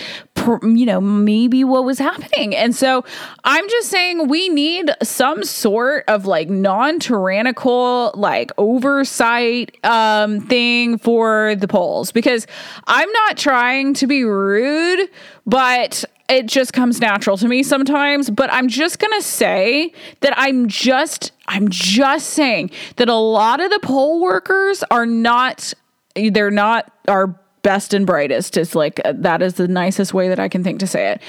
you 0.64 0.86
know, 0.86 1.02
maybe 1.02 1.64
what 1.64 1.86
was 1.86 2.00
happening. 2.00 2.56
And 2.56 2.76
so 2.76 3.04
I'm 3.44 3.68
just 3.70 3.90
saying 3.90 4.28
we 4.28 4.50
need 4.50 4.85
some 5.04 5.43
sort 5.43 6.04
of 6.08 6.26
like 6.26 6.50
non 6.50 7.00
tyrannical, 7.00 8.12
like 8.15 8.52
oversight 8.58 9.78
um, 9.84 10.41
thing 10.41 10.98
for 10.98 11.56
the 11.56 11.67
polls 11.67 12.12
because 12.12 12.48
I'm 12.88 13.12
not 13.12 13.38
trying 13.38 13.93
to 13.95 14.08
be 14.08 14.24
rude, 14.24 15.10
but 15.45 16.04
it 16.28 16.48
just 16.48 16.74
comes 16.74 17.00
natural 17.00 17.38
to 17.38 17.48
me 17.48 17.63
sometimes. 17.63 18.30
But 18.30 18.52
I'm 18.52 18.67
just 18.67 19.00
going 19.00 19.13
to 19.13 19.26
say 19.26 19.93
that 20.21 20.34
I'm 20.38 20.67
just, 20.67 21.32
I'm 21.48 21.69
just 21.69 22.32
saying 22.32 22.71
that 22.95 23.10
a 23.10 23.15
lot 23.15 23.60
of 23.60 23.69
the 23.71 23.80
poll 23.80 24.21
workers 24.21 24.84
are 24.91 25.06
not, 25.06 25.74
they're 26.15 26.52
not 26.52 26.91
our 27.08 27.36
best 27.65 27.95
and 27.95 28.06
brightest 28.06 28.58
is 28.58 28.76
like 28.76 29.02
that 29.04 29.41
is 29.41 29.56
the 29.56 29.67
nicest 29.67 30.13
way 30.13 30.30
that 30.30 30.39
I 30.39 30.48
can 30.48 30.63
think 30.63 30.80
to 30.82 30.88
say 30.88 31.10
it 31.13 31.21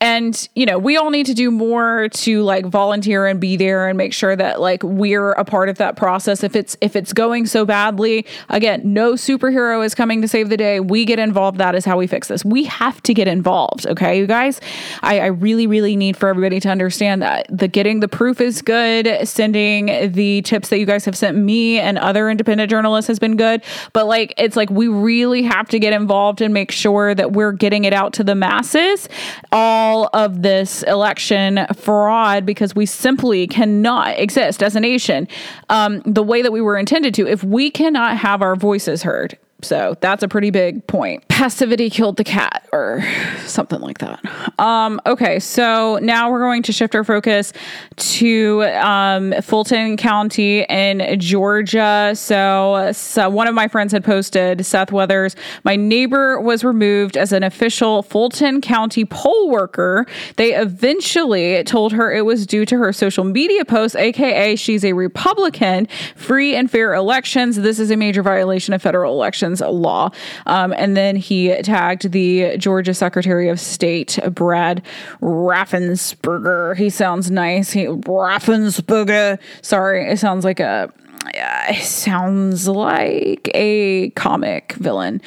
and 0.00 0.48
you 0.54 0.66
know 0.66 0.78
we 0.78 0.96
all 0.96 1.10
need 1.10 1.26
to 1.26 1.34
do 1.34 1.50
more 1.50 2.08
to 2.10 2.42
like 2.42 2.66
volunteer 2.66 3.26
and 3.26 3.40
be 3.40 3.56
there 3.56 3.88
and 3.88 3.96
make 3.96 4.12
sure 4.12 4.36
that 4.36 4.60
like 4.60 4.82
we're 4.82 5.32
a 5.32 5.44
part 5.44 5.68
of 5.68 5.78
that 5.78 5.96
process. 5.96 6.42
If 6.42 6.56
it's 6.56 6.76
if 6.80 6.96
it's 6.96 7.12
going 7.12 7.46
so 7.46 7.64
badly 7.64 8.26
again 8.48 8.80
no 8.84 9.14
superhero 9.14 9.84
is 9.84 9.94
coming 9.94 10.22
to 10.22 10.28
save 10.28 10.48
the 10.48 10.56
day. 10.56 10.80
We 10.80 11.04
get 11.04 11.18
involved. 11.18 11.58
That 11.58 11.74
is 11.74 11.84
how 11.84 11.96
we 11.96 12.06
fix 12.06 12.28
this. 12.28 12.44
We 12.44 12.64
have 12.64 13.02
to 13.02 13.14
get 13.14 13.28
involved 13.28 13.86
okay 13.86 14.18
you 14.18 14.26
guys? 14.26 14.60
I, 15.02 15.20
I 15.20 15.26
really 15.26 15.66
really 15.66 15.96
need 15.96 16.16
for 16.16 16.28
everybody 16.28 16.60
to 16.60 16.68
understand 16.68 17.22
that 17.22 17.46
the 17.48 17.68
getting 17.68 18.00
the 18.00 18.08
proof 18.08 18.40
is 18.40 18.62
good 18.62 19.08
sending 19.28 20.12
the 20.12 20.42
tips 20.42 20.68
that 20.68 20.78
you 20.78 20.86
guys 20.86 21.04
have 21.04 21.16
sent 21.16 21.36
me 21.36 21.78
and 21.78 21.98
other 21.98 22.30
independent 22.30 22.70
journalists 22.70 23.08
has 23.08 23.18
been 23.18 23.36
good. 23.36 23.62
But 23.92 24.06
like 24.06 24.34
it's 24.36 24.56
like 24.56 24.70
we 24.70 24.88
really 24.88 25.42
have 25.42 25.68
to 25.70 25.78
get 25.78 25.92
involved 25.92 26.40
and 26.40 26.52
make 26.52 26.70
sure 26.70 27.14
that 27.14 27.32
we're 27.32 27.52
getting 27.52 27.84
it 27.84 27.92
out 27.92 28.12
to 28.14 28.24
the 28.24 28.34
masses. 28.34 29.08
All 29.52 29.83
all 29.84 30.08
of 30.14 30.40
this 30.40 30.82
election 30.84 31.66
fraud 31.74 32.46
because 32.46 32.74
we 32.74 32.86
simply 32.86 33.46
cannot 33.46 34.18
exist 34.18 34.62
as 34.62 34.74
a 34.74 34.80
nation 34.80 35.28
um, 35.68 36.00
the 36.06 36.22
way 36.22 36.40
that 36.40 36.52
we 36.52 36.62
were 36.62 36.78
intended 36.78 37.12
to 37.12 37.26
if 37.26 37.44
we 37.44 37.70
cannot 37.70 38.16
have 38.16 38.40
our 38.40 38.56
voices 38.56 39.02
heard. 39.02 39.38
So 39.64 39.96
that's 40.00 40.22
a 40.22 40.28
pretty 40.28 40.50
big 40.50 40.86
point. 40.86 41.26
Passivity 41.28 41.90
killed 41.90 42.16
the 42.16 42.24
cat, 42.24 42.68
or 42.72 43.04
something 43.46 43.80
like 43.80 43.98
that. 43.98 44.20
Um, 44.58 45.00
okay, 45.06 45.38
so 45.38 45.98
now 46.02 46.30
we're 46.30 46.40
going 46.40 46.62
to 46.64 46.72
shift 46.72 46.94
our 46.94 47.04
focus 47.04 47.52
to 47.96 48.62
um, 48.64 49.32
Fulton 49.42 49.96
County 49.96 50.62
in 50.68 51.18
Georgia. 51.18 52.12
So, 52.14 52.90
so, 52.92 53.30
one 53.30 53.46
of 53.46 53.54
my 53.54 53.68
friends 53.68 53.92
had 53.92 54.04
posted 54.04 54.64
Seth 54.66 54.92
Weathers. 54.92 55.36
My 55.64 55.76
neighbor 55.76 56.40
was 56.40 56.64
removed 56.64 57.16
as 57.16 57.32
an 57.32 57.42
official 57.42 58.02
Fulton 58.02 58.60
County 58.60 59.04
poll 59.04 59.50
worker. 59.50 60.06
They 60.36 60.54
eventually 60.54 61.62
told 61.64 61.92
her 61.92 62.12
it 62.12 62.24
was 62.24 62.46
due 62.46 62.66
to 62.66 62.76
her 62.78 62.92
social 62.92 63.24
media 63.24 63.64
posts, 63.64 63.96
aka 63.96 64.56
she's 64.56 64.84
a 64.84 64.92
Republican. 64.92 65.86
Free 66.16 66.54
and 66.54 66.70
fair 66.70 66.94
elections. 66.94 67.56
This 67.56 67.78
is 67.78 67.90
a 67.90 67.96
major 67.96 68.22
violation 68.22 68.74
of 68.74 68.82
federal 68.82 69.12
elections 69.14 69.53
law. 69.60 70.10
Um, 70.46 70.72
and 70.72 70.96
then 70.96 71.16
he 71.16 71.54
tagged 71.62 72.12
the 72.12 72.56
Georgia 72.58 72.94
Secretary 72.94 73.48
of 73.48 73.60
State, 73.60 74.18
Brad 74.30 74.82
Raffensperger. 75.20 76.76
He 76.76 76.90
sounds 76.90 77.30
nice. 77.30 77.70
He 77.70 77.86
Raffensperger. 77.86 79.38
Sorry, 79.62 80.10
it 80.10 80.18
sounds 80.18 80.44
like 80.44 80.60
a. 80.60 80.92
It 81.26 81.82
sounds 81.82 82.68
like 82.68 83.50
a 83.54 84.10
comic 84.10 84.74
villain. 84.74 85.22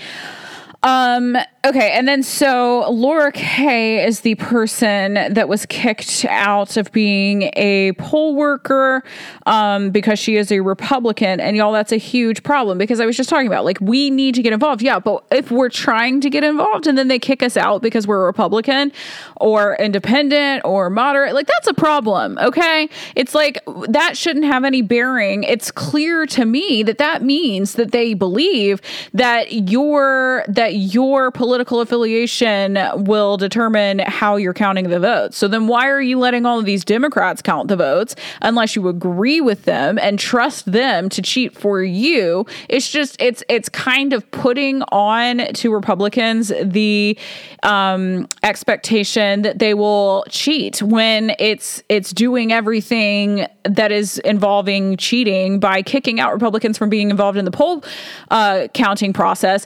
Um, 0.84 1.38
okay, 1.68 1.92
and 1.92 2.08
then 2.08 2.24
so 2.24 2.90
Laura 2.90 3.32
Kay 3.32 4.06
is 4.06 4.22
the 4.22 4.36
person 4.36 5.16
that 5.16 5.50
was 5.50 5.66
kicked 5.66 6.26
out 6.30 6.78
of 6.78 6.92
being 6.94 7.52
a 7.58 7.92
poll 7.94 8.36
worker 8.36 9.04
um, 9.46 9.92
because 9.92 10.18
she 10.18 10.38
is 10.38 10.52
a 10.52 10.62
Republican. 10.62 11.40
And 11.40 11.58
y'all, 11.58 11.74
that's 11.74 11.92
a 11.92 11.98
huge 11.98 12.44
problem 12.44 12.78
because 12.78 13.00
I 13.00 13.06
was 13.06 13.18
just 13.18 13.30
talking 13.30 13.48
about 13.48 13.66
like 13.66 13.80
we 13.82 14.10
need 14.10 14.36
to 14.36 14.42
get 14.42 14.54
involved. 14.54 14.82
Yeah, 14.82 15.00
but 15.00 15.24
if 15.30 15.52
we're 15.52 15.70
trying 15.70 16.22
to 16.22 16.30
get 16.30 16.44
involved 16.44 16.88
and 16.88 16.98
then 16.98 17.10
they 17.10 17.20
kick 17.20 17.44
us 17.44 17.58
out 17.58 17.82
because 17.82 18.08
we're 18.08 18.24
a 18.24 18.26
Republican 18.26 18.94
or 19.36 19.76
independent 19.76 20.64
or 20.64 20.90
moderate, 20.90 21.34
like 21.34 21.48
that's 21.48 21.68
a 21.68 21.74
problem. 21.74 22.38
Okay, 22.40 22.90
it's 23.16 23.36
like 23.36 23.60
that 23.90 24.16
shouldn't 24.16 24.46
have 24.46 24.64
any 24.64 24.82
bearing. 24.82 25.44
It's 25.44 25.70
clear 25.72 26.26
to 26.28 26.46
me 26.46 26.84
that 26.84 26.98
that 26.98 27.24
means 27.24 27.74
that 27.74 27.92
they 27.92 28.14
believe 28.14 28.82
that 29.14 29.70
you're 29.70 30.46
that 30.48 30.76
your 30.76 31.30
political 31.32 31.57
affiliation 31.66 32.78
will 32.96 33.38
determine 33.38 34.00
how 34.00 34.36
you're 34.36 34.54
counting 34.54 34.90
the 34.90 35.00
votes. 35.00 35.38
So 35.38 35.48
then 35.48 35.68
why 35.68 35.88
are 35.88 36.02
you 36.02 36.20
letting 36.20 36.46
all 36.46 36.60
of 36.60 36.66
these 36.66 36.86
Democrats 36.86 37.42
count 37.42 37.68
the 37.68 37.76
votes 37.76 38.16
unless 38.42 38.76
you 38.76 38.88
agree 38.88 39.42
with 39.42 39.66
them 39.66 39.98
and 40.00 40.20
trust 40.20 40.72
them 40.72 41.10
to 41.10 41.22
cheat 41.22 41.58
for 41.58 41.82
you? 41.82 42.46
It's 42.70 42.90
just 42.90 43.22
it's 43.22 43.44
it's 43.50 43.70
kind 43.70 44.14
of 44.14 44.30
putting 44.32 44.82
on 44.84 45.54
to 45.54 45.74
Republicans 45.74 46.52
the 46.62 47.18
um, 47.64 48.28
expectation 48.44 49.42
that 49.42 49.60
they 49.60 49.74
will 49.74 50.26
cheat 50.30 50.82
when 50.82 51.34
it's 51.40 51.84
it's 51.90 52.12
doing 52.12 52.52
everything 52.52 53.48
that 53.64 53.92
is 53.92 54.20
involving 54.20 54.98
cheating 54.98 55.60
by 55.60 55.82
kicking 55.82 56.20
out 56.20 56.34
Republicans 56.34 56.78
from 56.78 56.90
being 56.90 57.10
involved 57.10 57.38
in 57.38 57.46
the 57.46 57.52
poll 57.52 57.84
uh, 58.32 58.68
counting 58.74 59.14
process 59.14 59.66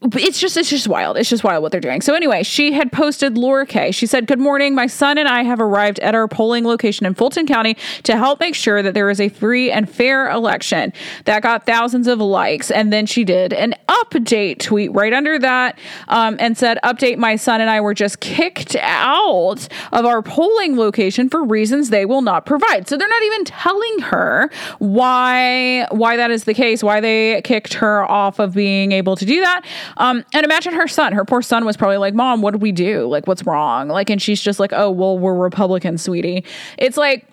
it's 0.00 0.38
just 0.38 0.56
it's 0.56 0.70
just 0.70 0.86
wild. 0.86 1.16
It's 1.16 1.28
just 1.28 1.42
wild 1.42 1.60
what 1.60 1.72
they're 1.72 1.80
doing. 1.80 2.00
So 2.02 2.14
anyway, 2.14 2.44
she 2.44 2.72
had 2.72 2.92
posted 2.92 3.36
Laura 3.36 3.66
Kay. 3.66 3.90
She 3.90 4.06
said, 4.06 4.28
"Good 4.28 4.38
morning. 4.38 4.72
My 4.72 4.86
son 4.86 5.18
and 5.18 5.26
I 5.26 5.42
have 5.42 5.60
arrived 5.60 5.98
at 5.98 6.14
our 6.14 6.28
polling 6.28 6.64
location 6.64 7.04
in 7.04 7.14
Fulton 7.14 7.46
County 7.46 7.76
to 8.04 8.16
help 8.16 8.38
make 8.38 8.54
sure 8.54 8.80
that 8.80 8.94
there 8.94 9.10
is 9.10 9.20
a 9.20 9.28
free 9.28 9.72
and 9.72 9.90
fair 9.90 10.30
election." 10.30 10.92
That 11.24 11.42
got 11.42 11.66
thousands 11.66 12.06
of 12.06 12.20
likes, 12.20 12.70
and 12.70 12.92
then 12.92 13.06
she 13.06 13.24
did 13.24 13.52
an 13.52 13.74
update 13.88 14.60
tweet 14.60 14.92
right 14.92 15.12
under 15.12 15.36
that 15.40 15.76
um, 16.06 16.36
and 16.38 16.56
said, 16.56 16.78
"Update: 16.84 17.18
My 17.18 17.34
son 17.34 17.60
and 17.60 17.68
I 17.68 17.80
were 17.80 17.94
just 17.94 18.20
kicked 18.20 18.76
out 18.76 19.66
of 19.90 20.04
our 20.06 20.22
polling 20.22 20.76
location 20.76 21.28
for 21.28 21.42
reasons 21.42 21.90
they 21.90 22.04
will 22.04 22.22
not 22.22 22.46
provide." 22.46 22.88
So 22.88 22.96
they're 22.96 23.08
not 23.08 23.22
even 23.24 23.44
telling 23.46 23.98
her 23.98 24.48
why 24.78 25.88
why 25.90 26.16
that 26.16 26.30
is 26.30 26.44
the 26.44 26.54
case, 26.54 26.84
why 26.84 27.00
they 27.00 27.42
kicked 27.42 27.74
her 27.74 28.08
off 28.08 28.38
of 28.38 28.54
being 28.54 28.92
able 28.92 29.16
to 29.16 29.26
do 29.26 29.40
that. 29.40 29.64
Um, 29.96 30.24
and 30.32 30.44
imagine 30.44 30.74
her 30.74 30.88
son. 30.88 31.12
Her 31.12 31.24
poor 31.24 31.42
son 31.42 31.64
was 31.64 31.76
probably 31.76 31.98
like, 31.98 32.14
"Mom, 32.14 32.42
what 32.42 32.52
did 32.52 32.62
we 32.62 32.72
do? 32.72 33.06
Like, 33.06 33.26
what's 33.26 33.44
wrong?" 33.44 33.88
Like, 33.88 34.10
and 34.10 34.20
she's 34.20 34.40
just 34.40 34.60
like, 34.60 34.72
"Oh, 34.72 34.90
well, 34.90 35.18
we're 35.18 35.34
Republican, 35.34 35.98
sweetie." 35.98 36.44
It's 36.78 36.96
like 36.96 37.26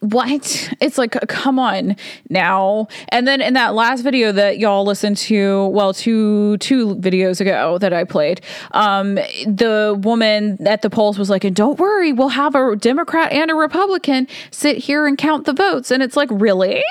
what? 0.00 0.74
It's 0.80 0.98
like, 0.98 1.12
come 1.28 1.58
on 1.58 1.96
now. 2.28 2.88
And 3.08 3.26
then 3.26 3.40
in 3.40 3.54
that 3.54 3.74
last 3.74 4.02
video 4.02 4.32
that 4.32 4.58
y'all 4.58 4.84
listened 4.84 5.16
to, 5.18 5.66
well, 5.68 5.94
two 5.94 6.56
two 6.58 6.96
videos 6.96 7.40
ago 7.40 7.78
that 7.78 7.92
I 7.92 8.04
played, 8.04 8.40
um, 8.72 9.14
the 9.46 9.98
woman 10.02 10.64
at 10.66 10.82
the 10.82 10.90
polls 10.90 11.18
was 11.18 11.30
like, 11.30 11.44
and 11.44 11.54
don't 11.54 11.78
worry, 11.78 12.12
we'll 12.12 12.28
have 12.28 12.54
a 12.54 12.76
Democrat 12.76 13.32
and 13.32 13.50
a 13.50 13.54
Republican 13.54 14.28
sit 14.50 14.78
here 14.78 15.06
and 15.06 15.16
count 15.18 15.44
the 15.46 15.52
votes. 15.52 15.90
And 15.90 16.02
it's 16.02 16.16
like, 16.16 16.28
really? 16.32 16.82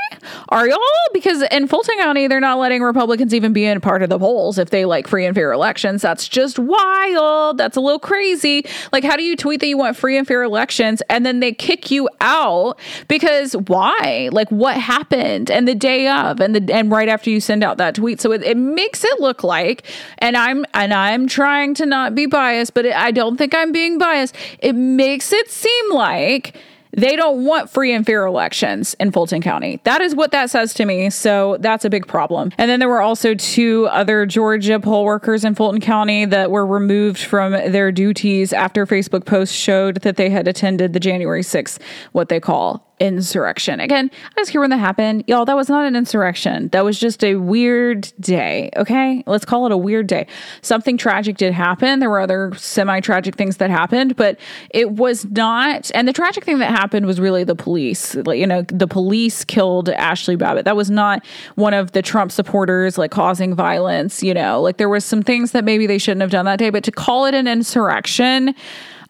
Are 0.49 0.67
y'all? 0.67 0.79
Because 1.13 1.41
in 1.51 1.67
Fulton 1.67 1.97
County, 1.97 2.27
they're 2.27 2.39
not 2.39 2.59
letting 2.59 2.81
Republicans 2.81 3.33
even 3.33 3.53
be 3.53 3.65
in 3.65 3.79
part 3.81 4.03
of 4.03 4.09
the 4.09 4.19
polls 4.19 4.57
if 4.57 4.69
they 4.69 4.85
like 4.85 5.07
free 5.07 5.25
and 5.25 5.35
fair 5.35 5.51
elections. 5.51 6.01
That's 6.01 6.27
just 6.27 6.59
wild. 6.59 7.57
That's 7.57 7.77
a 7.77 7.81
little 7.81 7.99
crazy. 7.99 8.65
Like, 8.91 9.03
how 9.03 9.15
do 9.15 9.23
you 9.23 9.35
tweet 9.35 9.59
that 9.59 9.67
you 9.67 9.77
want 9.77 9.97
free 9.97 10.17
and 10.17 10.27
fair 10.27 10.43
elections 10.43 11.01
and 11.09 11.25
then 11.25 11.39
they 11.39 11.51
kick 11.51 11.91
you 11.91 12.09
out? 12.21 12.79
Because 13.07 13.53
why? 13.53 14.29
Like 14.31 14.49
what 14.49 14.77
happened? 14.77 15.49
And 15.49 15.67
the 15.67 15.75
day 15.75 16.07
of 16.07 16.39
and 16.39 16.55
the 16.55 16.73
and 16.73 16.91
right 16.91 17.09
after 17.09 17.29
you 17.29 17.39
send 17.39 17.63
out 17.63 17.77
that 17.77 17.95
tweet. 17.95 18.21
So 18.21 18.31
it, 18.31 18.43
it 18.43 18.57
makes 18.57 19.03
it 19.03 19.19
look 19.19 19.43
like 19.43 19.83
and 20.19 20.35
I'm 20.35 20.65
and 20.73 20.93
I'm 20.93 21.27
trying 21.27 21.73
to 21.75 21.85
not 21.85 22.15
be 22.15 22.25
biased, 22.25 22.73
but 22.73 22.85
it, 22.85 22.95
I 22.95 23.11
don't 23.11 23.37
think 23.37 23.53
I'm 23.53 23.71
being 23.71 23.97
biased. 23.97 24.35
It 24.59 24.73
makes 24.73 25.33
it 25.33 25.49
seem 25.49 25.91
like 25.91 26.55
they 26.95 27.15
don't 27.15 27.43
want 27.43 27.69
free 27.69 27.93
and 27.93 28.05
fair 28.05 28.25
elections 28.25 28.95
in 28.99 29.11
Fulton 29.11 29.41
County. 29.41 29.81
That 29.83 30.01
is 30.01 30.15
what 30.15 30.31
that 30.31 30.49
says 30.49 30.73
to 30.75 30.85
me. 30.85 31.09
So 31.09 31.57
that's 31.59 31.85
a 31.85 31.89
big 31.89 32.07
problem. 32.07 32.51
And 32.57 32.69
then 32.69 32.79
there 32.79 32.89
were 32.89 33.01
also 33.01 33.33
two 33.35 33.87
other 33.91 34.25
Georgia 34.25 34.79
poll 34.79 35.03
workers 35.03 35.43
in 35.43 35.55
Fulton 35.55 35.81
County 35.81 36.25
that 36.25 36.51
were 36.51 36.65
removed 36.65 37.19
from 37.19 37.51
their 37.51 37.91
duties 37.91 38.53
after 38.53 38.85
Facebook 38.85 39.25
posts 39.25 39.55
showed 39.55 39.97
that 40.01 40.17
they 40.17 40.29
had 40.29 40.47
attended 40.47 40.93
the 40.93 40.99
January 40.99 41.41
6th, 41.41 41.79
what 42.11 42.29
they 42.29 42.39
call 42.39 42.92
insurrection. 43.03 43.81
Again, 43.81 44.09
I 44.35 44.39
was 44.39 44.47
here 44.47 44.61
when 44.61 44.69
that 44.69 44.77
happened. 44.77 45.25
Y'all, 45.27 45.43
that 45.43 45.57
was 45.57 45.67
not 45.67 45.85
an 45.85 45.95
insurrection. 45.95 46.69
That 46.69 46.85
was 46.85 46.97
just 46.97 47.21
a 47.23 47.35
weird 47.35 48.11
day. 48.19 48.71
Okay. 48.77 49.23
Let's 49.27 49.43
call 49.43 49.65
it 49.65 49.73
a 49.73 49.77
weird 49.77 50.07
day. 50.07 50.25
Something 50.61 50.97
tragic 50.97 51.35
did 51.35 51.53
happen. 51.53 51.99
There 51.99 52.09
were 52.09 52.21
other 52.21 52.53
semi 52.55 53.01
tragic 53.01 53.35
things 53.35 53.57
that 53.57 53.69
happened, 53.69 54.15
but 54.15 54.39
it 54.69 54.91
was 54.91 55.25
not. 55.25 55.91
And 55.93 56.07
the 56.07 56.13
tragic 56.13 56.45
thing 56.45 56.59
that 56.59 56.71
happened 56.71 57.05
was 57.05 57.19
really 57.19 57.43
the 57.43 57.55
police. 57.55 58.15
Like, 58.15 58.39
you 58.39 58.47
know, 58.47 58.61
the 58.63 58.87
police 58.87 59.43
killed 59.43 59.89
Ashley 59.89 60.37
Babbitt. 60.37 60.63
That 60.63 60.77
was 60.77 60.89
not 60.89 61.25
one 61.55 61.73
of 61.73 61.91
the 61.91 62.01
Trump 62.01 62.31
supporters 62.31 62.97
like 62.97 63.11
causing 63.11 63.53
violence. 63.53 64.23
You 64.23 64.33
know, 64.33 64.61
like 64.61 64.77
there 64.77 64.89
was 64.89 65.03
some 65.03 65.21
things 65.21 65.51
that 65.51 65.65
maybe 65.65 65.87
they 65.87 65.97
shouldn't 65.97 66.21
have 66.21 66.31
done 66.31 66.45
that 66.45 66.57
day, 66.57 66.69
but 66.69 66.85
to 66.85 66.91
call 66.91 67.25
it 67.25 67.33
an 67.33 67.47
insurrection, 67.47 68.55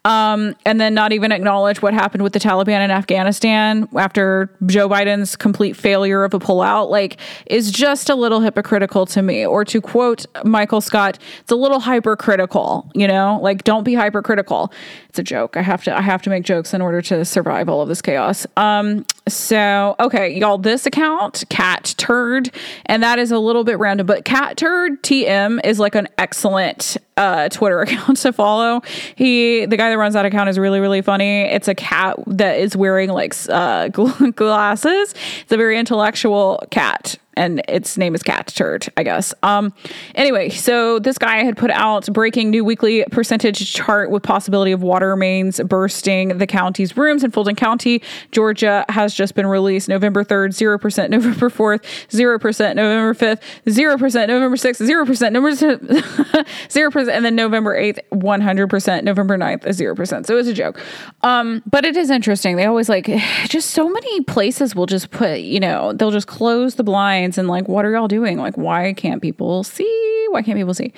um, 0.05 0.55
and 0.65 0.81
then 0.81 0.93
not 0.93 1.13
even 1.13 1.31
acknowledge 1.31 1.81
what 1.81 1.93
happened 1.93 2.23
with 2.23 2.33
the 2.33 2.39
Taliban 2.39 2.83
in 2.83 2.91
Afghanistan 2.91 3.87
after 3.95 4.49
Joe 4.65 4.89
Biden's 4.89 5.35
complete 5.35 5.77
failure 5.77 6.23
of 6.23 6.33
a 6.33 6.39
pullout, 6.39 6.89
like, 6.89 7.17
is 7.45 7.71
just 7.71 8.09
a 8.09 8.15
little 8.15 8.41
hypocritical 8.41 9.05
to 9.07 9.21
me. 9.21 9.45
Or 9.45 9.63
to 9.65 9.79
quote 9.79 10.25
Michael 10.43 10.81
Scott, 10.81 11.19
it's 11.39 11.51
a 11.51 11.55
little 11.55 11.79
hypercritical, 11.79 12.91
you 12.93 13.07
know, 13.07 13.39
like, 13.41 13.63
don't 13.63 13.83
be 13.83 13.93
hypercritical. 13.93 14.73
It's 15.07 15.19
a 15.19 15.23
joke. 15.23 15.55
I 15.55 15.61
have 15.61 15.83
to, 15.85 15.97
I 15.97 16.01
have 16.01 16.21
to 16.23 16.29
make 16.29 16.43
jokes 16.43 16.73
in 16.73 16.81
order 16.81 17.01
to 17.03 17.23
survive 17.23 17.69
all 17.69 17.81
of 17.81 17.87
this 17.87 18.01
chaos. 18.01 18.45
Um, 18.57 19.05
so, 19.27 19.95
okay, 20.01 20.37
y'all, 20.37 20.57
this 20.57 20.85
account, 20.85 21.45
Cat 21.49 21.95
Turd, 21.97 22.51
and 22.85 23.01
that 23.03 23.19
is 23.19 23.31
a 23.31 23.39
little 23.39 23.63
bit 23.63 23.79
random, 23.79 24.05
but 24.05 24.25
Cat 24.25 24.57
Turd 24.57 25.01
TM 25.01 25.65
is 25.65 25.79
like 25.79 25.95
an 25.95 26.09
excellent 26.17 26.97
uh, 27.15 27.47
Twitter 27.47 27.81
account 27.83 28.17
to 28.17 28.33
follow. 28.33 28.81
He, 29.15 29.65
the 29.65 29.77
guy 29.77 29.89
that 29.89 29.97
runs 29.97 30.13
that 30.15 30.25
account, 30.25 30.49
is 30.49 30.59
really, 30.59 30.81
really 30.81 31.01
funny. 31.01 31.41
It's 31.43 31.69
a 31.69 31.75
cat 31.75 32.17
that 32.27 32.59
is 32.59 32.75
wearing 32.75 33.09
like 33.11 33.33
uh, 33.47 33.87
glasses. 34.35 35.13
It's 35.41 35.51
a 35.51 35.57
very 35.57 35.79
intellectual 35.79 36.61
cat 36.69 37.17
and 37.35 37.61
its 37.67 37.97
name 37.97 38.15
is 38.15 38.23
Cat 38.23 38.47
Turd, 38.47 38.87
I 38.97 39.03
guess. 39.03 39.33
Um, 39.43 39.73
anyway, 40.15 40.49
so 40.49 40.99
this 40.99 41.17
guy 41.17 41.43
had 41.43 41.57
put 41.57 41.71
out 41.71 42.07
breaking 42.13 42.49
new 42.49 42.63
weekly 42.63 43.05
percentage 43.11 43.73
chart 43.73 44.11
with 44.11 44.23
possibility 44.23 44.71
of 44.71 44.83
water 44.83 45.15
mains 45.15 45.59
bursting 45.61 46.37
the 46.37 46.47
county's 46.47 46.95
rooms 46.97 47.23
in 47.23 47.31
Fulton 47.31 47.55
County, 47.55 48.01
Georgia 48.31 48.85
has 48.89 49.13
just 49.13 49.35
been 49.35 49.47
released 49.47 49.89
November 49.89 50.23
3rd, 50.23 50.49
0%, 50.49 51.09
November 51.09 51.49
4th, 51.49 51.83
0%, 52.09 52.75
November 52.75 53.13
5th, 53.13 53.41
0%, 53.65 54.27
November 54.27 54.57
6th, 54.57 54.87
0%, 54.87 55.31
November 55.31 56.43
0%, 56.69 57.11
and 57.11 57.25
then 57.25 57.35
November 57.35 57.75
8th, 57.79 57.99
100%, 58.11 59.03
November 59.03 59.37
9th, 59.37 59.63
0%. 59.63 60.25
So 60.25 60.37
it's 60.37 60.47
a 60.47 60.53
joke. 60.53 60.79
Um, 61.21 61.63
but 61.65 61.85
it 61.85 61.95
is 61.95 62.09
interesting. 62.09 62.55
They 62.55 62.65
always 62.65 62.89
like, 62.89 63.05
just 63.47 63.71
so 63.71 63.89
many 63.89 64.21
places 64.21 64.75
will 64.75 64.85
just 64.85 65.11
put, 65.11 65.39
you 65.39 65.59
know, 65.59 65.93
they'll 65.93 66.11
just 66.11 66.27
close 66.27 66.75
the 66.75 66.83
blind 66.83 67.22
and 67.23 67.47
like, 67.47 67.67
what 67.67 67.85
are 67.85 67.91
y'all 67.91 68.07
doing? 68.07 68.37
Like, 68.37 68.57
why 68.57 68.93
can't 68.93 69.21
people 69.21 69.63
see? 69.63 70.27
Why 70.29 70.41
can't 70.41 70.57
people 70.57 70.73
see? 70.73 70.93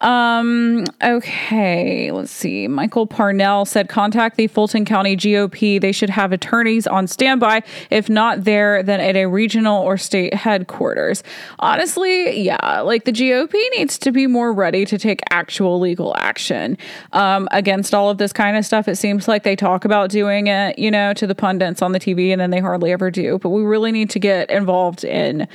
Um, 0.00 0.84
okay, 1.02 2.10
let's 2.10 2.30
see. 2.30 2.68
Michael 2.68 3.06
Parnell 3.06 3.66
said 3.66 3.88
contact 3.88 4.36
the 4.36 4.46
Fulton 4.46 4.86
County 4.86 5.14
GOP. 5.14 5.80
They 5.80 5.92
should 5.92 6.08
have 6.08 6.32
attorneys 6.32 6.86
on 6.86 7.06
standby. 7.06 7.62
If 7.90 8.08
not 8.08 8.44
there, 8.44 8.82
then 8.82 9.00
at 9.00 9.14
a 9.16 9.26
regional 9.26 9.82
or 9.82 9.98
state 9.98 10.32
headquarters. 10.32 11.22
Honestly, 11.58 12.40
yeah, 12.40 12.80
like 12.80 13.04
the 13.04 13.12
GOP 13.12 13.52
needs 13.76 13.98
to 13.98 14.10
be 14.10 14.26
more 14.26 14.52
ready 14.54 14.86
to 14.86 14.96
take 14.96 15.20
actual 15.30 15.78
legal 15.78 16.16
action 16.16 16.78
um, 17.12 17.46
against 17.50 17.92
all 17.94 18.08
of 18.08 18.16
this 18.16 18.32
kind 18.32 18.56
of 18.56 18.64
stuff. 18.64 18.88
It 18.88 18.96
seems 18.96 19.28
like 19.28 19.42
they 19.42 19.56
talk 19.56 19.84
about 19.84 20.10
doing 20.10 20.46
it, 20.46 20.78
you 20.78 20.90
know, 20.90 21.12
to 21.12 21.26
the 21.26 21.34
pundits 21.34 21.82
on 21.82 21.92
the 21.92 22.00
TV 22.00 22.30
and 22.30 22.40
then 22.40 22.50
they 22.50 22.60
hardly 22.60 22.92
ever 22.92 23.10
do. 23.10 23.38
But 23.38 23.50
we 23.50 23.62
really 23.62 23.92
need 23.92 24.08
to 24.10 24.18
get 24.18 24.50
involved 24.50 25.04
in 25.04 25.46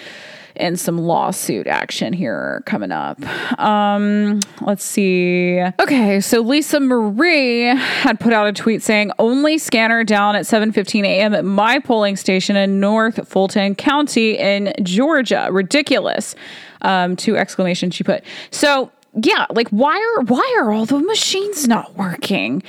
and 0.58 0.80
some 0.80 0.98
lawsuit 0.98 1.68
action 1.68 2.14
here 2.14 2.64
coming 2.66 2.92
up. 2.92 3.22
Um, 3.60 4.40
let's 4.62 4.84
see. 4.84 5.62
Okay, 5.80 6.20
so 6.20 6.42
Lisa 6.42 6.80
Marie 6.80 7.64
had 7.76 8.20
put 8.20 8.34
out 8.34 8.48
a 8.48 8.54
tweet 8.54 8.82
saying 8.84 9.12
only 9.20 9.58
scanner 9.58 10.04
down 10.04 10.36
at 10.36 10.46
7:15 10.46 11.04
a.m. 11.06 11.34
at 11.34 11.46
my 11.46 11.80
polling 11.80 12.16
station 12.16 12.56
in 12.56 12.80
North 12.80 13.28
Fulton 13.28 13.76
County 13.76 14.38
in 14.38 14.74
Georgia. 14.84 15.50
Ridiculous. 15.52 16.36
Um, 16.82 17.16
two 17.16 17.36
exclamation 17.36 17.90
she 17.90 18.04
put. 18.04 18.24
So 18.52 18.92
yeah, 19.16 19.46
like 19.50 19.70
why 19.70 19.98
are 19.98 20.24
why 20.24 20.58
are 20.60 20.72
all 20.72 20.86
the 20.86 21.00
machines 21.00 21.68
not 21.68 21.96
working? 21.96 22.62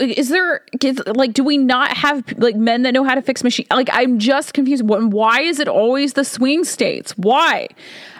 Is 0.00 0.28
there 0.28 0.62
is, 0.82 1.00
like 1.06 1.32
do 1.32 1.42
we 1.42 1.56
not 1.56 1.96
have 1.96 2.24
like 2.38 2.56
men 2.56 2.82
that 2.82 2.92
know 2.92 3.04
how 3.04 3.14
to 3.14 3.22
fix 3.22 3.42
machine? 3.42 3.66
Like 3.70 3.88
I'm 3.92 4.18
just 4.18 4.52
confused. 4.52 4.82
Why 4.86 5.40
is 5.40 5.58
it 5.58 5.68
always 5.68 6.12
the 6.12 6.24
swing 6.24 6.64
states? 6.64 7.12
Why? 7.16 7.68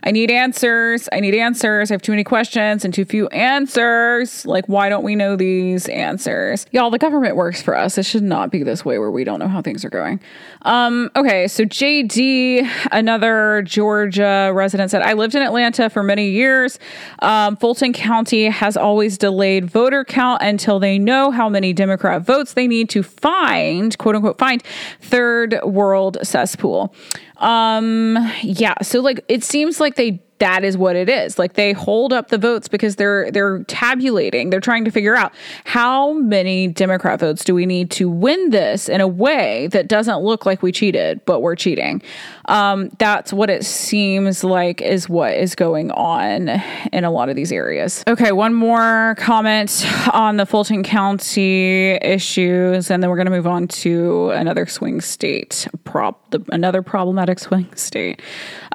I 0.07 0.13
need 0.13 0.31
answers. 0.31 1.09
I 1.13 1.19
need 1.19 1.35
answers. 1.35 1.91
I 1.91 1.95
have 1.95 2.03
too 2.03 2.13
many 2.13 2.23
questions 2.23 2.85
and 2.85 2.95
too 2.95 3.05
few 3.05 3.27
answers. 3.29 4.47
Like, 4.47 4.65
why 4.69 4.89
don't 4.89 5.03
we 5.03 5.17
know 5.17 5.35
these 5.35 5.89
answers? 5.89 6.65
Y'all, 6.71 6.91
the 6.91 6.99
government 6.99 7.35
works 7.35 7.61
for 7.61 7.77
us. 7.77 7.99
It 7.99 8.07
should 8.07 8.23
not 8.23 8.53
be 8.53 8.63
this 8.63 8.85
way 8.85 9.01
where 9.01 9.11
we 9.11 9.25
don't 9.25 9.41
know 9.41 9.49
how 9.49 9.61
things 9.63 9.85
are 9.85 9.91
going. 9.91 10.21
Um, 10.63 11.11
okay, 11.17 11.49
so 11.49 11.65
JD, 11.65 12.71
another 12.93 13.63
Georgia 13.63 14.53
resident, 14.55 14.93
said, 14.93 15.03
I 15.03 15.15
lived 15.15 15.35
in 15.35 15.43
Atlanta 15.43 15.91
for 15.91 16.05
many 16.05 16.31
years. 16.31 16.79
Um, 17.19 17.57
Fulton 17.67 17.93
County 17.93 18.45
has 18.45 18.77
always 18.77 19.19
delayed 19.19 19.69
voter 19.69 20.05
count 20.05 20.41
until 20.41 20.79
they 20.79 21.01
know 21.01 21.33
how 21.33 21.49
many 21.49 21.73
Democrat 21.73 22.23
votes 22.23 22.53
they 22.53 22.69
need 22.69 22.89
to 22.91 23.03
find, 23.03 23.99
quote 23.99 24.15
unquote, 24.15 24.39
find 24.39 24.63
third 25.01 25.59
world 25.65 26.17
cesspool. 26.23 26.95
Um, 27.39 28.17
yeah. 28.43 28.75
So 28.83 29.01
like 29.01 29.25
it 29.29 29.45
seems 29.45 29.81
like 29.81 29.97
they 29.97 30.23
that 30.39 30.65
is 30.65 30.77
what 30.77 30.97
it 30.97 31.09
is. 31.09 31.39
Like 31.39 31.55
they 31.55 31.73
hold 31.73 32.13
up 32.13 32.29
the 32.29 32.39
votes 32.39 32.69
because 32.69 32.97
they're 32.97 33.31
they're 33.31 33.65
tabulating. 33.65 34.51
They're 34.51 34.61
trying 34.61 34.85
to 34.85 34.91
figure 34.91 35.17
out 35.17 35.33
how 35.65 36.13
many 36.13 36.69
Democrat 36.69 37.21
votes 37.21 37.45
do 37.45 37.55
we 37.55 37.67
need 37.67 37.91
to 37.93 38.09
win 38.09 38.51
this 38.51 38.89
in 38.89 39.01
a 39.01 39.09
way 39.09 39.69
that 39.69 39.89
doesn't 39.89 40.21
look 40.21 40.45
like 40.47 40.63
we 40.63 40.73
cheated, 40.73 41.25
but 41.25 41.41
we're 41.41 41.57
cheating. 41.57 42.03
Um, 42.47 42.91
that's 42.99 43.33
what 43.33 43.51
it 43.51 43.65
seems 43.65 44.45
like 44.45 44.81
is 44.81 45.09
what 45.09 45.35
is 45.35 45.55
going 45.55 45.91
on 45.93 46.49
in 46.93 47.05
a 47.05 47.11
lot 47.11 47.29
of 47.29 47.37
these 47.37 47.51
areas. 47.51 48.05
Okay, 48.07 48.33
one 48.33 48.55
more 48.55 49.15
comment 49.19 49.85
on 50.13 50.37
the 50.37 50.47
Fulton 50.47 50.83
County 50.83 51.93
issues, 52.03 52.91
and 52.91 53.03
then 53.03 53.11
we're 53.11 53.17
going 53.17 53.27
to 53.27 53.33
move 53.33 53.47
on 53.47 53.69
to 53.69 54.31
another 54.31 54.67
swing 54.67 55.01
state 55.01 55.67
prop, 55.85 56.31
the, 56.31 56.45
another 56.53 56.83
problematic 56.83 57.26
swing 57.35 57.69
state. 57.75 58.23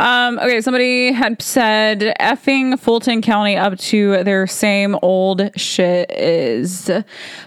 Um, 0.02 0.40
okay, 0.40 0.62
somebody 0.62 1.12
had 1.12 1.40
said 1.44 2.16
effing 2.20 2.80
Fulton 2.80 3.22
County 3.22 3.56
up 3.56 3.78
to 3.78 4.24
their 4.24 4.48
same 4.48 4.98
old 5.04 5.52
shit 5.56 6.10
is 6.12 6.90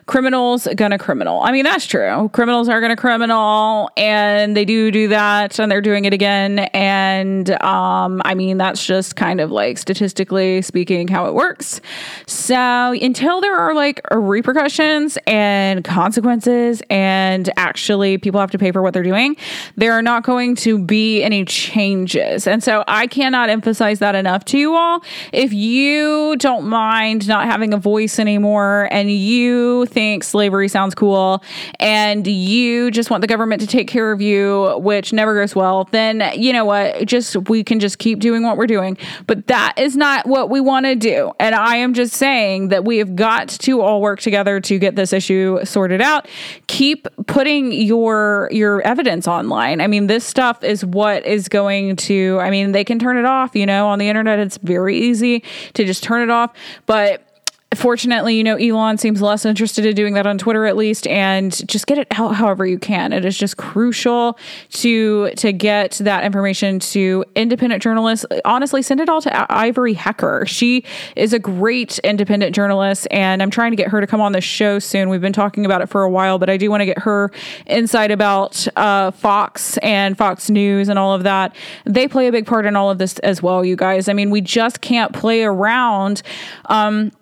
criminals 0.06 0.68
gonna 0.76 0.96
criminal. 0.96 1.42
I 1.42 1.50
mean, 1.50 1.64
that's 1.64 1.84
true. 1.84 2.30
Criminals 2.32 2.68
are 2.68 2.80
gonna 2.80 2.94
criminal, 2.94 3.90
and 3.96 4.56
they 4.56 4.64
do 4.64 4.92
do 4.92 5.08
that, 5.08 5.58
and 5.58 5.68
they're 5.68 5.80
doing 5.80 6.04
it 6.04 6.12
again. 6.12 6.60
And 6.72 7.50
um, 7.60 8.22
I 8.24 8.36
mean, 8.36 8.56
that's 8.56 8.86
just 8.86 9.16
kind 9.16 9.40
of 9.40 9.50
like 9.50 9.76
statistically 9.76 10.62
speaking 10.62 11.08
how 11.08 11.26
it 11.26 11.34
works. 11.34 11.80
So 12.28 12.92
until 12.92 13.40
there 13.40 13.56
are 13.56 13.74
like 13.74 14.00
repercussions 14.12 15.18
and 15.26 15.82
consequences, 15.82 16.84
and 16.88 17.50
actually 17.56 18.16
people 18.18 18.38
have 18.38 18.52
to 18.52 18.58
pay 18.58 18.70
for 18.70 18.80
what 18.80 18.94
they're 18.94 19.02
doing, 19.02 19.36
there 19.74 19.92
are 19.92 20.02
not 20.02 20.22
going 20.22 20.54
to 20.54 20.78
be 20.78 21.20
any 21.24 21.44
changes. 21.44 22.43
And 22.46 22.62
so 22.62 22.84
I 22.86 23.06
cannot 23.06 23.50
emphasize 23.50 23.98
that 23.98 24.14
enough 24.14 24.44
to 24.46 24.58
you 24.58 24.74
all. 24.74 25.02
If 25.32 25.52
you 25.52 26.36
don't 26.36 26.66
mind 26.66 27.28
not 27.28 27.46
having 27.46 27.72
a 27.72 27.78
voice 27.78 28.18
anymore, 28.18 28.88
and 28.90 29.10
you 29.10 29.86
think 29.86 30.24
slavery 30.24 30.68
sounds 30.68 30.94
cool 30.94 31.42
and 31.80 32.26
you 32.26 32.90
just 32.90 33.10
want 33.10 33.20
the 33.20 33.26
government 33.26 33.60
to 33.60 33.66
take 33.66 33.88
care 33.88 34.12
of 34.12 34.20
you, 34.20 34.78
which 34.78 35.12
never 35.12 35.34
goes 35.34 35.54
well, 35.54 35.84
then 35.90 36.32
you 36.34 36.52
know 36.52 36.64
what? 36.64 37.06
Just 37.06 37.36
we 37.48 37.64
can 37.64 37.80
just 37.80 37.98
keep 37.98 38.20
doing 38.20 38.42
what 38.42 38.56
we're 38.56 38.66
doing. 38.66 38.96
But 39.26 39.46
that 39.48 39.74
is 39.76 39.96
not 39.96 40.26
what 40.26 40.50
we 40.50 40.60
want 40.60 40.86
to 40.86 40.94
do. 40.94 41.32
And 41.38 41.54
I 41.54 41.76
am 41.76 41.94
just 41.94 42.14
saying 42.14 42.68
that 42.68 42.84
we 42.84 42.98
have 42.98 43.16
got 43.16 43.48
to 43.48 43.80
all 43.80 44.00
work 44.00 44.20
together 44.20 44.60
to 44.60 44.78
get 44.78 44.96
this 44.96 45.12
issue 45.12 45.64
sorted 45.64 46.00
out. 46.00 46.28
Keep 46.66 47.08
putting 47.26 47.72
your 47.72 48.48
your 48.52 48.80
evidence 48.82 49.26
online. 49.26 49.80
I 49.80 49.86
mean, 49.86 50.06
this 50.06 50.24
stuff 50.24 50.62
is 50.62 50.84
what 50.84 51.24
is 51.26 51.48
going 51.48 51.96
to 51.96 52.33
I 52.40 52.50
mean, 52.50 52.72
they 52.72 52.84
can 52.84 52.98
turn 52.98 53.16
it 53.16 53.24
off, 53.24 53.54
you 53.54 53.66
know, 53.66 53.88
on 53.88 53.98
the 53.98 54.08
internet 54.08 54.38
it's 54.38 54.58
very 54.58 54.96
easy 54.96 55.42
to 55.74 55.84
just 55.84 56.02
turn 56.02 56.22
it 56.22 56.30
off, 56.30 56.52
but 56.86 57.33
fortunately, 57.74 58.36
you 58.36 58.44
know, 58.44 58.56
Elon 58.56 58.98
seems 58.98 59.20
less 59.22 59.44
interested 59.44 59.86
in 59.86 59.94
doing 59.94 60.14
that 60.14 60.26
on 60.26 60.38
Twitter 60.38 60.66
at 60.66 60.76
least, 60.76 61.06
and 61.06 61.66
just 61.68 61.86
get 61.86 61.98
it 61.98 62.08
out 62.12 62.34
however 62.34 62.66
you 62.66 62.78
can. 62.78 63.12
It 63.12 63.24
is 63.24 63.36
just 63.36 63.56
crucial 63.56 64.38
to 64.70 65.30
to 65.30 65.52
get 65.52 65.92
that 66.02 66.24
information 66.24 66.80
to 66.80 67.24
independent 67.34 67.82
journalists. 67.82 68.26
Honestly, 68.44 68.82
send 68.82 69.00
it 69.00 69.08
all 69.08 69.20
to 69.22 69.52
Ivory 69.52 69.94
Hecker. 69.94 70.44
She 70.46 70.84
is 71.16 71.32
a 71.32 71.38
great 71.38 71.98
independent 72.00 72.54
journalist, 72.54 73.06
and 73.10 73.42
I'm 73.42 73.50
trying 73.50 73.72
to 73.72 73.76
get 73.76 73.88
her 73.88 74.00
to 74.00 74.06
come 74.06 74.20
on 74.20 74.32
the 74.32 74.40
show 74.40 74.78
soon. 74.78 75.08
We've 75.08 75.20
been 75.20 75.32
talking 75.32 75.64
about 75.64 75.82
it 75.82 75.88
for 75.88 76.02
a 76.02 76.10
while, 76.10 76.38
but 76.38 76.50
I 76.50 76.56
do 76.56 76.70
want 76.70 76.80
to 76.80 76.86
get 76.86 76.98
her 77.00 77.30
insight 77.66 78.10
about 78.10 78.66
uh, 78.76 79.10
Fox 79.10 79.78
and 79.78 80.16
Fox 80.16 80.50
News 80.50 80.88
and 80.88 80.98
all 80.98 81.14
of 81.14 81.22
that. 81.24 81.54
They 81.84 82.08
play 82.08 82.26
a 82.26 82.32
big 82.32 82.46
part 82.46 82.66
in 82.66 82.76
all 82.76 82.90
of 82.90 82.98
this 82.98 83.18
as 83.20 83.42
well, 83.42 83.64
you 83.64 83.76
guys. 83.76 84.08
I 84.08 84.12
mean, 84.12 84.30
we 84.30 84.40
just 84.40 84.80
can't 84.80 85.12
play 85.12 85.42
around. 85.42 86.22
Um, 86.66 87.12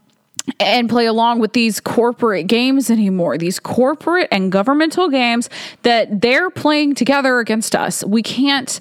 and 0.59 0.89
play 0.89 1.07
along 1.07 1.39
with 1.39 1.53
these 1.53 1.81
corporate 1.81 2.47
games 2.47 2.91
anymore. 2.91 3.39
These 3.39 3.61
corporate 3.61 4.29
and 4.31 4.51
governmental 4.51 5.09
games 5.09 5.49
that 5.83 6.21
they're 6.21 6.51
playing 6.51 6.95
together 6.95 7.39
against 7.39 7.77
us. 7.77 8.05
We 8.05 8.23
can't 8.23 8.81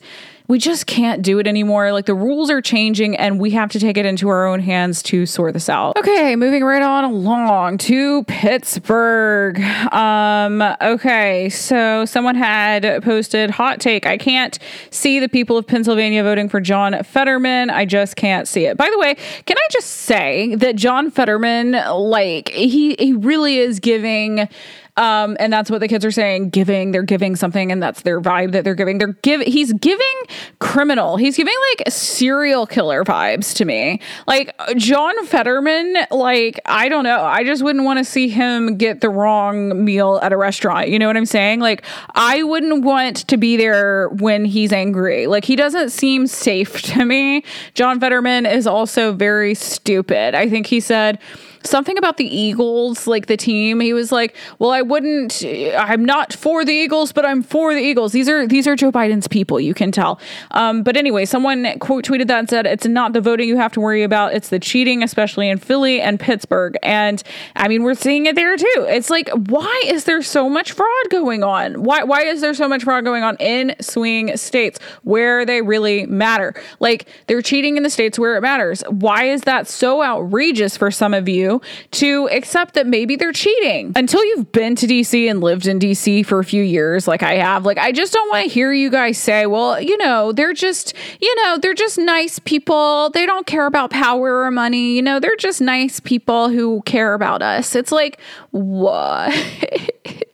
we 0.52 0.60
just 0.60 0.86
can't 0.86 1.22
do 1.22 1.39
it 1.39 1.47
anymore. 1.47 1.93
Like 1.93 2.06
the 2.06 2.14
rules 2.14 2.49
are 2.49 2.62
changing 2.62 3.16
and 3.16 3.39
we 3.39 3.52
have 3.52 3.72
to 3.72 3.80
take 3.80 3.95
it 3.95 4.06
into 4.06 4.28
our 4.28 4.45
own 4.45 4.60
hands 4.60 5.02
to 5.04 5.26
sort 5.26 5.54
this 5.54 5.70
out. 5.70 5.95
Okay, 5.95 6.36
moving 6.36 6.62
right 6.62 6.82
on 6.82 7.06
along 7.06 7.78
to 7.78 8.26
Pittsburgh. 8.26 9.62
Um, 9.93 10.62
okay, 10.82 11.47
so 11.47 12.04
someone 12.04 12.36
had 12.36 13.02
posted 13.02 13.49
hot 13.49 13.80
take. 13.80 14.06
I 14.06 14.18
can't 14.18 14.60
see 14.89 15.20
the 15.22 15.30
people 15.30 15.58
of 15.58 15.66
Pennsylvania 15.66 16.22
voting 16.22 16.49
for 16.49 16.60
John 16.60 17.02
Fetterman. 17.02 17.70
I 17.70 17.86
just 17.86 18.18
can't 18.18 18.45
see 18.45 18.66
it. 18.66 18.76
By 18.76 18.89
the 18.91 18.99
way, 18.99 19.16
can 19.45 19.56
I 19.58 19.68
just 19.72 19.88
say 19.88 20.54
that 20.56 20.76
John 20.76 21.12
Fetterman, 21.12 21.78
like, 21.93 22.49
he 22.49 22.95
he 22.99 23.14
really 23.14 23.58
is 23.58 23.80
giving 23.80 24.49
um, 24.98 25.38
and 25.39 25.52
that's 25.52 25.70
what 25.70 25.80
the 25.80 25.88
kids 25.88 26.04
are 26.06 26.12
saying, 26.12 26.50
giving, 26.50 26.92
they're 26.92 27.04
giving 27.04 27.36
something, 27.36 27.72
and 27.72 27.82
that's 27.82 28.02
their 28.02 28.22
vibe 28.22 28.52
that 28.52 28.64
they're 28.64 28.76
giving. 28.76 28.98
They're 28.98 29.14
give 29.22 29.42
he's 29.42 29.74
giving 29.74 30.22
criminal, 30.60 31.18
he's 31.18 31.38
giving 31.38 31.54
like 31.72 31.92
serial 31.92 32.68
killer 32.68 33.04
vibes 33.04 33.56
to 33.56 33.66
me. 33.66 34.02
Like 34.28 34.54
John 34.76 35.26
Fetterman, 35.26 35.96
like, 36.12 36.60
I 36.66 36.89
don't 36.89 37.04
know. 37.04 37.24
I 37.24 37.44
just 37.44 37.64
wouldn't 37.64 37.86
want 37.86 38.00
to 38.00 38.06
see 38.06 38.30
him 38.30 38.78
get 38.78 39.02
the 39.02 39.10
wrong 39.10 39.84
meal 39.84 40.20
at 40.22 40.34
a 40.34 40.38
restaurant. 40.38 40.89
You 40.89 41.00
know 41.00 41.08
what 41.08 41.18
I'm 41.18 41.26
saying? 41.26 41.60
Like, 41.60 41.84
I 42.16 42.44
wouldn't 42.44 42.84
want 42.84 43.28
to 43.28 43.38
be 43.38 43.58
there 43.58 44.10
when 44.10 44.46
he's 44.46 44.72
angry. 44.72 45.28
Like, 45.28 45.46
he 45.46 45.56
doesn't 45.56 45.89
seem 45.92 46.28
safe 46.28 46.82
to 46.94 47.06
me. 47.06 47.44
John 47.74 48.00
Fetterman 48.00 48.46
is 48.46 48.68
also 48.68 49.14
very 49.14 49.56
stupid. 49.56 50.36
I 50.36 50.50
think 50.50 50.68
he 50.68 50.80
said, 50.80 51.20
something 51.64 51.97
about 51.97 52.18
the 52.18 52.26
Eagles, 52.26 53.07
like 53.07 53.28
the 53.28 53.38
team. 53.38 53.80
He 53.80 53.93
was 53.93 54.12
like, 54.12 54.36
"Well, 54.59 54.72
I 54.72 54.82
wouldn't. 54.82 55.43
I'm 55.78 56.03
not 56.05 56.34
for 56.34 56.64
the 56.66 56.74
Eagles, 56.74 57.12
but 57.12 57.26
I'm 57.26 57.43
for 57.43 57.74
the 57.74 57.80
Eagles." 57.80 58.12
These 58.12 58.30
are 58.30 58.47
these 58.47 58.68
are 58.68 58.76
Joe 58.76 58.91
Biden's 58.91 59.28
people. 59.28 59.59
You 59.59 59.74
can 59.74 59.91
tell. 59.91 60.20
Um, 60.51 60.84
but 60.84 60.97
anyway, 60.97 61.26
someone 61.26 61.68
quote 61.80 62.05
tweeted 62.05 62.28
that 62.28 62.39
and 62.39 62.49
said, 62.49 62.66
"It's 62.66 62.86
not 62.86 63.14
the 63.14 63.22
voting 63.22 63.47
you 63.47 63.57
have 63.57 63.72
to 63.74 63.82
worry 63.82 64.03
about. 64.03 64.34
It's 64.34 64.49
the 64.49 64.59
cheating, 64.59 65.03
especially 65.03 65.49
in 65.49 65.57
Philly 65.57 66.01
and 66.01 66.20
Pittsburgh." 66.20 66.78
And 66.84 67.22
I 67.55 67.68
mean, 67.68 67.84
we're 67.84 67.95
seeing 67.95 68.26
it 68.26 68.36
there 68.36 68.55
too. 68.57 68.86
It's 68.89 69.09
like, 69.09 69.30
why 69.30 69.82
is 69.86 70.05
there 70.05 70.22
so 70.22 70.49
much 70.49 70.72
fraud 70.72 71.09
going 71.09 71.43
on? 71.43 71.84
Why 71.84 72.03
why 72.03 72.24
is 72.24 72.41
there 72.41 72.53
so 72.53 72.68
much 72.68 72.84
fraud 72.84 73.03
going 73.03 73.24
on 73.24 73.38
in 73.38 73.76
swing 73.82 74.36
states 74.38 74.80
where 75.03 75.45
they 75.45 75.62
really 75.62 76.05
matter? 76.05 76.53
Like 76.80 77.07
they're 77.28 77.41
cheating 77.41 77.78
in 77.78 77.84
the 77.84 77.89
states 77.89 78.18
where 78.18 78.38
it 78.38 78.41
matters. 78.41 78.84
Why 78.89 79.26
is 79.26 79.41
that 79.41 79.68
so 79.68 80.03
outrageous 80.03 80.78
for 80.78 80.91
some 80.91 81.14
of 81.14 81.28
you? 81.28 81.51
To 81.60 82.30
accept 82.32 82.76
that 82.76 82.88
maybe 82.88 83.16
they're 83.16 83.32
cheating. 83.32 83.91
Until 83.95 84.24
you've 84.24 84.52
been 84.52 84.76
to 84.76 84.88
DC 84.88 85.30
and 85.30 85.41
lived 85.41 85.68
in 85.68 85.80
DC 85.80 86.26
for 86.26 86.39
a 86.39 86.43
few 86.43 86.64
years, 86.64 87.08
like 87.08 87.24
I 87.24 87.36
have, 87.36 87.66
like 87.66 87.78
I 87.78 87.91
just 87.91 88.14
don't 88.14 88.30
want 88.30 88.45
to 88.45 88.49
hear 88.54 88.72
you 88.72 88.89
guys 88.89 89.18
say, 89.18 89.45
well, 89.45 89.82
you 89.82 89.97
know, 89.97 90.32
they're 90.32 90.54
just, 90.54 90.93
you 91.20 91.43
know, 91.43 91.58
they're 91.58 91.74
just 91.74 91.97
nice 91.97 92.39
people. 92.39 93.10
They 93.10 93.26
don't 93.26 93.45
care 93.45 93.66
about 93.66 93.91
power 93.91 94.43
or 94.43 94.52
money. 94.52 94.95
You 94.95 95.02
know, 95.02 95.20
they're 95.20 95.36
just 95.36 95.62
nice 95.62 95.99
people 95.99 96.49
who 96.49 96.82
care 96.84 97.14
about 97.14 97.41
us. 97.41 97.76
It's 97.76 97.91
like, 97.91 98.20
what? 98.52 99.34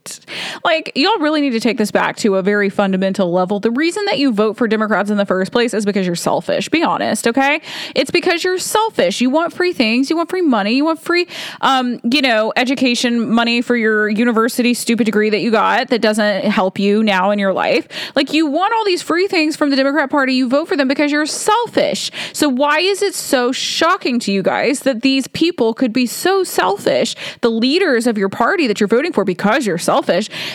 Like, 0.63 0.91
y'all 0.95 1.19
really 1.19 1.41
need 1.41 1.51
to 1.51 1.59
take 1.59 1.77
this 1.77 1.91
back 1.91 2.17
to 2.17 2.35
a 2.35 2.41
very 2.41 2.69
fundamental 2.69 3.31
level. 3.31 3.59
The 3.59 3.71
reason 3.71 4.05
that 4.05 4.17
you 4.17 4.31
vote 4.31 4.57
for 4.57 4.67
Democrats 4.67 5.09
in 5.09 5.17
the 5.17 5.25
first 5.25 5.51
place 5.51 5.73
is 5.73 5.85
because 5.85 6.05
you're 6.05 6.15
selfish. 6.15 6.69
Be 6.69 6.83
honest, 6.83 7.27
okay? 7.27 7.61
It's 7.95 8.11
because 8.11 8.43
you're 8.43 8.57
selfish. 8.57 9.21
You 9.21 9.29
want 9.29 9.53
free 9.53 9.73
things, 9.73 10.09
you 10.09 10.17
want 10.17 10.29
free 10.29 10.41
money, 10.41 10.73
you 10.73 10.85
want 10.85 10.99
free, 10.99 11.27
um, 11.61 11.99
you 12.03 12.21
know, 12.21 12.53
education 12.55 13.29
money 13.29 13.61
for 13.61 13.75
your 13.75 14.09
university 14.09 14.73
stupid 14.73 15.05
degree 15.05 15.29
that 15.29 15.41
you 15.41 15.51
got 15.51 15.89
that 15.89 16.01
doesn't 16.01 16.45
help 16.45 16.79
you 16.79 17.03
now 17.03 17.31
in 17.31 17.39
your 17.39 17.53
life. 17.53 17.87
Like, 18.15 18.33
you 18.33 18.47
want 18.47 18.73
all 18.73 18.85
these 18.85 19.01
free 19.01 19.27
things 19.27 19.55
from 19.55 19.69
the 19.69 19.75
Democrat 19.75 20.09
Party. 20.09 20.33
You 20.33 20.49
vote 20.49 20.67
for 20.67 20.77
them 20.77 20.87
because 20.87 21.11
you're 21.11 21.25
selfish. 21.25 22.11
So, 22.33 22.49
why 22.49 22.79
is 22.79 23.01
it 23.01 23.13
so 23.13 23.51
shocking 23.51 24.19
to 24.19 24.31
you 24.31 24.41
guys 24.41 24.81
that 24.81 25.01
these 25.01 25.27
people 25.27 25.73
could 25.73 25.93
be 25.93 26.05
so 26.05 26.43
selfish? 26.43 27.15
The 27.41 27.51
leaders 27.51 28.07
of 28.07 28.17
your 28.17 28.29
party 28.29 28.67
that 28.67 28.79
you're 28.79 28.87
voting 28.87 29.13
for 29.13 29.23
because 29.23 29.65
you're 29.65 29.77
selfish 29.77 29.96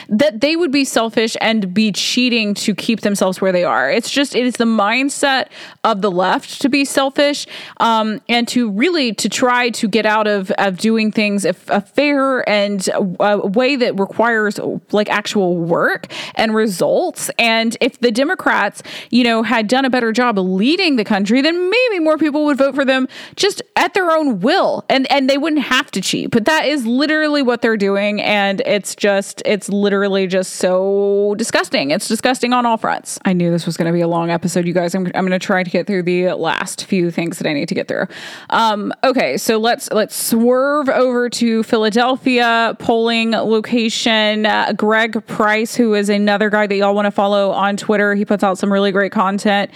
that 0.09 0.41
they 0.41 0.57
would 0.57 0.73
be 0.73 0.85
selfish 0.85 1.37
and 1.41 1.73
be 1.73 1.93
cheating 1.93 2.55
to 2.55 2.75
keep 2.75 3.01
themselves 3.01 3.41
where 3.41 3.53
they 3.53 3.65
are. 3.65 3.91
It's 3.91 4.11
just 4.11 4.35
it 4.35 4.45
is 4.45 4.57
the 4.57 4.65
mindset 4.65 5.49
of 5.85 6.03
the 6.03 6.11
left 6.11 6.61
to 6.63 6.69
be 6.69 6.85
selfish 6.85 7.47
um, 7.79 8.21
and 8.29 8.47
to 8.49 8.71
really 8.71 9.13
to 9.15 9.29
try 9.29 9.71
to 9.71 9.89
get 9.89 10.07
out 10.07 10.27
of 10.27 10.51
of 10.53 10.79
doing 10.79 11.11
things 11.11 11.45
a, 11.45 11.55
a 11.69 11.81
fair 11.81 12.49
and 12.49 12.89
a, 12.89 13.25
a 13.25 13.47
way 13.47 13.77
that 13.77 13.99
requires 13.99 14.59
like 14.93 15.09
actual 15.11 15.57
work 15.57 16.07
and 16.35 16.55
results. 16.55 17.31
And 17.39 17.77
if 17.81 18.01
the 18.01 18.11
Democrats, 18.11 18.83
you 19.11 19.25
know, 19.25 19.43
had 19.43 19.69
done 19.69 19.85
a 19.85 19.91
better 19.91 20.13
job 20.13 20.39
leading 20.39 20.97
the 20.97 21.05
country, 21.05 21.41
then 21.41 21.71
maybe 21.71 21.99
more 21.99 22.19
people 22.19 22.45
would 22.45 22.59
vote 22.59 22.75
for 22.75 22.85
them 22.85 23.09
just 23.37 23.63
at 23.77 23.95
their 23.95 24.11
own 24.11 24.41
will, 24.41 24.85
and 24.89 25.11
and 25.11 25.29
they 25.29 25.39
wouldn't 25.39 25.63
have 25.63 25.91
to 25.93 26.01
cheat. 26.01 26.31
But 26.31 26.45
that 26.45 26.67
is 26.67 26.87
literally 26.87 27.43
what 27.43 27.63
they're 27.63 27.77
doing, 27.77 28.21
and 28.21 28.61
it's 28.63 28.95
just 28.95 29.32
it's 29.47 29.69
literally 29.69 30.27
just 30.27 30.55
so 30.55 31.35
disgusting. 31.39 31.91
It's 31.91 32.09
disgusting 32.09 32.53
on 32.53 32.67
all 32.67 32.77
fronts. 32.77 33.19
I 33.25 33.33
knew 33.33 33.51
this 33.51 33.65
was 33.67 33.77
going 33.77 33.87
to 33.87 33.93
be 33.93 34.01
a 34.01 34.09
long 34.09 34.31
episode, 34.31 34.67
you 34.67 34.75
guys. 34.75 34.95
I'm, 34.95 35.07
I'm 35.07 35.27
going 35.27 35.31
to 35.31 35.39
try 35.39 35.63
to 35.63 35.71
get 35.71 35.87
through 35.87 36.03
the 36.03 36.35
last 36.35 36.85
few 36.85 37.11
things 37.11 37.39
that 37.39 37.49
I 37.49 37.53
need 37.53 37.69
to 37.69 37.75
get 37.75 37.89
through. 37.89 38.07
Um, 38.51 38.93
okay, 39.05 39.37
so 39.37 39.59
let's 39.59 39.91
let's 39.93 40.15
swerve 40.15 40.89
over 40.89 41.31
to 41.31 41.63
Philadelphia 41.63 42.77
polling 42.79 43.31
location. 43.31 44.47
Uh, 44.47 44.73
Greg 44.73 45.25
Price, 45.27 45.75
who 45.75 45.95
is 45.95 46.09
another 46.09 46.51
guy 46.51 46.67
that 46.67 46.77
y'all 46.77 46.95
want 46.95 47.07
to 47.07 47.11
follow 47.11 47.51
on 47.53 47.77
Twitter, 47.77 48.15
he 48.15 48.25
puts 48.25 48.43
out 48.43 48.59
some 48.59 48.73
really 48.73 48.93
great 48.93 49.13
content. 49.13 49.71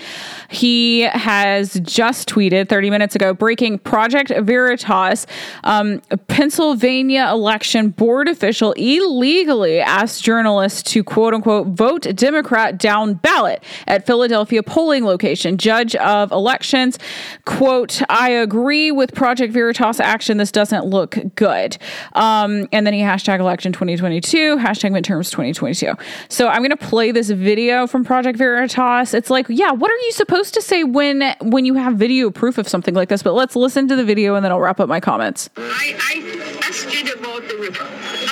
He 0.50 1.02
has 1.02 1.80
just 1.80 2.28
tweeted 2.28 2.68
30 2.68 2.90
minutes 2.90 3.14
ago, 3.14 3.32
breaking 3.32 3.78
Project 3.78 4.32
Veritas, 4.40 5.26
um, 5.64 6.00
Pennsylvania 6.28 7.28
election 7.30 7.90
board 7.90 8.28
official 8.28 8.72
illegally 8.72 9.45
asked 9.48 10.22
journalists 10.22 10.82
to 10.92 11.04
quote 11.04 11.34
unquote 11.34 11.68
vote 11.68 12.02
Democrat 12.14 12.78
down 12.78 13.14
ballot 13.14 13.62
at 13.86 14.06
Philadelphia 14.06 14.62
polling 14.62 15.04
location. 15.04 15.56
Judge 15.56 15.94
of 15.96 16.32
elections, 16.32 16.98
quote, 17.44 18.02
I 18.08 18.30
agree 18.30 18.90
with 18.90 19.14
Project 19.14 19.52
Veritas 19.52 20.00
action. 20.00 20.38
This 20.38 20.52
doesn't 20.52 20.84
look 20.86 21.16
good. 21.34 21.78
Um, 22.14 22.68
and 22.72 22.86
then 22.86 22.94
he 22.94 23.00
hashtag 23.00 23.38
election 23.38 23.72
2022, 23.72 24.56
hashtag 24.56 24.90
midterms 24.90 25.30
2022. 25.30 25.92
So 26.28 26.48
I'm 26.48 26.58
going 26.58 26.70
to 26.70 26.76
play 26.76 27.12
this 27.12 27.30
video 27.30 27.86
from 27.86 28.04
Project 28.04 28.38
Veritas. 28.38 29.14
It's 29.14 29.30
like, 29.30 29.46
yeah, 29.48 29.72
what 29.72 29.90
are 29.90 29.96
you 29.96 30.12
supposed 30.12 30.54
to 30.54 30.62
say 30.62 30.84
when 30.84 31.34
when 31.40 31.64
you 31.64 31.74
have 31.74 31.94
video 31.94 32.30
proof 32.30 32.58
of 32.58 32.68
something 32.68 32.94
like 32.94 33.08
this? 33.08 33.22
But 33.22 33.34
let's 33.34 33.56
listen 33.56 33.88
to 33.88 33.96
the 33.96 34.04
video 34.04 34.34
and 34.34 34.44
then 34.44 34.52
I'll 34.52 34.60
wrap 34.60 34.80
up 34.80 34.88
my 34.88 35.00
comments. 35.00 35.48
I, 35.56 35.96
I 35.98 36.58
asked 36.68 36.92
you 36.92 37.04
to 37.04 37.16
vote 37.18 37.48
the 37.48 37.56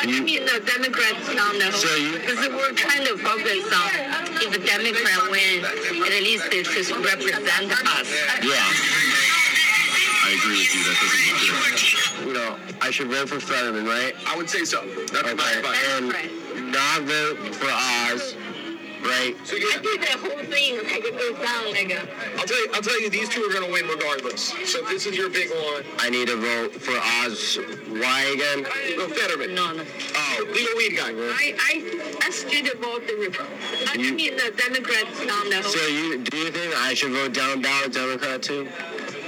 Rep- 0.07 0.15
I 0.15 0.21
mean 0.21 0.45
the 0.45 0.61
Democrats 0.61 1.29
on 1.29 1.59
the 1.59 1.73
So 1.73 1.95
you- 1.97 2.19
because 2.19 2.49
we're 2.49 2.73
trying 2.73 3.05
to 3.07 3.17
focus 3.19 3.65
on 3.73 3.91
if 4.43 4.55
a 4.55 4.59
Democrat 4.59 5.31
win, 5.31 5.65
at 5.65 6.23
least 6.23 6.51
they 6.51 6.63
just 6.63 6.91
represent 6.91 7.73
us. 7.73 8.09
Yeah. 8.43 8.55
I 10.27 10.31
agree 10.39 10.59
with 10.59 10.75
you. 10.75 10.85
That 10.85 10.97
doesn't 11.01 11.25
look 11.33 11.71
good. 12.21 12.27
You 12.27 12.33
know, 12.33 12.57
I 12.81 12.91
should 12.91 13.09
vote 13.09 13.29
for 13.29 13.41
Fetterman, 13.41 13.87
right? 13.87 14.15
I 14.27 14.37
would 14.37 14.49
say 14.49 14.65
so. 14.65 14.85
That'd 15.13 15.37
be 15.37 15.43
my 15.43 15.53
advice. 15.53 15.79
And 16.57 16.73
not 16.73 17.03
vote 17.03 17.55
for 17.55 17.69
Oz, 17.71 18.35
right? 19.05 19.35
So 19.45 19.57
you 19.57 19.71
I 19.75 19.79
did 19.79 20.01
that 20.03 20.19
whole 20.21 20.45
thing 20.45 20.77
like 20.85 21.05
it 21.05 21.15
goes 21.17 21.39
down 21.45 21.71
like 21.73 21.91
a 21.93 22.01
I'll 22.39 22.47
tell 22.47 22.59
you. 22.61 22.69
I'll 22.75 22.83
tell 22.83 23.01
you. 23.01 23.11
These 23.11 23.29
two 23.29 23.43
are 23.43 23.53
going 23.53 23.67
to 23.67 23.73
win 23.73 23.87
regardless. 23.87 24.53
So 24.71 24.81
if 24.83 24.89
this 24.89 25.07
is 25.07 25.17
your 25.17 25.31
big 25.31 25.51
one. 25.51 25.85
I 25.99 26.11
need 26.11 26.29
to 26.29 26.37
vote 26.37 26.73
for 26.81 26.97
Oz. 27.25 27.59
Why 27.89 28.23
again? 28.35 28.65
Go 28.97 29.09
Fetterman. 29.09 29.55
no 29.55 29.73
no. 29.73 29.85
Oh, 30.17 30.45
legal 30.53 30.77
weed 30.77 30.97
guy. 30.97 31.11
I, 31.13 31.55
I 31.59 32.19
asked 32.27 32.51
you 32.51 32.65
to 32.65 32.77
vote 32.79 33.07
the 33.07 33.17
Rep- 33.21 33.49
I 33.89 33.95
You- 33.99 34.15
mean 34.15 34.37
the 34.37 34.53
Democrats 34.57 35.21
on 35.21 35.51
the 35.51 35.63
So 35.63 35.87
you 35.87 36.19
do 36.23 36.37
you 36.39 36.51
think 36.51 36.75
I 36.77 36.95
should 36.95 37.13
vote 37.13 37.33
down 37.35 37.61
ballot 37.63 37.93
Democrat 37.93 38.43
too? 38.43 38.69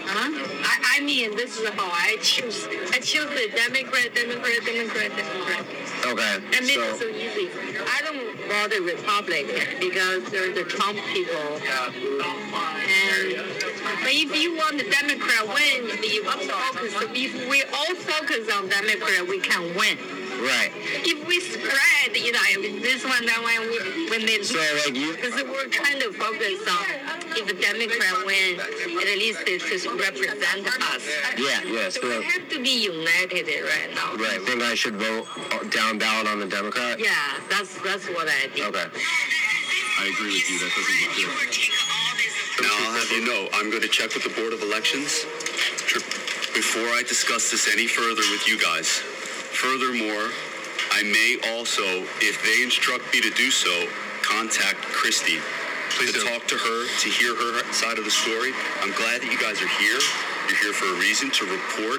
Huh? 0.08 0.30
I, 0.64 0.98
I 0.98 1.00
mean, 1.04 1.36
this 1.36 1.58
is 1.58 1.68
how 1.70 1.90
I 1.90 2.16
choose. 2.22 2.66
I 2.92 3.00
choose 3.00 3.26
the 3.26 3.50
Democrat, 3.54 4.14
Democrat, 4.14 4.64
Democrat, 4.64 5.10
Democrat. 5.16 5.66
Okay. 6.06 6.34
And 6.56 6.66
make 6.66 6.78
it 6.78 6.94
so 6.94 6.98
So 7.00 7.08
easy. 7.08 7.50
I 7.84 8.00
don't 8.06 8.25
vote 8.48 8.72
Republican 8.80 9.80
because 9.80 10.24
they're 10.30 10.52
the 10.52 10.64
Trump 10.64 10.98
people. 11.12 11.60
And 12.86 13.36
but 14.02 14.12
if 14.12 14.34
you 14.40 14.56
want 14.56 14.78
the 14.78 14.88
Democrat 14.90 15.46
win, 15.46 16.02
you 16.02 16.24
focus. 16.24 16.94
If 17.14 17.48
we 17.48 17.62
all 17.64 17.94
focus 17.94 18.48
on 18.54 18.68
Democrat, 18.68 19.26
we 19.28 19.40
can 19.40 19.74
win. 19.76 20.15
Right. 20.40 20.70
If 21.04 21.26
we 21.26 21.40
spread, 21.40 22.16
you 22.16 22.32
know, 22.32 22.40
this 22.80 23.04
one, 23.04 23.24
that 23.26 23.42
one, 23.42 23.70
we- 23.70 24.10
when 24.10 24.26
they 24.26 24.42
So 24.42 24.58
like 24.84 24.94
you 24.96 25.12
because 25.14 25.34
we're 25.42 25.66
trying 25.68 26.00
to 26.00 26.12
focus 26.12 26.60
on 26.68 26.84
if 27.36 27.48
a 27.48 27.54
Democrat 27.54 28.24
win, 28.24 28.60
at 28.60 29.18
least 29.18 29.44
they 29.44 29.58
just 29.58 29.86
represent 29.86 30.66
us. 30.92 31.02
Yeah, 31.36 31.62
yeah, 31.64 31.88
So 31.90 32.00
so- 32.00 32.18
we 32.18 32.24
have 32.24 32.48
to 32.50 32.58
be 32.62 32.70
united 32.70 33.46
right 33.64 33.94
now. 33.94 34.14
right 34.14 34.40
think 34.42 34.62
I 34.62 34.74
should 34.74 34.96
vote 34.96 35.26
down 35.70 35.98
ballot 35.98 36.26
on 36.28 36.38
the 36.40 36.46
Democrat? 36.46 36.98
Yeah, 36.98 37.14
that's 37.50 37.74
that's 37.82 38.06
what 38.08 38.28
I 38.28 38.48
think. 38.48 38.66
Okay. 38.66 38.86
I 39.98 40.06
agree 40.08 40.32
with 40.34 40.50
you. 40.50 40.58
That 40.58 40.72
doesn't 40.76 41.00
look 41.02 41.16
good. 41.16 42.62
Now, 42.62 42.72
I'll 42.80 42.92
have 42.92 43.10
you 43.10 43.24
know, 43.24 43.48
I'm 43.54 43.70
going 43.70 43.82
to 43.82 43.88
check 43.88 44.14
with 44.14 44.24
the 44.24 44.30
Board 44.30 44.52
of 44.52 44.62
Elections 44.62 45.24
before 46.54 46.88
I 46.88 47.02
discuss 47.06 47.50
this 47.50 47.68
any 47.72 47.86
further 47.86 48.22
with 48.32 48.46
you 48.48 48.58
guys. 48.58 49.02
Furthermore, 49.56 50.28
I 50.92 51.02
may 51.02 51.38
also, 51.56 52.04
if 52.20 52.36
they 52.44 52.62
instruct 52.62 53.10
me 53.12 53.22
to 53.22 53.30
do 53.30 53.50
so, 53.50 53.88
contact 54.20 54.82
Christy 54.82 55.40
to 55.96 56.12
talk 56.12 56.46
to 56.48 56.56
her, 56.56 56.86
to 57.00 57.08
hear 57.08 57.34
her 57.34 57.72
side 57.72 57.96
of 57.96 58.04
the 58.04 58.10
story. 58.10 58.52
I'm 58.82 58.92
glad 58.92 59.22
that 59.22 59.32
you 59.32 59.38
guys 59.40 59.62
are 59.62 59.72
here. 59.80 59.98
You're 60.46 60.62
here 60.62 60.72
for 60.78 60.86
a 60.86 60.98
reason 61.02 61.30
to 61.30 61.44
report 61.50 61.98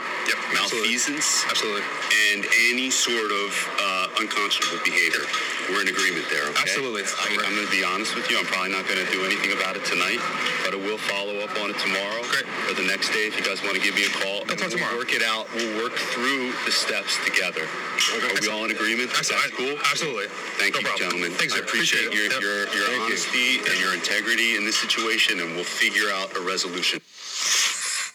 malfeasance 0.55 1.43
Absolutely. 1.51 1.83
and 2.31 2.47
any 2.71 2.87
sort 2.89 3.27
of 3.31 3.49
uh, 3.75 4.23
unconscionable 4.23 4.79
behavior. 4.87 5.27
We're 5.67 5.83
in 5.83 5.91
agreement 5.91 6.23
there, 6.31 6.47
okay? 6.55 6.63
Absolutely. 6.63 7.03
I, 7.03 7.43
I'm 7.43 7.51
going 7.55 7.67
to 7.67 7.71
be 7.75 7.83
honest 7.83 8.15
with 8.15 8.31
you. 8.31 8.39
I'm 8.39 8.47
probably 8.47 8.71
not 8.71 8.87
going 8.87 9.03
to 9.03 9.09
do 9.11 9.27
anything 9.27 9.51
about 9.51 9.75
it 9.75 9.83
tonight, 9.83 10.23
but 10.63 10.71
I 10.71 10.79
will 10.79 10.95
follow 11.11 11.43
up 11.43 11.51
on 11.59 11.75
it 11.75 11.77
tomorrow 11.83 12.23
Great. 12.31 12.47
or 12.71 12.73
the 12.79 12.87
next 12.87 13.11
day 13.11 13.27
if 13.27 13.35
you 13.35 13.43
guys 13.43 13.59
want 13.67 13.75
to 13.75 13.83
give 13.83 13.99
me 13.99 14.07
a 14.07 14.13
call. 14.15 14.47
I'll 14.47 14.55
talk 14.55 14.71
we'll 14.71 14.79
tomorrow. 14.79 14.95
work 14.95 15.11
it 15.11 15.23
out. 15.27 15.51
We'll 15.51 15.83
work 15.83 15.99
through 16.15 16.55
the 16.63 16.71
steps 16.71 17.19
together. 17.27 17.67
Are 17.67 18.31
we 18.39 18.47
all 18.47 18.63
in 18.63 18.71
agreement? 18.71 19.11
That's 19.11 19.27
cool? 19.59 19.75
Absolutely. 19.91 20.31
Thank 20.55 20.79
No 20.79 20.79
you, 20.79 20.87
problem. 20.87 21.03
gentlemen. 21.03 21.31
Thanks, 21.35 21.51
I 21.51 21.59
appreciate, 21.59 22.07
Appreciate 22.07 22.31
your, 22.31 22.31
Yep. 22.31 22.41
your, 22.41 22.59
your 22.79 22.87
Thank 22.95 22.95
you. 22.95 23.03
honesty 23.11 23.49
and 23.67 23.75
your 23.83 23.91
integrity 23.91 24.55
in 24.55 24.63
this 24.63 24.79
situation, 24.79 25.43
and 25.43 25.51
we'll 25.59 25.67
figure 25.67 26.07
out 26.15 26.31
a 26.39 26.41
resolution. 26.41 27.03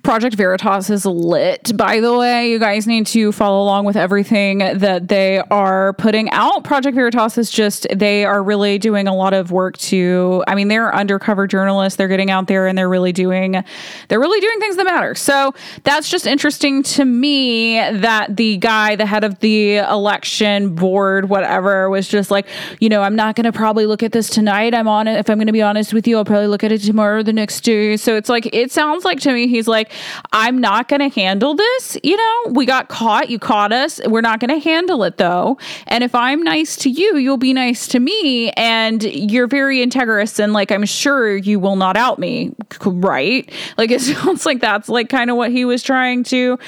Project 0.03 0.35
Veritas 0.35 0.91
is 0.91 1.07
lit, 1.07 1.77
by 1.77 2.01
the 2.01 2.17
way. 2.17 2.51
You 2.51 2.59
guys 2.59 2.89
need 2.89 3.07
to 3.09 3.31
follow 3.31 3.63
along 3.63 3.85
with 3.85 3.97
everything 3.97 4.59
that 4.59 5.07
they 5.07 5.39
are 5.39 5.93
putting 5.93 6.29
out. 6.31 6.65
Project 6.65 6.97
Veritas 6.97 7.39
is 7.39 7.53
just, 7.53 7.87
they 7.95 8.25
are 8.25 8.43
really 8.43 8.79
doing 8.79 9.07
a 9.07 9.15
lot 9.15 9.33
of 9.33 9.53
work 9.53 9.79
to, 9.79 10.43
I 10.49 10.57
mean, 10.57 10.67
they're 10.67 10.93
undercover 10.93 11.47
journalists. 11.47 11.97
They're 11.97 12.09
getting 12.09 12.33
out 12.33 12.49
there 12.49 12.67
and 12.67 12.77
they're 12.77 12.89
really 12.89 13.13
doing, 13.13 13.63
they're 14.09 14.19
really 14.19 14.41
doing 14.41 14.59
things 14.59 14.75
that 14.77 14.85
matter. 14.87 15.15
So 15.15 15.55
that's 15.85 16.09
just 16.09 16.27
interesting 16.27 16.83
to 16.83 17.05
me 17.05 17.77
that 17.77 18.37
the 18.37 18.57
guy, 18.57 18.97
the 18.97 19.07
head 19.07 19.23
of 19.23 19.39
the 19.39 19.77
election 19.77 20.75
board, 20.75 21.29
whatever, 21.29 21.89
was 21.89 22.09
just 22.09 22.29
like, 22.29 22.49
you 22.81 22.89
know, 22.89 23.03
I'm 23.03 23.15
not 23.15 23.37
going 23.37 23.45
to 23.45 23.53
probably 23.53 23.87
look 23.87 24.03
at 24.03 24.11
this 24.11 24.29
tonight. 24.29 24.75
I'm 24.75 24.89
on 24.89 25.07
it. 25.07 25.17
If 25.17 25.31
I'm 25.31 25.37
going 25.37 25.47
to 25.47 25.53
be 25.53 25.63
honest 25.63 25.95
with 25.95 26.09
you, 26.09 26.17
I'll 26.17 26.25
probably 26.25 26.49
look 26.49 26.65
at 26.65 26.73
it 26.73 26.79
tomorrow 26.79 27.19
or 27.19 27.23
the 27.23 27.33
next 27.33 27.61
day. 27.61 27.97
So 27.97 28.17
it's 28.17 28.29
like, 28.29 28.53
it 28.53 28.73
sounds 28.73 29.05
like 29.05 29.21
to 29.21 29.33
me, 29.33 29.47
he's 29.47 29.69
like, 29.69 29.92
I'm 30.33 30.59
not 30.59 30.89
going 30.89 31.01
to 31.01 31.09
handle 31.09 31.55
this. 31.55 31.99
You 32.03 32.17
know, 32.17 32.53
we 32.53 32.67
got 32.67 32.89
caught. 32.89 33.31
You 33.31 33.39
caught 33.39 33.73
us. 33.73 34.01
We're 34.07 34.21
not 34.21 34.41
going 34.41 34.51
to 34.51 34.63
handle 34.63 35.05
it 35.05 35.19
though. 35.19 35.59
And 35.87 36.05
if 36.05 36.15
I'm 36.15 36.43
nice 36.43 36.77
to 36.77 36.91
you, 36.91 37.17
you'll 37.17 37.37
be 37.37 37.53
nice 37.53 37.87
to 37.89 38.01
me. 38.01 38.51
And 38.53 39.03
you're 39.03 39.47
very 39.47 39.79
integrous. 39.85 40.39
And 40.39 40.53
like, 40.53 40.71
I'm 40.71 40.85
sure 40.85 41.37
you 41.37 41.59
will 41.61 41.77
not 41.77 41.97
out 41.97 42.19
me. 42.19 42.55
Right. 42.85 43.51
Like, 43.77 43.91
it 43.91 44.01
sounds 44.03 44.47
like 44.47 44.61
that's 44.61 44.89
like 44.89 45.09
kind 45.09 45.31
of 45.31 45.37
what 45.37 45.51
he 45.51 45.65
was 45.65 45.83
trying 45.83 46.25
to 46.25 46.59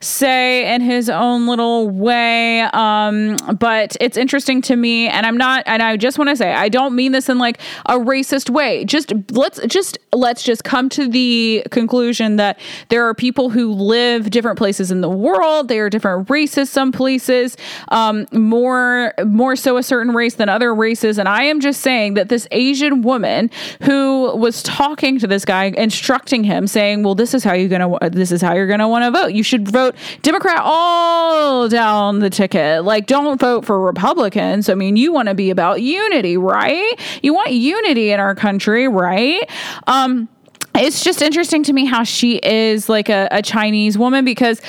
say 0.00 0.72
in 0.74 0.80
his 0.80 1.08
own 1.08 1.46
little 1.46 1.88
way. 1.90 2.62
Um, 2.62 3.36
but 3.58 3.96
it's 4.00 4.16
interesting 4.16 4.62
to 4.62 4.76
me. 4.76 5.08
And 5.08 5.26
I'm 5.26 5.36
not, 5.36 5.64
and 5.66 5.82
I 5.82 5.96
just 5.96 6.18
want 6.18 6.30
to 6.30 6.36
say, 6.36 6.52
I 6.52 6.68
don't 6.68 6.94
mean 6.94 7.12
this 7.12 7.28
in 7.28 7.38
like 7.38 7.60
a 7.86 7.98
racist 7.98 8.50
way. 8.50 8.84
Just 8.84 9.12
let's 9.30 9.60
just, 9.66 9.98
let's 10.12 10.42
just 10.42 10.64
come 10.64 10.88
to 10.90 11.08
the 11.08 11.64
conclusion 11.70 12.36
that 12.36 12.58
there 12.88 13.08
are 13.08 13.14
people 13.14 13.50
who 13.50 13.72
live 13.72 14.30
different 14.30 14.58
places 14.58 14.90
in 14.90 15.00
the 15.00 15.08
world. 15.08 15.68
They 15.68 15.78
are 15.78 15.90
different 15.90 16.30
races, 16.30 16.70
some 16.70 16.92
places, 16.92 17.56
um, 17.88 18.26
more, 18.32 19.14
more 19.24 19.56
so 19.56 19.76
a 19.76 19.82
certain 19.82 20.14
race 20.14 20.34
than 20.34 20.48
other 20.48 20.74
races. 20.74 21.18
And 21.18 21.28
I 21.28 21.44
am 21.44 21.60
just 21.60 21.80
saying 21.80 22.14
that 22.14 22.28
this 22.28 22.46
Asian 22.50 23.02
woman 23.02 23.50
who 23.82 24.36
was 24.36 24.62
talking 24.62 25.18
to 25.18 25.26
this 25.26 25.44
guy, 25.44 25.64
instructing 25.76 26.44
him, 26.44 26.66
saying, 26.66 27.02
well, 27.02 27.14
this 27.14 27.34
is 27.34 27.44
how 27.44 27.54
you're 27.54 27.68
to, 27.78 28.10
this 28.10 28.32
is 28.32 28.42
how 28.42 28.54
you're 28.54 28.66
to 28.66 28.88
want 28.88 29.04
to 29.04 29.10
vote. 29.10 29.32
You 29.32 29.42
should 29.42 29.68
vote 29.68 29.94
Democrat 30.22 30.60
all 30.62 31.68
down 31.68 32.18
the 32.18 32.30
ticket. 32.30 32.84
Like, 32.84 33.06
don't 33.06 33.40
vote 33.40 33.64
for 33.64 33.80
Republicans. 33.80 34.68
I 34.68 34.74
mean, 34.74 34.96
you 34.96 35.12
want 35.12 35.28
to 35.28 35.34
be 35.34 35.50
about 35.50 35.82
unity, 35.82 36.36
right? 36.36 36.94
You 37.22 37.34
want 37.34 37.52
unity 37.52 38.10
in 38.10 38.20
our 38.20 38.34
country, 38.34 38.88
right? 38.88 39.48
Um, 39.86 40.28
it's 40.76 41.04
just 41.04 41.22
interesting 41.22 41.62
to 41.64 41.72
me 41.72 41.84
how 41.84 42.02
she 42.02 42.36
is 42.38 42.88
like 42.88 43.08
a, 43.08 43.28
a 43.30 43.42
Chinese 43.42 43.96
woman 43.96 44.24
because 44.24 44.60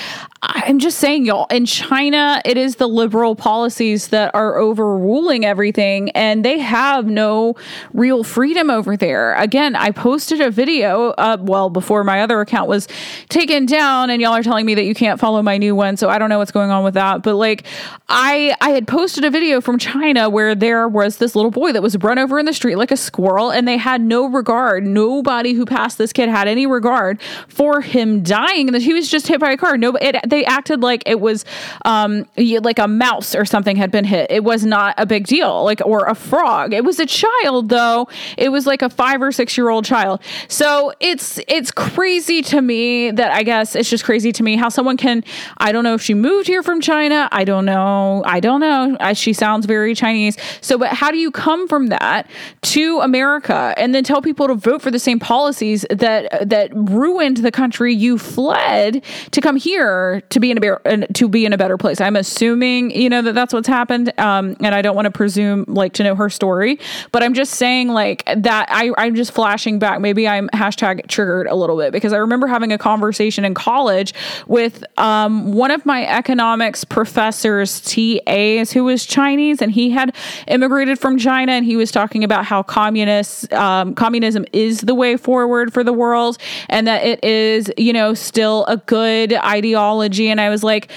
I'm 0.47 0.78
just 0.78 0.99
saying, 0.99 1.26
y'all, 1.26 1.47
in 1.49 1.66
China, 1.66 2.39
it 2.45 2.58
is 2.58 2.76
the 2.76 2.88
liberal 2.88 3.36
policies 3.36 4.10
that 4.10 4.34
are 4.36 4.58
overruling 4.58 5.43
everything, 5.43 6.12
and 6.12 6.45
they 6.45 6.60
have 6.60 7.08
no 7.08 7.56
real 7.93 8.24
freedom 8.24 8.70
over 8.70 8.95
there. 8.95 9.34
Again, 9.36 9.76
I 9.76 9.89
posted 9.89 10.41
a 10.41 10.51
video, 10.51 11.12
uh, 11.12 11.38
well, 11.39 11.70
before 11.70 12.03
my 12.03 12.22
other 12.22 12.41
account 12.41 12.70
was 12.70 12.88
taken 13.30 13.66
down, 13.66 14.12
and 14.12 14.22
y'all 14.22 14.34
are 14.34 14.43
telling 14.43 14.68
me 14.68 14.76
that 14.76 14.84
you 14.84 14.93
can't 14.93 15.20
follow 15.20 15.41
my 15.41 15.58
new 15.58 15.74
one, 15.76 15.97
so 15.97 16.10
I 16.10 16.20
don't 16.20 16.30
know 16.30 16.38
what's 16.38 16.51
going 16.51 16.70
on 16.70 16.84
with 16.84 16.93
that. 16.93 17.24
But 17.24 17.36
like, 17.36 17.66
I 18.08 18.56
I 18.62 18.70
had 18.70 18.88
posted 18.88 19.24
a 19.24 19.32
video 19.32 19.62
from 19.62 19.80
China 19.80 20.30
where 20.30 20.53
there 20.53 20.88
was 20.88 21.18
this 21.18 21.36
little 21.36 21.51
boy 21.51 21.72
that 21.72 21.82
was 21.82 21.97
run 21.97 22.20
over 22.20 22.38
in 22.38 22.45
the 22.45 22.53
street 22.53 22.76
like 22.76 22.91
a 22.91 22.97
squirrel, 22.97 23.49
and 23.49 23.68
they 23.68 23.78
had 23.78 24.01
no 24.01 24.28
regard. 24.28 24.86
Nobody 24.86 25.53
who 25.53 25.66
passed 25.66 25.95
this 25.96 26.14
kid 26.14 26.30
had 26.30 26.48
any 26.48 26.66
regard 26.66 27.22
for 27.48 27.82
him 27.82 28.24
dying, 28.24 28.68
that 28.68 28.82
he 28.82 28.93
was 28.93 29.10
just 29.10 29.28
hit 29.28 29.39
by 29.39 29.52
a 29.52 29.58
car. 29.58 29.78
No, 29.78 29.96
it, 29.96 30.18
they 30.28 30.46
acted 30.46 30.82
like 30.82 31.04
it 31.06 31.20
was 31.20 31.46
um, 31.84 32.26
like 32.38 32.80
a 32.80 32.88
mouse 32.88 33.36
or 33.36 33.46
something 33.46 33.76
had 33.76 33.91
been 33.91 34.06
hit. 34.06 34.32
It 34.32 34.43
was 34.43 34.66
not 34.66 34.96
a 34.98 35.06
big 35.06 35.28
deal, 35.28 35.64
like 35.64 35.82
or 35.86 36.06
a 36.06 36.16
frog. 36.16 36.74
It 36.74 36.84
was 36.84 37.00
a 37.00 37.06
child 37.06 37.70
though. 37.70 38.08
It 38.38 38.50
was 38.50 38.66
like 38.66 38.82
a 38.82 38.89
five 38.89 39.22
or 39.22 39.32
six 39.32 39.58
year 39.58 39.70
old 39.70 39.86
child. 39.86 40.22
So 40.48 40.91
it's 41.00 41.39
it's 41.48 41.72
crazy 41.72 42.41
to 42.43 42.62
me 42.62 43.12
that 43.12 43.32
I 43.32 43.43
guess 43.43 43.76
it's 43.76 43.89
just 43.89 44.04
crazy 44.04 44.32
to 44.34 44.43
me 44.43 44.56
how 44.56 44.70
someone 44.70 44.98
can. 44.98 45.24
I 45.58 45.72
don't 45.72 45.84
know 45.84 45.93
if 45.93 46.02
she 46.02 46.14
moved 46.14 46.48
here 46.48 46.64
from 46.64 46.82
China. 46.82 47.30
I 47.32 47.43
don't 47.43 47.66
know. 47.66 48.24
I 48.26 48.39
don't 48.39 48.60
know. 48.60 48.98
She 49.14 49.34
sounds 49.34 49.66
very 49.66 49.96
Chinese. 49.96 50.38
So, 50.62 50.78
but 50.78 50.89
how 50.89 51.12
do 51.12 51.18
you 51.18 51.32
come 51.32 51.68
from 51.68 51.88
that 51.88 52.30
to 52.62 53.00
America 53.00 53.74
and 53.78 53.93
then 53.93 54.04
tell 54.04 54.22
people 54.22 54.48
to 54.48 54.56
vote 54.56 54.82
for 54.82 54.91
the 54.91 55.00
same 55.00 55.20
policies 55.20 55.85
that 55.90 56.50
that 56.50 56.70
ruined 56.74 57.38
the 57.38 57.52
country 57.52 57.94
you 57.94 58.18
fled 58.18 59.04
to 59.32 59.42
come 59.42 59.56
here 59.56 60.22
to 60.30 60.40
be 60.40 60.52
in 60.52 60.64
a 60.64 61.08
to 61.08 61.28
be 61.28 61.46
in 61.46 61.54
a 61.54 61.58
better 61.58 61.78
place? 61.78 62.02
I'm 62.02 62.16
assuming 62.16 62.92
you 62.92 63.10
know 63.10 63.22
that 63.22 63.34
that's 63.34 63.54
what's 63.54 63.68
happened, 63.68 64.18
um, 64.20 64.56
and 64.62 64.74
I 64.76 64.82
don't 64.82 64.96
want 64.96 65.06
to 65.06 65.12
presume 65.12 65.66
like 65.68 65.94
to 65.94 66.04
know 66.04 66.16
her 66.16 66.30
story, 66.30 66.80
but 67.12 67.24
I'm 67.24 67.34
just 67.34 67.56
saying 67.56 67.90
like 67.90 68.24
that. 68.26 68.68
I 68.70 68.92
I'm 68.98 69.16
just 69.16 69.32
flashing 69.32 69.80
back. 69.80 70.00
Maybe 70.02 70.28
I'm 70.28 70.50
hashtag 70.50 71.08
triggered 71.08 71.48
a 71.48 71.56
little 71.56 71.78
bit 71.78 71.92
because 71.92 72.14
I 72.14 72.18
remember 72.18 72.48
having 72.48 72.72
a 72.72 72.78
conversation 72.78 73.46
in 73.46 73.54
college 73.54 74.14
with 74.48 74.84
um, 74.98 75.54
one 75.54 75.72
of 75.72 75.86
my 75.86 76.06
economics 76.08 76.84
professors, 76.84 77.82
TAs, 77.82 78.72
who 78.72 78.84
was 78.84 79.06
Chinese, 79.06 79.62
and 79.62 79.72
he 79.72 79.90
had 79.90 80.16
immigrated 80.48 81.00
from 81.00 81.18
China, 81.18 81.54
and 81.54 81.66
he 81.66 81.76
was 81.76 81.92
talking 81.92 82.24
about 82.24 82.46
how 82.46 82.64
communists 82.64 83.52
um, 83.54 83.96
communism 83.96 84.46
is 84.54 84.82
the 84.82 84.96
way 84.96 85.18
forward 85.18 85.74
for 85.76 85.84
the 85.84 85.94
world, 85.94 86.38
and 86.70 86.88
that 86.88 87.04
it 87.04 87.24
is 87.24 87.72
you 87.78 87.94
know 87.94 88.16
still 88.16 88.66
a 88.66 88.78
good 88.78 89.34
ideology. 89.34 90.30
And 90.30 90.42
I 90.42 90.50
was 90.50 90.64
like, 90.64 90.90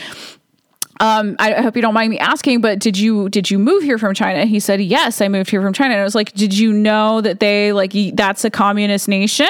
um, 1.01 1.37
I 1.39 1.61
hope 1.61 1.77
you 1.77 1.83
don't 1.83 1.95
mind 1.95 2.11
me 2.11 2.19
asking, 2.19 2.61
but 2.61 2.79
did 2.79 2.99
you 2.99 3.29
did 3.29 3.51
you 3.51 3.59
move 3.59 3.83
here 3.83 3.99
from 3.99 4.15
China? 4.15 4.47
He 4.47 4.61
said, 4.61 4.81
yes, 4.81 5.21
I 5.21 5.29
moved 5.29 5.51
here 5.51 5.63
from 5.63 5.73
China. 5.73 5.95
And 5.95 6.01
I 6.01 6.05
was 6.05 6.15
like, 6.15 6.33
did 6.33 6.57
you 6.57 6.73
know 6.73 7.21
that 7.21 7.41
they 7.41 7.73
like 7.73 7.93
that's 8.15 8.45
a 8.45 8.51
communist 8.51 9.09
nation? 9.09 9.49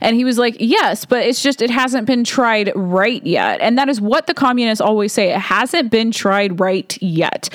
And 0.00 0.16
he 0.16 0.24
was 0.24 0.38
like, 0.38 0.56
yes, 0.58 1.04
but 1.04 1.24
it's 1.24 1.42
just 1.42 1.62
it 1.62 1.70
hasn't 1.70 2.06
been 2.06 2.24
tried 2.24 2.72
right 2.74 3.24
yet. 3.24 3.60
And 3.60 3.78
that 3.78 3.88
is 3.88 4.00
what 4.00 4.26
the 4.26 4.34
communists 4.34 4.80
always 4.80 5.12
say. 5.12 5.32
It 5.32 5.38
hasn't 5.38 5.90
been 5.90 6.10
tried 6.10 6.60
right 6.60 6.96
yet. 7.02 7.48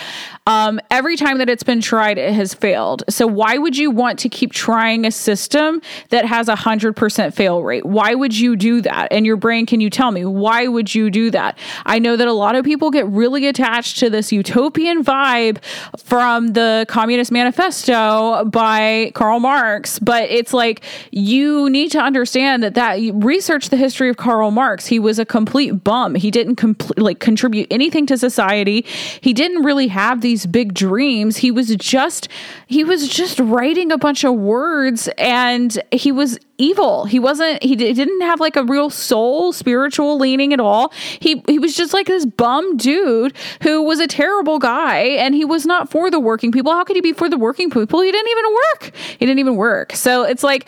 Um, 0.48 0.80
every 0.92 1.18
time 1.18 1.40
that 1.40 1.50
it's 1.50 1.64
been 1.64 1.82
tried, 1.82 2.20
it 2.20 2.32
has 2.34 2.54
failed. 2.54 3.04
So 3.10 3.26
why 3.26 3.58
would 3.58 3.76
you 3.76 3.90
want 3.90 4.20
to 4.20 4.30
keep 4.30 4.52
trying 4.52 5.04
a 5.04 5.12
system 5.12 5.82
that 6.10 6.26
has 6.26 6.48
a 6.48 6.56
hundred 6.56 6.96
percent 6.96 7.34
fail 7.34 7.64
rate? 7.64 7.86
Why 7.86 8.14
would 8.14 8.38
you 8.38 8.56
do 8.56 8.82
that? 8.82 9.08
And 9.12 9.26
your 9.26 9.38
brain, 9.38 9.66
can 9.66 9.82
you 9.82 9.90
tell 9.90 10.12
me 10.12 10.24
why 10.24 10.68
would 10.68 10.94
you 10.94 11.10
do 11.10 11.32
that? 11.32 11.58
I 11.88 11.98
know 11.98 12.16
that 12.16 12.28
a 12.28 12.34
lot 12.34 12.56
of 12.56 12.64
people 12.64 12.92
get 12.92 13.08
really 13.08 13.35
attached 13.44 13.98
to 14.00 14.10
this 14.10 14.32
utopian 14.32 15.04
vibe 15.04 15.58
from 15.98 16.54
the 16.54 16.86
Communist 16.88 17.32
Manifesto 17.32 18.46
by 18.46 19.12
Karl 19.16 19.40
Marx, 19.40 20.00
but 20.00 20.30
it's 20.30 20.54
like 20.54 20.84
you 21.12 21.70
need 21.72 21.92
to 21.92 22.00
understand 22.00 22.62
that 22.62 22.76
that 22.76 23.00
research 23.16 23.70
the 23.70 23.78
history 23.78 24.10
of 24.10 24.18
Karl 24.18 24.52
Marx. 24.52 24.86
He 24.86 25.00
was 25.00 25.18
a 25.20 25.26
complete 25.26 25.84
bum. 25.84 26.14
He 26.14 26.30
didn't 26.30 26.56
complete 26.56 27.00
like 27.00 27.20
contribute 27.20 27.68
anything 27.72 28.06
to 28.06 28.18
society. 28.18 28.86
He 29.22 29.34
didn't 29.34 29.64
really 29.64 29.88
have 29.88 30.22
these 30.22 30.36
these 30.36 30.46
big 30.46 30.74
dreams. 30.74 31.38
He 31.38 31.50
was 31.50 31.74
just 31.78 32.28
he 32.68 32.84
was 32.84 33.08
just 33.08 33.40
writing 33.40 33.90
a 33.90 33.98
bunch 33.98 34.26
of 34.26 34.34
words 34.34 35.08
and 35.18 35.82
he 35.94 36.12
was 36.12 36.38
evil. 36.58 37.06
He 37.06 37.20
wasn't 37.20 37.62
he 37.62 37.76
didn't 37.76 38.22
have 38.22 38.40
like 38.40 38.56
a 38.56 38.64
real 38.64 38.90
soul, 38.90 39.54
spiritual 39.54 40.18
leaning 40.18 40.54
at 40.54 40.60
all. 40.60 40.92
He 41.20 41.44
he 41.48 41.60
was 41.60 41.76
just 41.76 41.94
like 41.94 42.08
this 42.08 42.26
bum 42.26 42.78
dude 42.78 43.34
who 43.62 43.82
was 43.82 44.00
a 44.00 44.08
terrible 44.08 44.60
guy 44.60 45.00
and 45.00 45.36
he 45.36 45.46
was 45.46 45.66
not 45.66 45.90
for 45.90 46.10
the 46.10 46.20
working 46.20 46.52
people. 46.52 46.72
How 46.72 46.84
could 46.84 46.96
he 46.96 47.02
be 47.02 47.14
for 47.14 47.30
the 47.30 47.38
working 47.38 47.70
people? 47.70 48.02
He 48.02 48.12
didn't 48.12 48.30
even 48.30 48.54
work. 48.54 48.96
He 49.20 49.26
didn't 49.26 49.40
even 49.40 49.56
work. 49.56 49.94
So 49.94 50.24
it's 50.24 50.44
like 50.44 50.68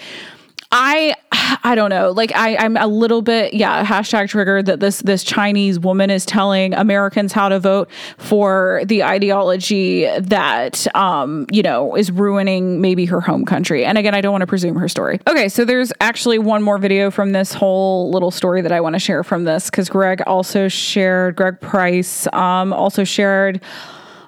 I 0.71 1.15
I 1.63 1.75
don't 1.75 1.89
know. 1.89 2.11
Like 2.11 2.35
I 2.35 2.57
I'm 2.57 2.75
a 2.77 2.87
little 2.87 3.21
bit 3.21 3.53
yeah 3.53 3.85
hashtag 3.85 4.29
triggered 4.29 4.65
that 4.65 4.79
this 4.79 4.99
this 5.01 5.23
Chinese 5.23 5.79
woman 5.79 6.09
is 6.09 6.25
telling 6.25 6.73
Americans 6.73 7.31
how 7.31 7.49
to 7.49 7.59
vote 7.59 7.89
for 8.17 8.81
the 8.85 9.03
ideology 9.03 10.05
that 10.19 10.85
um 10.95 11.45
you 11.51 11.63
know 11.63 11.95
is 11.95 12.11
ruining 12.11 12.81
maybe 12.81 13.05
her 13.05 13.21
home 13.21 13.45
country. 13.45 13.85
And 13.85 13.97
again, 13.97 14.13
I 14.13 14.21
don't 14.21 14.31
want 14.31 14.41
to 14.41 14.47
presume 14.47 14.75
her 14.75 14.89
story. 14.89 15.19
Okay, 15.27 15.47
so 15.47 15.63
there's 15.63 15.93
actually 16.01 16.39
one 16.39 16.63
more 16.63 16.77
video 16.77 17.11
from 17.11 17.31
this 17.31 17.53
whole 17.53 18.11
little 18.11 18.31
story 18.31 18.61
that 18.61 18.71
I 18.71 18.81
want 18.81 18.93
to 18.93 18.99
share 18.99 19.23
from 19.23 19.45
this 19.45 19.69
because 19.69 19.89
Greg 19.89 20.21
also 20.27 20.67
shared 20.67 21.35
Greg 21.35 21.61
Price 21.61 22.27
um 22.33 22.73
also 22.73 23.03
shared 23.03 23.61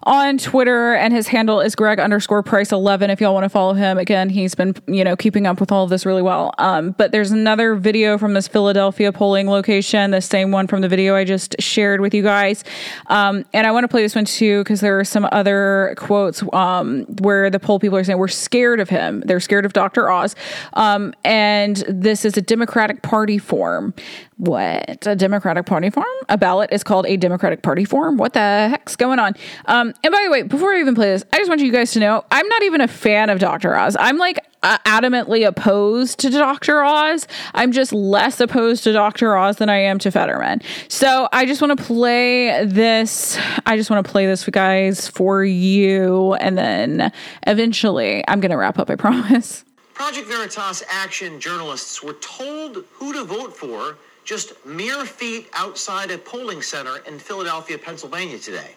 on 0.04 0.38
Twitter, 0.38 0.94
and 0.94 1.14
his 1.14 1.28
handle 1.28 1.60
is 1.60 1.76
Greg 1.76 2.00
underscore 2.00 2.44
Price 2.44 2.72
eleven. 2.72 3.10
If 3.10 3.22
y'all 3.22 3.34
want 3.34 3.46
to 3.46 3.50
follow 3.50 3.74
him, 3.74 3.98
again, 3.98 4.30
he's 4.30 4.56
been 4.56 4.76
you 4.88 5.04
know 5.04 5.16
keeping 5.16 5.46
up 5.46 5.60
with 5.60 5.72
all 5.72 5.84
of 5.84 5.90
this 5.90 6.06
really 6.06 6.22
well. 6.22 6.54
Um, 6.58 6.92
but 6.92 7.12
there's 7.12 7.32
another 7.32 7.76
video 7.76 8.18
from 8.18 8.34
this 8.34 8.48
Philadelphia 8.48 9.12
polling 9.12 9.50
location, 9.50 10.12
the 10.12 10.22
same 10.22 10.52
one 10.52 10.68
from 10.68 10.82
the 10.82 10.90
video 10.90 11.16
I 11.16 11.24
just 11.24 11.56
shared 11.60 12.02
with 12.02 12.14
you 12.14 12.24
guys, 12.24 12.64
um, 13.08 13.46
and 13.54 13.68
I 13.68 13.72
want 13.72 13.84
to 13.84 13.88
play 13.88 14.02
this 14.02 14.16
one 14.16 14.26
too 14.26 14.64
because 14.64 14.82
there 14.82 15.00
are 15.00 15.06
some 15.06 15.28
other 15.32 15.96
quotes 15.98 16.44
um, 16.54 17.04
where 17.22 17.50
the 17.50 17.60
poll 17.60 17.80
people 17.80 17.98
are 17.98 18.04
saying 18.04 18.18
we're 18.18 18.28
scared 18.28 18.80
of 18.80 18.90
him. 18.90 19.22
They're 19.26 19.40
scared 19.40 19.66
of 19.66 19.74
Dr. 19.74 20.10
Oz, 20.10 20.36
um, 20.74 21.14
and 21.24 21.78
this 21.88 22.26
is 22.26 22.38
a 22.38 22.42
Democratic 22.42 23.02
Party 23.02 23.38
form. 23.38 23.94
What 24.40 25.06
a 25.06 25.18
Democratic 25.18 25.66
Party 25.66 25.90
form? 25.90 26.06
A 26.30 26.38
ballot 26.38 26.70
is 26.72 26.82
called 26.82 27.06
a 27.06 27.18
Democratic 27.18 27.62
Party 27.62 27.84
form. 27.84 28.16
What 28.16 28.32
the 28.32 28.70
heck's 28.70 28.96
going 28.96 29.20
on? 29.20 29.34
Um, 29.66 29.94
and 30.02 30.14
by 30.14 30.22
the 30.24 30.32
way, 30.32 30.44
before 30.44 30.72
I 30.72 30.80
even 30.80 30.96
play 30.96 31.08
this, 31.08 31.26
I 31.34 31.40
just 31.40 31.50
want 31.50 31.60
you 31.60 31.74
guys 31.74 31.92
to 31.92 32.00
know 32.00 32.24
I'm 32.32 32.48
not 32.48 32.64
even 32.64 32.80
a 32.80 32.88
fan 32.88 33.30
of 33.30 33.40
Dr. 33.40 33.76
Oz. 33.76 33.98
I'm 34.00 34.18
like 34.18 34.40
uh, 34.64 34.78
adamantly 34.86 35.46
opposed 35.46 36.20
to 36.20 36.30
Dr. 36.30 36.82
Oz. 36.82 37.28
I'm 37.54 37.74
just 37.74 37.92
less 37.92 38.40
opposed 38.40 38.86
to 38.86 38.94
Dr. 38.94 39.36
Oz 39.36 39.58
than 39.58 39.68
I 39.68 39.76
am 39.76 40.00
to 40.00 40.10
Fetterman. 40.10 40.62
So 40.88 41.28
I 41.34 41.46
just 41.46 41.62
want 41.62 41.78
to 41.78 41.84
play 41.84 42.64
this. 42.64 43.38
I 43.66 43.76
just 43.76 43.90
want 43.90 44.06
to 44.06 44.10
play 44.10 44.26
this, 44.26 44.42
for 44.42 44.52
guys, 44.52 45.06
for 45.06 45.44
you. 45.44 46.36
And 46.36 46.58
then 46.58 47.12
eventually 47.46 48.24
I'm 48.26 48.40
going 48.40 48.52
to 48.52 48.58
wrap 48.58 48.80
up, 48.80 48.90
I 48.90 48.96
promise. 48.96 49.66
Project 49.96 50.30
Veritas 50.30 50.82
Action 50.90 51.42
journalists 51.42 52.02
were 52.02 52.14
told 52.14 52.86
who 52.94 53.12
to 53.12 53.26
vote 53.26 53.54
for 53.54 53.98
just 54.30 54.64
mere 54.64 55.06
feet 55.06 55.50
outside 55.54 56.12
a 56.12 56.18
polling 56.20 56.62
center 56.62 56.98
in 57.08 57.18
Philadelphia, 57.18 57.80
Pennsylvania 57.80 58.38
today. 58.38 58.76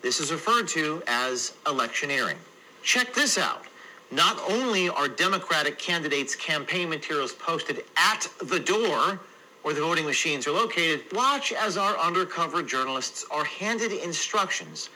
This 0.00 0.20
is 0.20 0.30
referred 0.30 0.68
to 0.68 1.02
as 1.08 1.54
electioneering. 1.66 2.36
Check 2.84 3.12
this 3.12 3.36
out. 3.36 3.64
Not 4.12 4.38
only 4.48 4.88
are 4.88 5.08
Democratic 5.08 5.76
candidates' 5.76 6.36
campaign 6.36 6.88
materials 6.88 7.32
posted 7.32 7.82
at 7.96 8.28
the 8.44 8.60
door 8.60 9.18
where 9.62 9.74
the 9.74 9.80
voting 9.80 10.04
machines 10.04 10.46
are 10.46 10.52
located, 10.52 11.00
watch 11.12 11.52
as 11.52 11.76
our 11.76 11.98
undercover 11.98 12.62
journalists 12.62 13.26
are 13.28 13.44
handed 13.44 13.90
instructions 13.90 14.88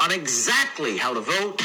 on 0.00 0.10
exactly 0.10 0.96
how 0.96 1.14
to 1.14 1.20
vote 1.20 1.62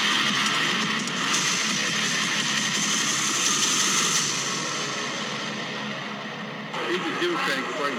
He's 6.97 7.13
a 7.13 7.29
Democratic 7.29 7.67
Party. 7.77 7.93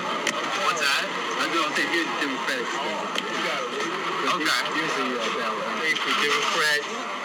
What's 0.66 0.82
that? 0.82 1.06
I 1.38 1.46
don't 1.54 1.70
think 1.70 1.86
he's 1.94 2.02
a 2.02 2.18
Democratic 2.18 2.66
Party. 2.66 2.98
Okay. 4.26 4.58
He's 4.74 4.90
a 4.98 5.06
uh, 5.06 5.38
ballot. 5.38 5.62
He's 5.86 6.02
a 6.02 6.14
Democrat 6.18 6.80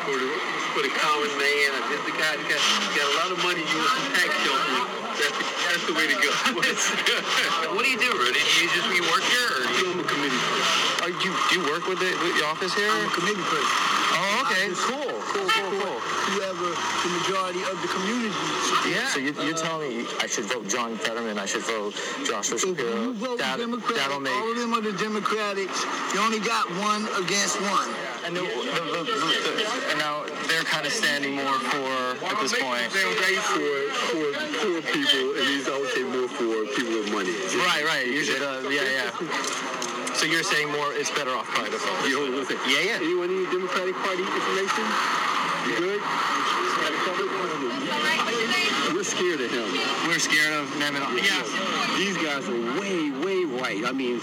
for 0.05 0.13
the, 0.21 0.29
for 0.77 0.81
the 0.85 0.93
common 0.93 1.33
man. 1.33 1.67
I 1.73 1.81
just 1.89 2.05
the 2.05 2.13
guy 2.13 2.37
that 2.37 2.45
got, 2.45 2.61
got 2.93 3.09
a 3.09 3.15
lot 3.25 3.29
of 3.33 3.41
money 3.41 3.65
you 3.65 3.77
want 3.81 3.89
some 3.89 4.13
tax 4.13 4.29
shelter. 4.45 4.85
That's 5.17 5.33
the, 5.33 5.45
that's 5.65 5.85
the 5.89 5.95
way 5.97 6.05
to 6.13 6.17
go. 6.21 6.29
what 7.73 7.81
do 7.81 7.89
you 7.89 7.97
do, 7.97 8.13
Rudy? 8.21 8.37
Do 8.37 8.53
you 8.61 8.69
just 8.69 8.87
you 8.93 9.01
work 9.09 9.25
here, 9.25 9.49
or 9.57 9.65
You 9.73 9.97
I'm 9.97 10.01
a 10.01 10.05
committee 10.05 10.41
person. 10.45 11.09
are 11.09 11.13
you 11.25 11.31
do 11.33 11.51
you 11.57 11.63
work 11.73 11.89
with 11.89 11.97
the, 11.97 12.13
with 12.21 12.37
the 12.37 12.45
office 12.45 12.77
here? 12.77 12.89
I'm 12.89 13.09
a 13.09 13.13
committee 13.17 13.45
person. 13.49 13.77
Oh, 14.13 14.45
okay, 14.45 14.69
cool, 14.77 15.09
cool, 15.25 15.49
cool, 15.49 15.71
cool. 15.73 15.97
Whoever 16.37 16.69
the 16.69 17.09
majority 17.17 17.65
of 17.65 17.81
the 17.81 17.89
community 17.89 18.33
Yeah. 18.85 19.07
So 19.07 19.19
you, 19.19 19.31
you're 19.39 19.55
uh, 19.55 19.63
telling 19.63 19.89
me 19.97 20.05
I 20.19 20.27
should 20.27 20.45
vote 20.45 20.67
John 20.67 20.97
Fetterman, 20.97 21.37
I 21.39 21.45
should 21.45 21.63
vote 21.63 21.95
Joshua 22.27 22.57
If 22.57 22.63
you 22.65 22.75
Shapiro. 22.75 23.13
vote 23.13 23.39
That, 23.39 23.57
Democrat, 23.59 23.95
that'll 23.95 24.19
make. 24.19 24.33
all 24.35 24.51
of 24.51 24.57
them 24.59 24.73
are 24.73 24.81
the 24.83 24.91
Democrats. 24.99 25.71
You 26.13 26.19
only 26.19 26.39
got 26.43 26.67
one 26.83 27.07
against 27.23 27.59
one. 27.63 27.87
And, 28.27 28.35
the, 28.35 28.43
the, 28.43 28.83
the, 28.91 29.01
the, 29.03 29.51
and 29.91 29.99
now 29.99 30.23
they're 30.47 30.63
kind 30.63 30.85
of 30.87 30.91
standing 30.91 31.35
more 31.35 31.59
for 31.71 31.87
at 32.23 32.35
this 32.39 32.55
point. 32.55 32.87
They're 32.91 33.07
right 33.23 33.39
for, 33.51 33.71
for 34.11 34.25
poor 34.63 34.79
people, 34.91 35.25
and 35.39 35.45
he's 35.47 35.67
also 35.67 35.99
more 36.07 36.27
for 36.31 36.63
people 36.75 37.03
with 37.03 37.11
money. 37.11 37.35
Right, 37.67 37.83
right. 37.83 38.07
Usually, 38.07 38.39
the, 38.39 38.67
uh, 38.67 38.71
yeah, 38.71 39.11
yeah. 39.11 40.13
So 40.15 40.23
you're 40.25 40.43
saying 40.43 40.71
more? 40.71 40.91
It's 40.95 41.11
better 41.11 41.31
off 41.35 41.47
private. 41.51 41.79
You 42.07 42.15
hold 42.19 42.29
on 42.31 42.35
one 42.35 42.45
second. 42.47 42.63
Yeah, 42.71 42.95
yeah. 42.95 43.03
Anyone 43.03 43.27
need 43.27 43.49
Democratic 43.51 43.95
Party 43.99 44.23
information? 44.23 44.85
You 45.67 45.75
good? 45.99 46.01
We're 49.03 49.09
we're 49.09 49.09
scared 49.09 49.41
of 49.41 49.51
him. 49.51 50.07
We're 50.07 50.17
scared 50.17 50.53
of 50.53 50.65
Mehmet. 50.79 51.03
Yes. 51.17 51.43
These 51.97 52.15
guys 52.23 52.47
are 52.47 52.79
way, 52.79 53.11
way 53.11 53.43
right. 53.59 53.83
I 53.83 53.91
mean, 53.91 54.21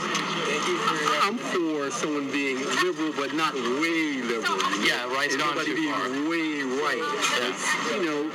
I'm 1.21 1.37
for 1.37 1.91
someone 1.91 2.33
being 2.33 2.65
liberal, 2.81 3.13
but 3.13 3.35
not 3.35 3.53
way 3.53 4.25
liberal. 4.25 4.57
Yeah, 4.81 5.05
right's 5.13 5.37
gone 5.37 5.63
too 5.67 5.75
being 5.77 5.93
far. 5.93 6.09
way 6.33 6.65
right. 6.81 7.05
It's, 7.45 7.61
you 7.93 8.09
know, 8.09 8.33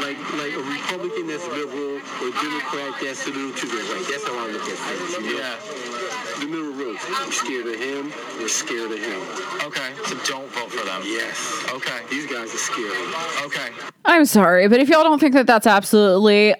like 0.00 0.16
like 0.40 0.56
a 0.56 0.64
Republican 0.64 1.26
that's 1.26 1.46
liberal 1.48 2.00
or 2.00 2.30
Democrat 2.40 2.96
that's 3.04 3.26
a 3.26 3.30
little 3.30 3.52
to 3.52 3.66
the 3.66 3.76
right. 3.92 4.06
That's 4.08 4.24
how 4.24 4.32
I 4.32 4.48
look 4.48 4.64
at 4.64 4.78
things. 4.80 5.12
You 5.12 5.36
know? 5.36 5.44
Yeah. 5.44 5.60
The 6.40 6.46
middle 6.46 6.72
road. 6.72 6.96
We're 7.04 7.32
scared 7.32 7.66
of 7.66 7.76
him. 7.76 8.12
We're 8.40 8.48
scared 8.48 8.92
of 8.92 8.98
him. 8.98 9.20
Okay. 9.68 9.92
So 10.08 10.16
don't 10.24 10.48
vote 10.52 10.72
for 10.72 10.86
them. 10.86 11.02
Yes. 11.04 11.36
Okay. 11.70 12.00
These 12.08 12.32
guys 12.32 12.48
are 12.54 12.64
scary. 12.64 12.96
Okay. 13.44 13.68
I'm 14.04 14.24
sorry, 14.24 14.66
but 14.66 14.80
if 14.80 14.88
y'all 14.88 15.04
don't 15.04 15.20
think 15.20 15.34
that 15.34 15.46
that's 15.46 15.66
absolutely 15.66 15.81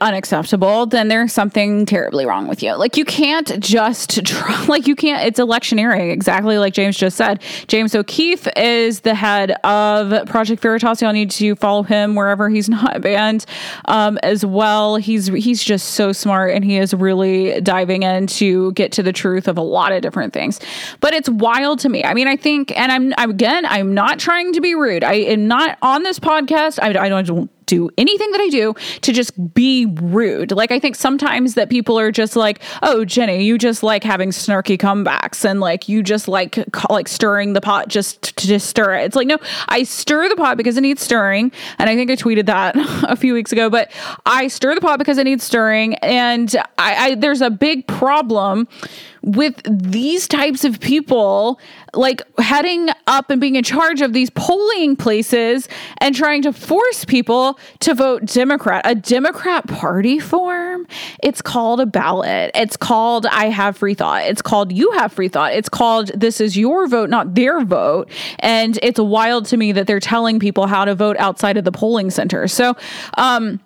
unacceptable, 0.00 0.86
then 0.86 1.08
there's 1.08 1.32
something 1.32 1.86
terribly 1.86 2.26
wrong 2.26 2.48
with 2.48 2.62
you. 2.62 2.74
Like, 2.74 2.96
you 2.96 3.04
can't 3.04 3.60
just 3.60 4.24
try, 4.26 4.64
like, 4.66 4.86
you 4.86 4.96
can't, 4.96 5.26
it's 5.26 5.38
electioneering, 5.38 6.10
exactly 6.10 6.58
like 6.58 6.74
James 6.74 6.96
just 6.96 7.16
said. 7.16 7.42
James 7.68 7.94
O'Keefe 7.94 8.48
is 8.56 9.00
the 9.00 9.14
head 9.14 9.52
of 9.64 10.26
Project 10.26 10.62
Veritas. 10.62 11.02
Y'all 11.02 11.12
need 11.12 11.30
to 11.32 11.54
follow 11.56 11.82
him 11.82 12.14
wherever 12.14 12.48
he's 12.48 12.68
not 12.72 13.00
banned 13.00 13.46
um, 13.86 14.18
as 14.22 14.44
well. 14.44 14.96
He's, 14.96 15.26
he's 15.26 15.62
just 15.62 15.90
so 15.90 16.12
smart 16.12 16.54
and 16.54 16.64
he 16.64 16.78
is 16.78 16.94
really 16.94 17.60
diving 17.60 18.02
in 18.02 18.26
to 18.28 18.72
get 18.72 18.92
to 18.92 19.02
the 19.02 19.12
truth 19.12 19.48
of 19.48 19.58
a 19.58 19.62
lot 19.62 19.92
of 19.92 20.02
different 20.02 20.32
things. 20.32 20.60
But 21.00 21.14
it's 21.14 21.28
wild 21.28 21.78
to 21.80 21.88
me. 21.88 22.04
I 22.04 22.14
mean, 22.14 22.28
I 22.28 22.36
think, 22.36 22.76
and 22.78 22.90
I'm, 22.90 23.14
I'm 23.18 23.30
again, 23.30 23.66
I'm 23.66 23.94
not 23.94 24.18
trying 24.18 24.52
to 24.52 24.60
be 24.60 24.74
rude. 24.74 25.04
I 25.04 25.14
am 25.14 25.48
not 25.48 25.78
on 25.82 26.02
this 26.02 26.18
podcast. 26.18 26.78
I, 26.80 26.88
I 26.88 27.08
don't 27.08 27.50
do 27.66 27.90
anything 27.98 28.30
that 28.32 28.40
I 28.40 28.48
do 28.48 28.74
to 29.02 29.12
just 29.12 29.54
be 29.54 29.86
rude. 29.86 30.52
Like 30.52 30.70
I 30.70 30.78
think 30.78 30.96
sometimes 30.96 31.54
that 31.54 31.70
people 31.70 31.98
are 31.98 32.10
just 32.10 32.36
like, 32.36 32.62
"Oh, 32.82 33.04
Jenny, 33.04 33.44
you 33.44 33.58
just 33.58 33.82
like 33.82 34.04
having 34.04 34.30
snarky 34.30 34.78
comebacks 34.78 35.44
and 35.44 35.60
like 35.60 35.88
you 35.88 36.02
just 36.02 36.28
like 36.28 36.58
like 36.90 37.08
stirring 37.08 37.52
the 37.52 37.60
pot 37.60 37.88
just 37.88 38.36
to 38.36 38.46
just 38.46 38.68
stir 38.68 38.94
it." 38.94 39.04
It's 39.04 39.16
like, 39.16 39.26
"No, 39.26 39.38
I 39.68 39.82
stir 39.82 40.28
the 40.28 40.36
pot 40.36 40.56
because 40.56 40.76
it 40.76 40.82
needs 40.82 41.02
stirring." 41.02 41.52
And 41.78 41.88
I 41.88 41.96
think 41.96 42.10
I 42.10 42.16
tweeted 42.16 42.46
that 42.46 42.74
a 43.08 43.16
few 43.16 43.34
weeks 43.34 43.52
ago, 43.52 43.70
but 43.70 43.90
I 44.26 44.48
stir 44.48 44.74
the 44.74 44.80
pot 44.80 44.98
because 44.98 45.18
it 45.18 45.24
needs 45.24 45.44
stirring 45.44 45.94
and 45.96 46.54
I, 46.78 46.94
I 46.94 47.14
there's 47.14 47.40
a 47.40 47.50
big 47.50 47.86
problem 47.86 48.68
with 49.22 49.60
these 49.64 50.26
types 50.26 50.64
of 50.64 50.80
people 50.80 51.60
like 51.94 52.22
heading 52.38 52.88
up 53.06 53.30
and 53.30 53.40
being 53.40 53.56
in 53.56 53.64
charge 53.64 54.00
of 54.00 54.12
these 54.12 54.30
polling 54.30 54.96
places 54.96 55.68
and 55.98 56.14
trying 56.14 56.42
to 56.42 56.52
force 56.52 57.04
people 57.04 57.58
to 57.80 57.94
vote 57.94 58.24
Democrat. 58.24 58.82
A 58.84 58.94
Democrat 58.94 59.66
party 59.68 60.18
form, 60.18 60.86
it's 61.22 61.42
called 61.42 61.80
a 61.80 61.86
ballot. 61.86 62.50
It's 62.54 62.76
called 62.76 63.26
I 63.26 63.46
have 63.46 63.76
free 63.76 63.94
thought. 63.94 64.22
It's 64.24 64.42
called 64.42 64.72
you 64.72 64.90
have 64.92 65.12
free 65.12 65.28
thought. 65.28 65.52
It's 65.52 65.68
called 65.68 66.10
this 66.14 66.40
is 66.40 66.56
your 66.56 66.86
vote, 66.88 67.10
not 67.10 67.34
their 67.34 67.64
vote. 67.64 68.10
And 68.40 68.78
it's 68.82 68.98
wild 68.98 69.46
to 69.46 69.56
me 69.56 69.72
that 69.72 69.86
they're 69.86 70.00
telling 70.00 70.40
people 70.40 70.66
how 70.66 70.84
to 70.84 70.94
vote 70.94 71.16
outside 71.18 71.56
of 71.56 71.64
the 71.64 71.72
polling 71.72 72.10
center. 72.10 72.48
So, 72.48 72.74
um, 73.18 73.60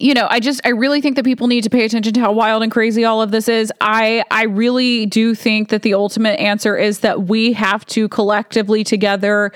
you 0.00 0.14
know, 0.14 0.26
I 0.30 0.40
just 0.40 0.60
I 0.64 0.70
really 0.70 1.00
think 1.00 1.16
that 1.16 1.24
people 1.24 1.46
need 1.46 1.64
to 1.64 1.70
pay 1.70 1.84
attention 1.84 2.12
to 2.14 2.20
how 2.20 2.32
wild 2.32 2.62
and 2.62 2.72
crazy 2.72 3.04
all 3.04 3.22
of 3.22 3.30
this 3.30 3.48
is. 3.48 3.72
I 3.80 4.24
I 4.30 4.44
really 4.44 5.06
do 5.06 5.34
think 5.34 5.68
that 5.68 5.82
the 5.82 5.94
ultimate 5.94 6.38
answer 6.40 6.76
is 6.76 7.00
that 7.00 7.24
we 7.24 7.52
have 7.52 7.86
to 7.86 8.08
collectively 8.08 8.84
together 8.84 9.52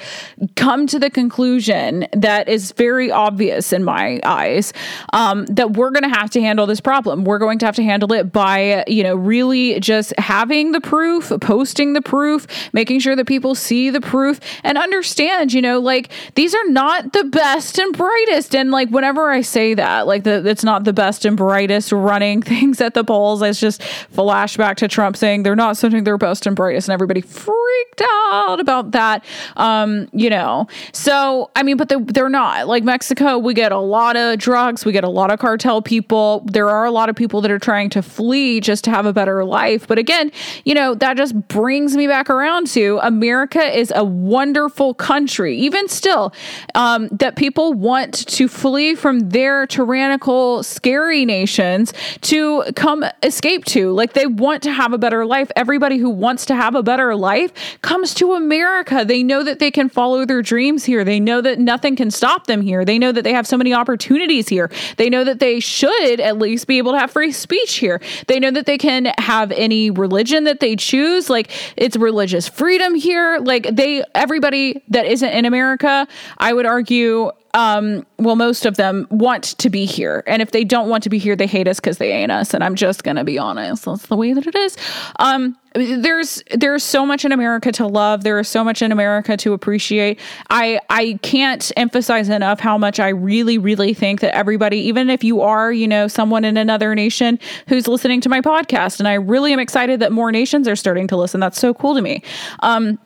come 0.57 0.87
to 0.87 0.99
the 0.99 1.11
conclusion 1.11 2.07
that 2.13 2.49
is 2.49 2.73
very 2.73 3.11
obvious 3.11 3.73
in 3.73 3.85
my 3.85 4.21
eyes 4.25 4.73
um, 5.13 5.47
that 5.47 5.73
we're 5.73 5.91
going 5.91 6.03
to 6.11 6.17
have 6.17 6.31
to 6.31 6.41
handle 6.41 6.67
this 6.67 6.81
problem. 6.81 7.25
We're 7.25 7.39
going 7.39 7.59
to 7.61 7.67
have 7.67 7.77
to 7.77 7.83
handle 7.83 8.13
it 8.13 8.33
by 8.33 8.85
you 8.87 9.03
know 9.03 9.17
really 9.17 9.81
just 9.81 10.13
having 10.19 10.73
the 10.73 10.81
proof, 10.81 11.33
posting 11.41 11.93
the 11.93 12.03
proof, 12.03 12.47
making 12.73 13.01
sure 13.01 13.17
that 13.17 13.27
people 13.27 13.55
see 13.55 13.91
the 13.91 14.01
proof 14.01 14.41
and 14.63 14.79
understand. 14.79 15.53
You 15.53 15.63
know, 15.63 15.81
like 15.81 16.11
these 16.35 16.55
are 16.55 16.69
not 16.69 17.13
the 17.13 17.25
best 17.25 17.79
and 17.79 17.97
brightest. 17.97 18.55
And 18.55 18.71
like 18.71 18.91
whenever 18.91 19.31
I 19.31 19.41
say 19.41 19.75
that, 19.75 20.07
like 20.07 20.25
the, 20.29 20.49
it's 20.49 20.65
not 20.65 20.85
the 20.85 20.93
best 20.93 21.25
and 21.25 21.37
brightest 21.37 21.93
running 21.93 22.43
things 22.53 22.81
at 22.81 22.95
the 22.95 23.05
polls. 23.05 23.43
It's 23.43 23.61
just 23.61 23.81
flashback 24.15 24.77
to 24.77 24.89
Trump 24.89 25.17
saying 25.17 25.43
they're 25.43 25.57
not 25.57 25.77
sending 25.77 26.05
their 26.05 26.19
best 26.19 26.47
and 26.47 26.55
brightest, 26.55 26.89
and 26.89 26.93
everybody 26.93 27.21
freaked 27.21 28.03
out 28.31 28.61
about 28.61 28.93
that. 28.93 29.25
Um, 29.57 30.09
you 30.13 30.31
know, 30.31 30.69
so 30.93 31.51
I 31.57 31.63
mean, 31.63 31.77
but 31.77 31.89
they, 31.89 31.97
they're 31.97 32.29
not 32.29 32.69
like 32.69 32.85
Mexico. 32.85 33.39
We 33.39 33.55
get 33.55 33.73
a 33.73 33.79
lot 33.79 34.17
of 34.17 34.39
drugs. 34.39 34.85
We 34.85 34.93
get 34.93 35.05
a 35.05 35.09
lot 35.09 35.31
of 35.31 35.39
cartel 35.39 35.83
people. 35.83 36.45
There 36.47 36.69
are 36.69 36.85
a 36.85 36.91
lot 36.91 37.09
of 37.09 37.17
people 37.17 37.41
that 37.41 37.51
are 37.51 37.59
trying 37.59 37.91
to 37.91 38.03
flee 38.03 38.61
just 38.61 38.85
to 38.85 38.91
have 38.91 39.07
a 39.07 39.13
better 39.13 39.45
life. 39.45 39.87
But 39.87 39.99
again, 39.99 40.31
you 40.65 40.75
know, 40.75 40.95
that 40.95 41.17
just 41.17 41.49
brings 41.49 41.97
me 41.97 42.07
back 42.07 42.31
around 42.31 42.67
to 42.69 42.99
America 43.03 43.61
is 43.77 43.93
a 43.95 44.05
wonderful 44.05 44.95
country, 44.95 45.57
even 45.57 45.89
still, 45.89 46.33
um, 46.75 47.09
that 47.09 47.37
people 47.37 47.73
want 47.73 48.27
to 48.29 48.49
flee 48.49 48.95
from 48.95 49.21
their 49.31 49.67
tyrannical, 49.67 50.18
scary 50.63 51.25
nations 51.25 51.93
to 52.23 52.65
come 52.77 53.05
escape 53.23 53.65
to. 53.67 53.93
Like 53.93 54.13
they 54.13 54.27
want 54.27 54.63
to 54.65 54.73
have 54.73 54.93
a 54.93 54.99
better 54.99 55.25
life. 55.25 55.51
Everybody 55.57 55.99
who 55.99 56.11
wants 56.11 56.47
to 56.47 56.55
have 56.55 56.75
a 56.75 56.83
better 56.83 57.15
life 57.15 57.53
comes 57.83 58.15
to 58.15 58.35
America. 58.35 59.05
They 59.05 59.23
know 59.23 59.43
that 59.43 59.59
they 59.59 59.71
can 59.71 59.89
follow 59.89 60.25
their 60.25 60.43
dreams 60.43 60.85
here. 60.85 61.05
They 61.05 61.21
know 61.21 61.41
that 61.41 61.59
nothing 61.59 61.97
can 61.97 62.11
stop 62.11 62.47
them 62.47 62.61
here. 62.61 62.85
They 62.85 62.99
know 62.99 63.13
that 63.13 63.23
they 63.23 63.33
have 63.33 63.47
so 63.47 63.57
many 63.57 63.73
opportunities 63.73 64.49
here. 64.49 64.71
They 64.97 65.09
know 65.09 65.25
that 65.25 65.39
they 65.39 65.61
should 65.61 66.21
at 66.21 66.39
least 66.39 66.67
be 66.67 66.79
able 66.79 66.93
to 66.93 66.99
have 66.99 67.11
free 67.11 67.33
speech 67.33 67.77
here. 67.77 68.01
They 68.27 68.41
know 68.41 68.51
that 68.51 68.67
they 68.67 68.79
can 68.79 69.13
have 69.19 69.53
any 69.53 69.91
religion 69.91 70.45
that 70.45 70.61
they 70.61 70.77
choose. 70.77 71.31
Like 71.31 71.51
it's 71.77 71.97
religious 71.97 72.49
freedom 72.49 72.95
here. 72.95 73.39
Like 73.39 73.69
they, 73.75 74.05
everybody 74.15 74.83
that 74.89 75.07
isn't 75.07 75.29
in 75.29 75.45
America, 75.45 76.07
I 76.39 76.53
would 76.53 76.67
argue, 76.67 77.31
um, 77.55 78.07
well, 78.19 78.37
most 78.37 78.67
of 78.67 78.77
them 78.77 79.07
want 79.11 79.45
to 79.59 79.71
be 79.71 79.85
here. 79.85 80.23
And 80.27 80.43
if 80.43 80.51
they 80.51 80.65
don't 80.65 80.89
want 80.89 81.03
to 81.05 81.11
be 81.11 81.19
here, 81.19 81.35
they 81.35 81.47
hate 81.47 81.67
us 81.67 81.81
because 81.81 81.99
they 81.99 82.13
ain't 82.13 82.31
us. 82.31 82.55
And 82.55 82.63
I'm 82.63 82.75
just 82.75 83.05
going 83.05 83.17
to 83.17 83.25
be 83.25 83.39
honest. 83.39 83.85
That's 83.85 84.07
the 84.07 84.17
way 84.17 84.33
that 84.33 84.47
it 84.47 84.55
is. 84.55 84.77
Um, 85.19 85.57
there's 85.75 86.43
there's 86.53 86.83
so 86.83 87.05
much 87.05 87.25
in 87.25 87.33
America 87.33 87.71
to 87.73 87.87
love. 87.87 88.25
There 88.25 88.39
is 88.39 88.49
so 88.49 88.65
much 88.65 88.83
in 88.83 88.91
America 88.91 89.37
to 89.37 89.53
appreciate. 89.53 90.19
I 90.51 90.81
I 90.91 91.19
can't 91.23 91.71
emphasize 91.77 92.29
enough 92.29 92.59
how 92.59 92.79
much 92.79 92.99
I 92.99 93.09
really 93.09 93.59
really 93.59 93.95
think 93.95 94.21
that 94.21 94.35
everybody, 94.35 94.79
even 94.79 95.11
if 95.11 95.23
you 95.23 95.41
are 95.43 95.73
you 95.73 95.87
know 95.87 96.09
someone 96.09 96.45
in 96.45 96.57
another 96.57 96.95
nation 96.95 97.39
who's 97.69 97.87
listening 97.87 98.21
to 98.23 98.29
my 98.29 98.41
podcast, 98.41 98.99
and 98.99 99.07
I 99.07 99.15
really 99.15 99.53
am 99.53 99.61
excited 99.61 100.01
that 100.01 100.11
more 100.11 100.33
nations 100.33 100.67
are 100.67 100.77
starting 100.77 101.07
to 101.09 101.17
listen. 101.17 101.39
That's 101.39 101.61
so 101.61 101.75
cool 101.75 101.95
to 101.95 102.03
me. 102.03 102.23
Um, 102.61 102.99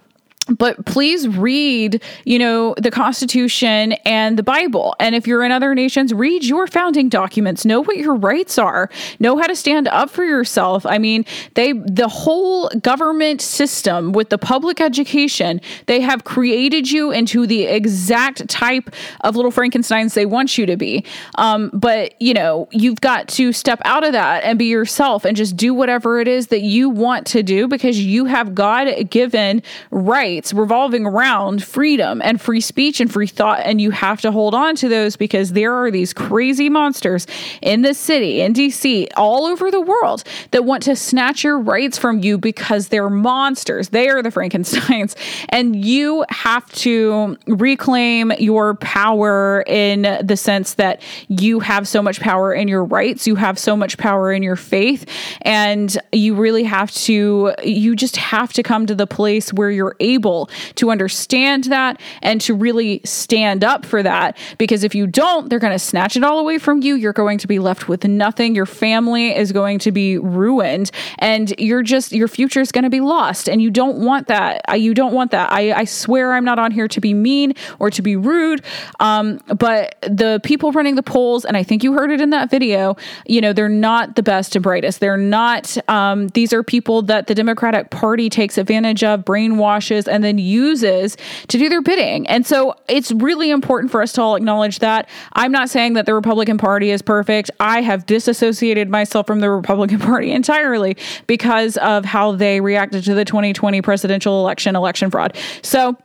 but 0.59 0.85
please 0.87 1.29
read 1.29 2.03
you 2.25 2.39
know 2.39 2.75
the 2.79 2.91
constitution 2.91 3.93
and 4.05 4.37
the 4.37 4.43
bible. 4.43 4.95
And 4.99 5.15
if 5.15 5.27
you're 5.27 5.45
in 5.45 5.53
other 5.53 5.75
nations 5.75 6.13
read 6.13 6.45
your 6.45 6.67
founding 6.67 7.09
documents. 7.09 7.65
Know 7.65 7.83
what 7.83 7.97
your 7.97 8.15
rights 8.15 8.59
are. 8.59 8.91
Know 9.21 9.39
how 9.39 9.47
to 9.47 9.55
stand 9.55 9.89
up 9.89 10.11
for 10.11 10.25
yourself. 10.25 10.85
I 10.85 10.99
mean 10.99 11.25
they 11.55 11.73
the 11.73 12.09
whole 12.09 12.69
government 12.71 13.41
system 13.41 14.13
with 14.13 14.31
the 14.31 14.39
public 14.39 14.81
education 14.81 15.61
they 15.87 16.01
have 16.01 16.25
created 16.25 16.91
you 16.91 17.13
into 17.13 17.47
the 17.47 17.65
exact 17.65 18.49
type 18.49 18.91
of 19.21 19.37
little 19.37 19.53
frankensteins 19.53 20.15
they 20.15 20.27
want 20.27 20.59
you 20.59 20.67
to 20.67 20.77
be. 20.77 21.05
Um, 21.37 21.71
but 21.73 22.21
you 22.21 22.35
know 22.35 22.69
you've 22.73 23.01
got 23.01 23.29
to 23.29 23.53
step 23.53 23.81
out 23.85 24.05
of 24.05 24.13
that 24.13 24.43
and 24.43 24.59
be 24.59 24.67
yourself 24.67 25.25
and 25.25 25.37
just 25.37 25.57
do 25.57 25.73
whatever 25.73 26.19
it 26.21 26.27
is 26.27 26.49
that 26.49 26.63
you 26.63 26.91
want 26.91 27.27
to 27.29 27.43
do 27.43 27.69
because 27.69 28.01
you 28.01 28.25
have 28.25 28.55
god 28.55 29.09
given 29.11 29.63
rights 29.91 30.32
revolving 30.55 31.07
around 31.07 31.63
freedom 31.65 32.21
and 32.23 32.41
free 32.41 32.61
speech 32.61 33.01
and 33.01 33.13
free 33.13 33.27
thought. 33.27 33.61
And 33.65 33.81
you 33.81 33.91
have 33.91 34.21
to 34.23 34.33
hold 34.33 34.55
on 34.55 34.77
to 34.77 34.89
those 34.89 35.17
because 35.17 35.53
there 35.53 35.75
are 35.75 35.91
these 35.91 36.13
crazy 36.13 36.69
monsters 36.69 37.27
in 37.61 37.83
the 37.83 37.95
city, 37.95 38.41
in 38.41 38.53
DC, 38.53 39.09
all 39.17 39.47
over 39.47 39.71
the 39.71 39.81
world 39.81 40.25
that 40.53 40.65
want 40.65 40.83
to 40.85 40.97
snatch 40.97 41.45
your 41.45 41.59
rights 41.59 41.99
from 41.99 42.21
you 42.21 42.39
because 42.39 42.89
they're 42.89 43.11
monsters. 43.11 43.91
They 43.91 44.09
are 44.09 44.23
the 44.23 44.31
Frankensteins. 44.31 45.17
And 45.49 45.77
you 45.77 46.25
have 46.31 46.71
to 46.73 47.37
reclaim 47.47 48.33
your 48.39 48.75
power 48.77 49.63
in 49.67 50.03
the 50.25 50.37
sense 50.37 50.75
that 50.75 51.03
you 51.29 51.61
have 51.61 51.87
so 51.87 52.03
much 52.03 52.21
power 52.21 52.53
in 52.55 52.69
your 52.69 52.85
rights, 52.85 53.27
you 53.27 53.35
have 53.35 53.59
so 53.59 53.77
much 53.77 53.99
power 53.99 54.33
in 54.33 54.43
your 54.43 54.57
faith, 54.57 55.07
and 55.43 55.97
you 56.13 56.35
really 56.35 56.65
have 56.65 56.91
to, 56.93 57.55
you 57.63 57.97
just 57.97 58.17
have 58.17 58.53
to 58.55 58.63
come 58.63 58.87
to 58.87 58.95
the 58.95 59.07
place 59.07 59.53
where 59.53 59.71
you're 59.71 59.97
able 60.01 60.22
able 60.23 60.49
to 60.77 60.91
understand 60.91 61.65
that 61.65 62.01
and 62.23 62.41
to 62.41 62.55
really 62.55 63.01
stand 63.05 63.65
up 63.65 63.85
for 63.85 64.03
that. 64.05 64.37
Because 64.57 64.85
if 64.85 64.95
you 64.95 65.07
don't, 65.07 65.49
they're 65.49 65.59
going 65.59 65.73
to 65.73 65.79
snatch 65.79 66.17
it 66.17 66.23
all 66.23 66.39
away 66.39 66.59
from 66.59 66.81
you. 66.83 66.95
You're 66.95 67.13
going 67.13 67.39
to 67.39 67.49
be 67.49 67.59
left 67.59 67.89
with 67.89 68.05
nothing. 68.05 68.55
Your 68.55 68.67
family 68.67 69.35
is 69.37 69.51
going 69.51 69.81
to 69.81 69.91
be 69.91 70.19
ruined 70.19 70.93
and 71.19 71.53
you're 71.59 71.83
just, 71.83 72.13
your 72.13 72.29
future 72.29 72.61
is 72.61 72.71
going 72.71 72.85
to 72.85 72.91
be 72.91 73.01
lost. 73.01 73.49
And 73.49 73.61
you 73.61 73.71
don't 73.71 73.99
want 73.99 74.29
that. 74.29 74.63
You 74.79 74.95
don't 74.95 75.13
want 75.13 75.33
that. 75.33 75.53
I, 75.53 75.73
I 75.73 75.85
swear 75.85 76.35
I'm 76.35 76.45
not 76.45 76.59
on 76.59 76.71
here 76.71 76.87
to 76.89 77.01
be 77.01 77.15
mean 77.15 77.55
or 77.81 77.91
to 77.91 78.03
be 78.03 78.15
rude. 78.15 78.65
Um, 79.01 79.41
but 79.59 79.97
the 80.03 80.41
people 80.45 80.71
running 80.71 80.95
the 80.95 81.03
polls, 81.03 81.45
and 81.45 81.57
I 81.57 81.65
think 81.65 81.83
you 81.83 81.95
heard 81.95 82.13
it 82.13 82.21
in 82.21 82.31
that 82.31 82.49
video, 82.49 82.97
you 83.27 83.41
know, 83.41 83.53
they're 83.53 83.69
not 83.69 84.15
the 84.15 84.23
best 84.23 84.55
and 84.55 84.63
brightest. 84.63 85.01
They're 85.01 85.17
not, 85.17 85.77
um, 85.89 86.29
these 86.29 86.53
are 86.53 86.63
people 86.63 87.03
that 87.03 87.27
the 87.27 87.35
Democratic 87.35 87.91
Party 87.91 88.31
takes 88.31 88.57
advantage 88.57 89.03
of, 89.03 89.25
brainwashes, 89.25 90.07
and 90.13 90.23
then 90.23 90.39
uses 90.39 91.17
to 91.49 91.59
do 91.59 91.69
their 91.69 91.83
bidding. 91.83 92.27
And 92.29 92.47
so 92.47 92.75
it's 92.89 93.11
really 93.13 93.51
important 93.51 93.91
for 93.91 94.03
us 94.03 94.13
to 94.13 94.23
all 94.23 94.37
acknowledge 94.37 94.79
that. 94.79 95.09
I'm 95.33 95.51
not 95.51 95.71
saying 95.71 95.95
that 95.95 96.07
the 96.07 96.15
Republican 96.15 96.59
Party 96.59 96.91
is 96.91 97.03
perfect. 97.03 97.51
I 97.59 97.81
have 97.83 98.07
disassociated 98.07 98.89
myself 98.89 99.27
from 99.27 99.41
the 99.41 99.51
Republican 99.51 99.99
Party 100.11 100.31
entirely 100.33 100.97
because 101.27 101.77
of 101.79 102.05
how 102.05 102.33
they 102.33 102.61
reacted 102.61 103.05
to 103.05 103.15
the 103.15 103.25
2020 103.25 103.83
presidential 103.83 104.41
election, 104.41 104.77
election 104.77 105.11
fraud. 105.11 105.37
So, 105.63 105.97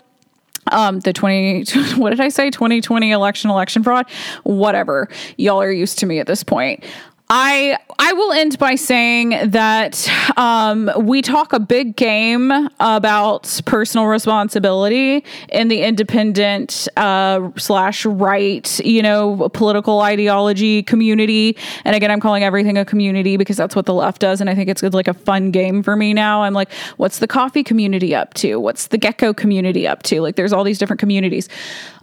um 0.71 0.99
the 0.99 1.13
20 1.13 1.63
what 1.95 2.09
did 2.09 2.19
i 2.19 2.27
say 2.27 2.49
2020 2.49 3.11
election 3.11 3.49
election 3.49 3.83
fraud 3.83 4.05
whatever 4.43 5.07
y'all 5.37 5.61
are 5.61 5.71
used 5.71 5.99
to 5.99 6.05
me 6.05 6.19
at 6.19 6.27
this 6.27 6.43
point 6.43 6.83
I 7.29 7.77
I 7.99 8.13
will 8.13 8.31
end 8.31 8.57
by 8.57 8.75
saying 8.75 9.49
that 9.49 10.07
um, 10.37 10.89
we 10.97 11.21
talk 11.21 11.51
a 11.51 11.59
big 11.59 11.97
game 11.97 12.51
about 12.79 13.59
personal 13.65 14.07
responsibility 14.07 15.25
in 15.49 15.67
the 15.67 15.81
independent 15.81 16.87
uh, 16.95 17.49
slash 17.57 18.05
right, 18.05 18.79
you 18.79 19.01
know, 19.01 19.49
political 19.49 19.99
ideology 20.01 20.83
community. 20.83 21.57
And 21.83 21.97
again, 21.97 22.11
I'm 22.11 22.21
calling 22.21 22.43
everything 22.43 22.77
a 22.77 22.85
community 22.85 23.35
because 23.35 23.57
that's 23.57 23.75
what 23.75 23.87
the 23.87 23.93
left 23.93 24.21
does, 24.21 24.39
and 24.39 24.49
I 24.49 24.55
think 24.55 24.69
it's 24.69 24.81
like 24.81 25.09
a 25.09 25.13
fun 25.13 25.51
game 25.51 25.83
for 25.83 25.97
me 25.97 26.13
now. 26.13 26.43
I'm 26.43 26.53
like, 26.53 26.71
what's 26.95 27.19
the 27.19 27.27
coffee 27.27 27.63
community 27.63 28.15
up 28.15 28.35
to? 28.35 28.55
What's 28.57 28.87
the 28.87 28.97
gecko 28.97 29.33
community 29.33 29.85
up 29.85 30.03
to? 30.03 30.21
Like, 30.21 30.37
there's 30.37 30.53
all 30.53 30.63
these 30.63 30.77
different 30.77 31.01
communities. 31.01 31.49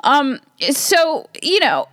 Um, 0.02 0.38
so 0.70 1.28
you 1.40 1.60
know, 1.60 1.88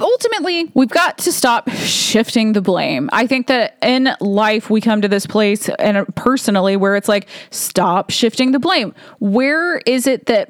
ultimately, 0.00 0.70
we've 0.74 0.90
got 0.90 1.18
to 1.18 1.32
stop 1.32 1.68
shifting 1.70 2.52
the 2.52 2.62
blame. 2.62 3.10
I 3.12 3.26
think 3.26 3.46
that 3.48 3.76
in 3.82 4.10
life, 4.20 4.70
we 4.70 4.80
come 4.80 5.02
to 5.02 5.08
this 5.08 5.26
place 5.26 5.68
and 5.78 6.06
personally 6.14 6.76
where 6.76 6.96
it's 6.96 7.08
like, 7.08 7.28
stop 7.50 8.10
shifting 8.10 8.52
the 8.52 8.58
blame. 8.58 8.94
Where 9.18 9.78
is 9.78 10.06
it 10.06 10.26
that 10.26 10.48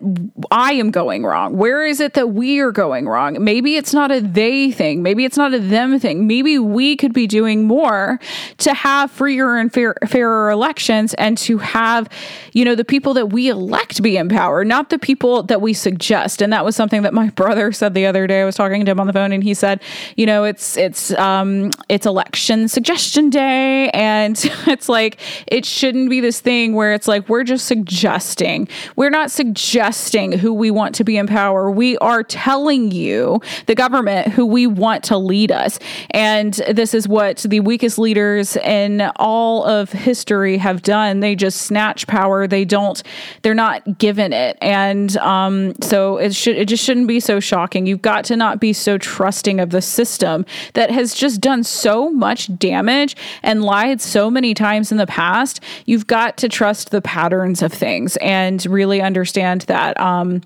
I 0.51 0.74
am 0.74 0.91
going 0.91 1.24
wrong? 1.24 1.57
Where 1.57 1.85
is 1.85 2.01
it 2.01 2.14
that 2.14 2.29
we 2.29 2.61
are 2.61 2.70
going 2.70 3.09
wrong? 3.09 3.43
Maybe 3.43 3.77
it's 3.77 3.93
not 3.93 4.12
a 4.12 4.20
they 4.20 4.70
thing. 4.70 5.03
Maybe 5.03 5.24
it's 5.24 5.37
not 5.37 5.53
a 5.55 5.59
them 5.59 5.99
thing. 5.99 6.27
Maybe 6.27 6.59
we 6.59 6.97
could 6.97 7.12
be 7.12 7.27
doing 7.27 7.64
more 7.64 8.20
to 8.59 8.74
have 8.74 9.11
freer 9.11 9.57
and 9.57 9.72
fair, 9.72 9.97
fairer 10.07 10.51
elections 10.51 11.14
and 11.14 11.37
to 11.39 11.59
have, 11.59 12.09
you 12.53 12.64
know, 12.64 12.74
the 12.74 12.85
people 12.85 13.14
that 13.14 13.31
we 13.31 13.49
elect 13.49 14.03
be 14.03 14.16
in 14.16 14.29
power, 14.29 14.64
not 14.64 14.91
the 14.91 14.99
people 14.99 15.43
that 15.45 15.61
we 15.61 15.72
suggest. 15.72 16.43
And 16.43 16.53
that 16.53 16.64
was 16.64 16.77
something 16.77 17.03
that 17.03 17.12
my 17.12 17.31
brother 17.37 17.72
said 17.72 17.95
the 17.95 18.07
other 18.07 18.27
day. 18.27 18.43
I 18.43 18.45
was 18.45 18.55
talking 18.55 18.85
to 18.85 18.91
him 18.91 19.01
on 19.01 19.07
the 19.07 19.16
and 19.17 19.43
he 19.43 19.55
said, 19.55 19.83
you 20.17 20.27
know, 20.27 20.45
it's 20.45 20.77
it's 20.77 21.12
um 21.12 21.71
it's 21.89 22.07
election 22.07 22.69
suggestion 22.69 23.31
day 23.31 23.91
and 23.91 24.37
it's 24.67 24.89
like 24.89 25.19
it 25.47 25.64
shouldn't 25.64 26.11
be 26.11 26.21
this 26.21 26.41
thing 26.41 26.75
where 26.75 26.93
it's 26.93 27.09
like 27.09 27.29
we're 27.29 27.45
just 27.45 27.67
suggesting. 27.67 28.69
We're 28.97 29.11
not 29.11 29.31
suggesting 29.31 30.33
who 30.33 30.53
we 30.53 30.71
want 30.71 30.95
to 30.97 31.05
be 31.05 31.17
in 31.17 31.27
power. 31.27 31.71
We 31.71 31.97
are 31.99 32.23
telling 32.23 32.91
you 32.91 33.41
the 33.67 33.75
government 33.75 34.29
who 34.29 34.47
we 34.47 34.67
want 34.67 35.05
to 35.05 35.17
lead 35.17 35.51
us. 35.51 35.79
And 36.11 36.55
this 36.71 36.95
is 36.95 37.09
what 37.09 37.39
the 37.39 37.61
weakest 37.61 37.99
leaders 37.99 38.57
in 38.57 39.11
all 39.17 39.64
of 39.64 39.93
history 39.93 40.59
have 40.59 40.83
done. 40.83 41.21
They 41.21 41.35
just 41.35 41.62
snatch 41.62 42.07
power. 42.07 42.47
They 42.47 42.64
don't 42.64 43.03
they're 43.43 43.55
not 43.55 43.99
given 43.99 44.33
it. 44.33 44.59
And 44.61 45.17
um 45.19 45.75
so 45.83 46.17
it 46.19 46.35
should 46.35 46.57
it 46.57 46.69
just 46.69 46.85
shouldn't 46.85 47.09
be 47.09 47.21
so 47.21 47.41
shocking. 47.41 47.87
You've 47.87 48.03
got 48.03 48.25
to 48.27 48.37
not 48.37 48.61
be 48.61 48.73
so 48.73 48.99
trusting 49.07 49.61
of 49.61 49.70
the 49.70 49.80
system 49.80 50.44
that 50.74 50.90
has 50.90 51.14
just 51.14 51.40
done 51.40 51.62
so 51.62 52.11
much 52.11 52.50
damage 52.59 53.16
and 53.44 53.62
lied 53.62 54.00
so 54.00 54.28
many 54.28 54.52
times 54.52 54.90
in 54.90 54.98
the 54.98 55.07
past. 55.07 55.61
You've 55.84 56.09
got 56.09 56.36
to 56.38 56.48
trust 56.48 56.90
the 56.90 57.00
patterns 57.00 57.62
of 57.62 57.72
things 57.72 58.16
and 58.16 58.66
really 58.66 59.00
understand 59.00 59.62
that. 59.62 59.98
Um, 60.00 60.42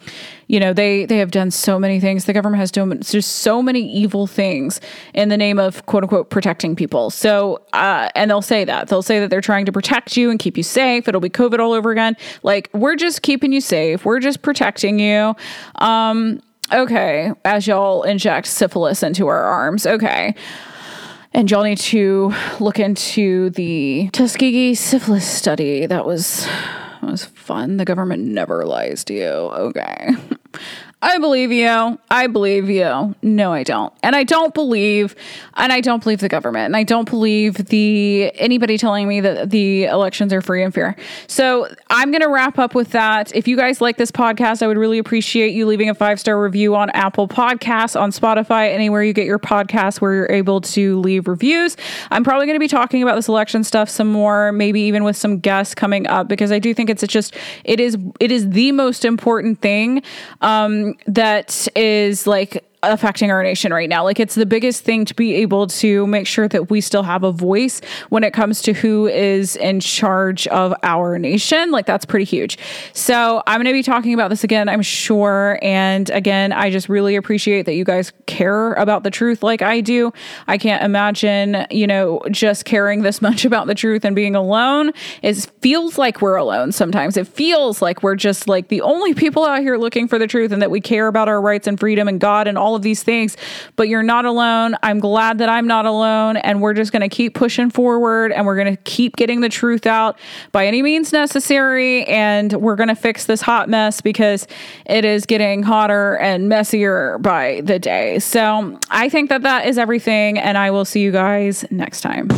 you 0.51 0.59
know 0.59 0.73
they 0.73 1.07
they 1.07 1.19
have 1.19 1.31
done 1.31 1.53
so 1.53 1.79
many 1.79 2.01
things. 2.01 2.25
The 2.25 2.33
government 2.33 2.59
has 2.59 2.73
done 2.73 3.01
just 3.03 3.37
so 3.37 3.63
many 3.63 3.89
evil 3.89 4.27
things 4.27 4.81
in 5.15 5.29
the 5.29 5.37
name 5.37 5.61
of 5.61 5.87
quote 5.87 6.03
unquote 6.03 6.29
protecting 6.29 6.75
people. 6.75 7.11
So 7.11 7.63
uh, 7.73 8.09
and 8.17 8.29
they'll 8.29 8.43
say 8.43 8.65
that. 8.65 8.89
They'll 8.89 9.01
say 9.01 9.21
that 9.21 9.31
they're 9.31 9.41
trying 9.41 9.65
to 9.67 9.73
protect 9.73 10.17
you 10.17 10.29
and 10.29 10.41
keep 10.41 10.57
you 10.57 10.65
safe. 10.65 11.07
It'll 11.07 11.21
be 11.21 11.31
covid 11.31 11.61
all 11.61 11.73
over 11.73 11.93
again. 11.93 12.17
Like 12.43 12.69
we're 12.75 12.97
just 12.97 13.23
keeping 13.23 13.53
you 13.53 13.61
safe. 13.61 14.05
We're 14.05 14.19
just 14.19 14.43
protecting 14.43 14.99
you. 14.99 15.37
Um 15.77 16.43
Okay, 16.73 17.33
as 17.45 17.67
y'all 17.67 18.05
inject 18.05 18.47
syphilis 18.47 19.03
into 19.03 19.27
our 19.27 19.43
arms. 19.43 19.87
Okay. 19.87 20.35
And 21.33 21.51
y'all 21.51 21.63
need 21.63 21.79
to 21.79 22.35
look 22.59 22.79
into 22.79 23.51
the 23.51 24.11
Tuskegee 24.13 24.75
syphilis 24.75 25.27
study. 25.27 25.87
That 25.87 26.05
was 26.05 26.47
that 27.01 27.11
was 27.11 27.25
fun. 27.25 27.77
The 27.77 27.85
government 27.85 28.25
never 28.25 28.65
lies 28.65 29.05
to 29.05 29.15
you. 29.15 29.27
Okay. 29.27 30.11
I 31.03 31.19
believe 31.19 31.51
you. 31.51 31.99
I 32.11 32.27
believe 32.27 32.69
you. 32.69 33.15
No, 33.23 33.53
I 33.53 33.63
don't. 33.63 33.93
And 34.03 34.15
I 34.15 34.23
don't 34.23 34.53
believe 34.53 35.17
and 35.55 35.73
I 35.73 35.81
don't 35.81 36.03
believe 36.03 36.21
the 36.21 36.29
government. 36.29 36.67
And 36.67 36.77
I 36.77 36.83
don't 36.83 37.09
believe 37.09 37.55
the 37.55 38.31
anybody 38.35 38.77
telling 38.77 39.09
me 39.09 39.21
that 39.21 39.51
the 39.51 39.85
elections 39.85 40.33
are 40.33 40.43
free 40.43 40.63
and 40.63 40.75
fair. 40.75 40.97
So, 41.27 41.69
I'm 41.89 42.11
going 42.11 42.23
to 42.23 42.29
wrap 42.29 42.59
up 42.59 42.75
with 42.75 42.91
that. 42.91 43.35
If 43.35 43.49
you 43.49 43.57
guys 43.57 43.81
like 43.81 43.97
this 43.97 44.11
podcast, 44.11 44.63
I 44.63 44.67
would 44.67 44.77
really 44.77 44.99
appreciate 44.99 45.53
you 45.53 45.67
leaving 45.67 45.91
a 45.91 45.95
five-star 45.95 46.41
review 46.41 46.77
on 46.77 46.91
Apple 46.91 47.27
Podcasts, 47.27 48.01
on 48.01 48.11
Spotify, 48.11 48.73
anywhere 48.73 49.03
you 49.03 49.13
get 49.13 49.27
your 49.27 49.39
podcasts 49.39 50.01
where 50.01 50.15
you're 50.15 50.31
able 50.31 50.61
to 50.61 51.01
leave 51.01 51.27
reviews. 51.27 51.77
I'm 52.11 52.25
probably 52.25 52.47
going 52.47 52.57
to 52.57 52.61
be 52.61 52.69
talking 52.69 53.03
about 53.03 53.17
this 53.17 53.29
election 53.29 53.65
stuff 53.65 53.89
some 53.89 54.09
more, 54.09 54.53
maybe 54.53 54.81
even 54.83 55.05
with 55.05 55.17
some 55.17 55.39
guests 55.39 55.75
coming 55.75 56.07
up 56.07 56.29
because 56.29 56.53
I 56.53 56.59
do 56.59 56.73
think 56.75 56.91
it's 56.91 57.07
just 57.07 57.35
it 57.65 57.81
is 57.81 57.97
it 58.21 58.31
is 58.31 58.51
the 58.51 58.73
most 58.73 59.05
important 59.05 59.61
thing 59.61 60.03
um, 60.41 60.90
that 61.07 61.69
is 61.77 62.27
like 62.27 62.65
affecting 62.83 63.31
our 63.31 63.43
nation 63.43 63.73
right 63.73 63.89
now. 63.89 64.05
Like 64.05 64.19
it's 64.19 64.35
the 64.35 64.47
biggest 64.47 64.85
thing 64.85 65.05
to 65.05 65.15
be 65.15 65.35
able 65.35 65.67
to 65.67 66.07
make 66.07 66.27
sure 66.27 66.49
that 66.49 66.71
we 66.71 66.81
still 66.81 67.03
have 67.03 67.23
a 67.23 67.33
voice 67.33 67.81
when 68.09 68.25
it 68.25 68.33
comes 68.33 68.63
to 68.63 68.73
who 68.73 69.07
is 69.07 69.57
in 69.57 69.81
charge 69.81 70.47
of 70.49 70.75
our 70.83 71.19
nation. 71.19 71.71
Like 71.71 71.87
that's 71.87 72.05
pretty 72.05 72.25
huge. 72.25 72.59
So 72.93 73.43
I'm 73.47 73.59
going 73.59 73.67
to 73.67 73.73
be 73.73 73.83
talking 73.83 74.15
about 74.15 74.31
this 74.31 74.45
again, 74.45 74.69
I'm 74.69 74.83
sure. 74.83 75.59
And 75.63 76.09
again, 76.11 76.53
I 76.53 76.71
just 76.71 76.89
really 76.89 77.17
appreciate 77.17 77.67
that 77.67 77.75
you 77.75 77.85
guys 77.85 78.13
care 78.27 78.73
about 78.75 79.03
the 79.03 79.11
truth 79.11 79.43
like 79.43 79.63
I 79.63 79.81
do. 79.81 80.13
I 80.49 80.57
can't 80.57 80.83
imagine, 80.83 81.67
you 81.71 81.87
know, 81.87 82.21
just 82.31 82.65
caring 82.65 83.03
this 83.03 83.21
much 83.31 83.45
about 83.45 83.67
the 83.67 83.75
truth 83.75 84.05
and 84.05 84.17
being 84.17 84.35
alone. 84.35 84.93
It 85.23 85.51
feels 85.61 85.99
like 85.99 86.23
we're 86.23 86.37
alone 86.37 86.73
sometimes. 86.73 87.17
It 87.17 87.27
feels 87.27 87.83
like 87.83 88.03
we're 88.03 88.17
just 88.17 88.49
like 88.49 88.69
the 88.69 88.81
only 88.81 89.15
people 89.15 89.45
out 89.45 89.61
here 89.61 89.77
looking 89.77 90.09
for 90.09 90.19
the 90.19 90.27
truth 90.27 90.53
and 90.53 90.63
that 90.63 90.71
we 90.71 90.81
care 90.81 91.09
about 91.09 91.29
our 91.29 91.41
rights 91.41 91.67
and 91.67 91.79
freedom 91.79 92.09
and 92.09 92.19
God 92.19 92.49
and 92.49 92.57
all 92.57 92.70
all 92.71 92.77
of 92.77 92.83
these 92.83 93.03
things, 93.03 93.37
but 93.75 93.89
you're 93.89 94.05
not 94.05 94.25
alone. 94.25 94.77
I'm 94.83 95.01
glad 95.01 95.39
that 95.39 95.49
I'm 95.49 95.67
not 95.67 95.87
alone. 95.87 96.37
And 96.37 96.63
we're 96.63 96.75
just 96.75 96.93
going 96.93 97.03
to 97.03 97.09
keep 97.09 97.35
pushing 97.35 97.69
forward 97.69 98.31
and 98.31 98.47
we're 98.47 98.55
going 98.55 98.77
to 98.77 98.83
keep 98.85 99.17
getting 99.17 99.41
the 99.41 99.49
truth 99.49 99.87
out 99.87 100.19
by 100.53 100.67
any 100.67 100.83
means 100.83 101.13
necessary. 101.13 102.05
And 102.05 102.53
we're 102.53 102.77
going 102.77 102.89
to 102.89 102.95
fix 102.95 103.27
this 103.27 103.41
hot 103.41 103.69
mess 103.69 104.01
because 104.01 104.47
it 104.87 105.05
is 105.05 105.27
getting 105.27 105.65
hotter 105.65 106.17
and 106.19 106.49
messier 106.49 107.19
by 107.19 107.61
the 107.65 107.81
day. 107.81 108.21
So 108.21 108.79
I 108.89 109.09
think 109.09 109.31
that 109.31 109.43
that 109.43 109.67
is 109.67 109.77
everything. 109.77 110.39
And 110.39 110.57
I 110.57 110.71
will 110.71 110.85
see 110.85 111.01
you 111.01 111.11
guys 111.11 111.65
next 111.71 112.03
time. 112.03 112.29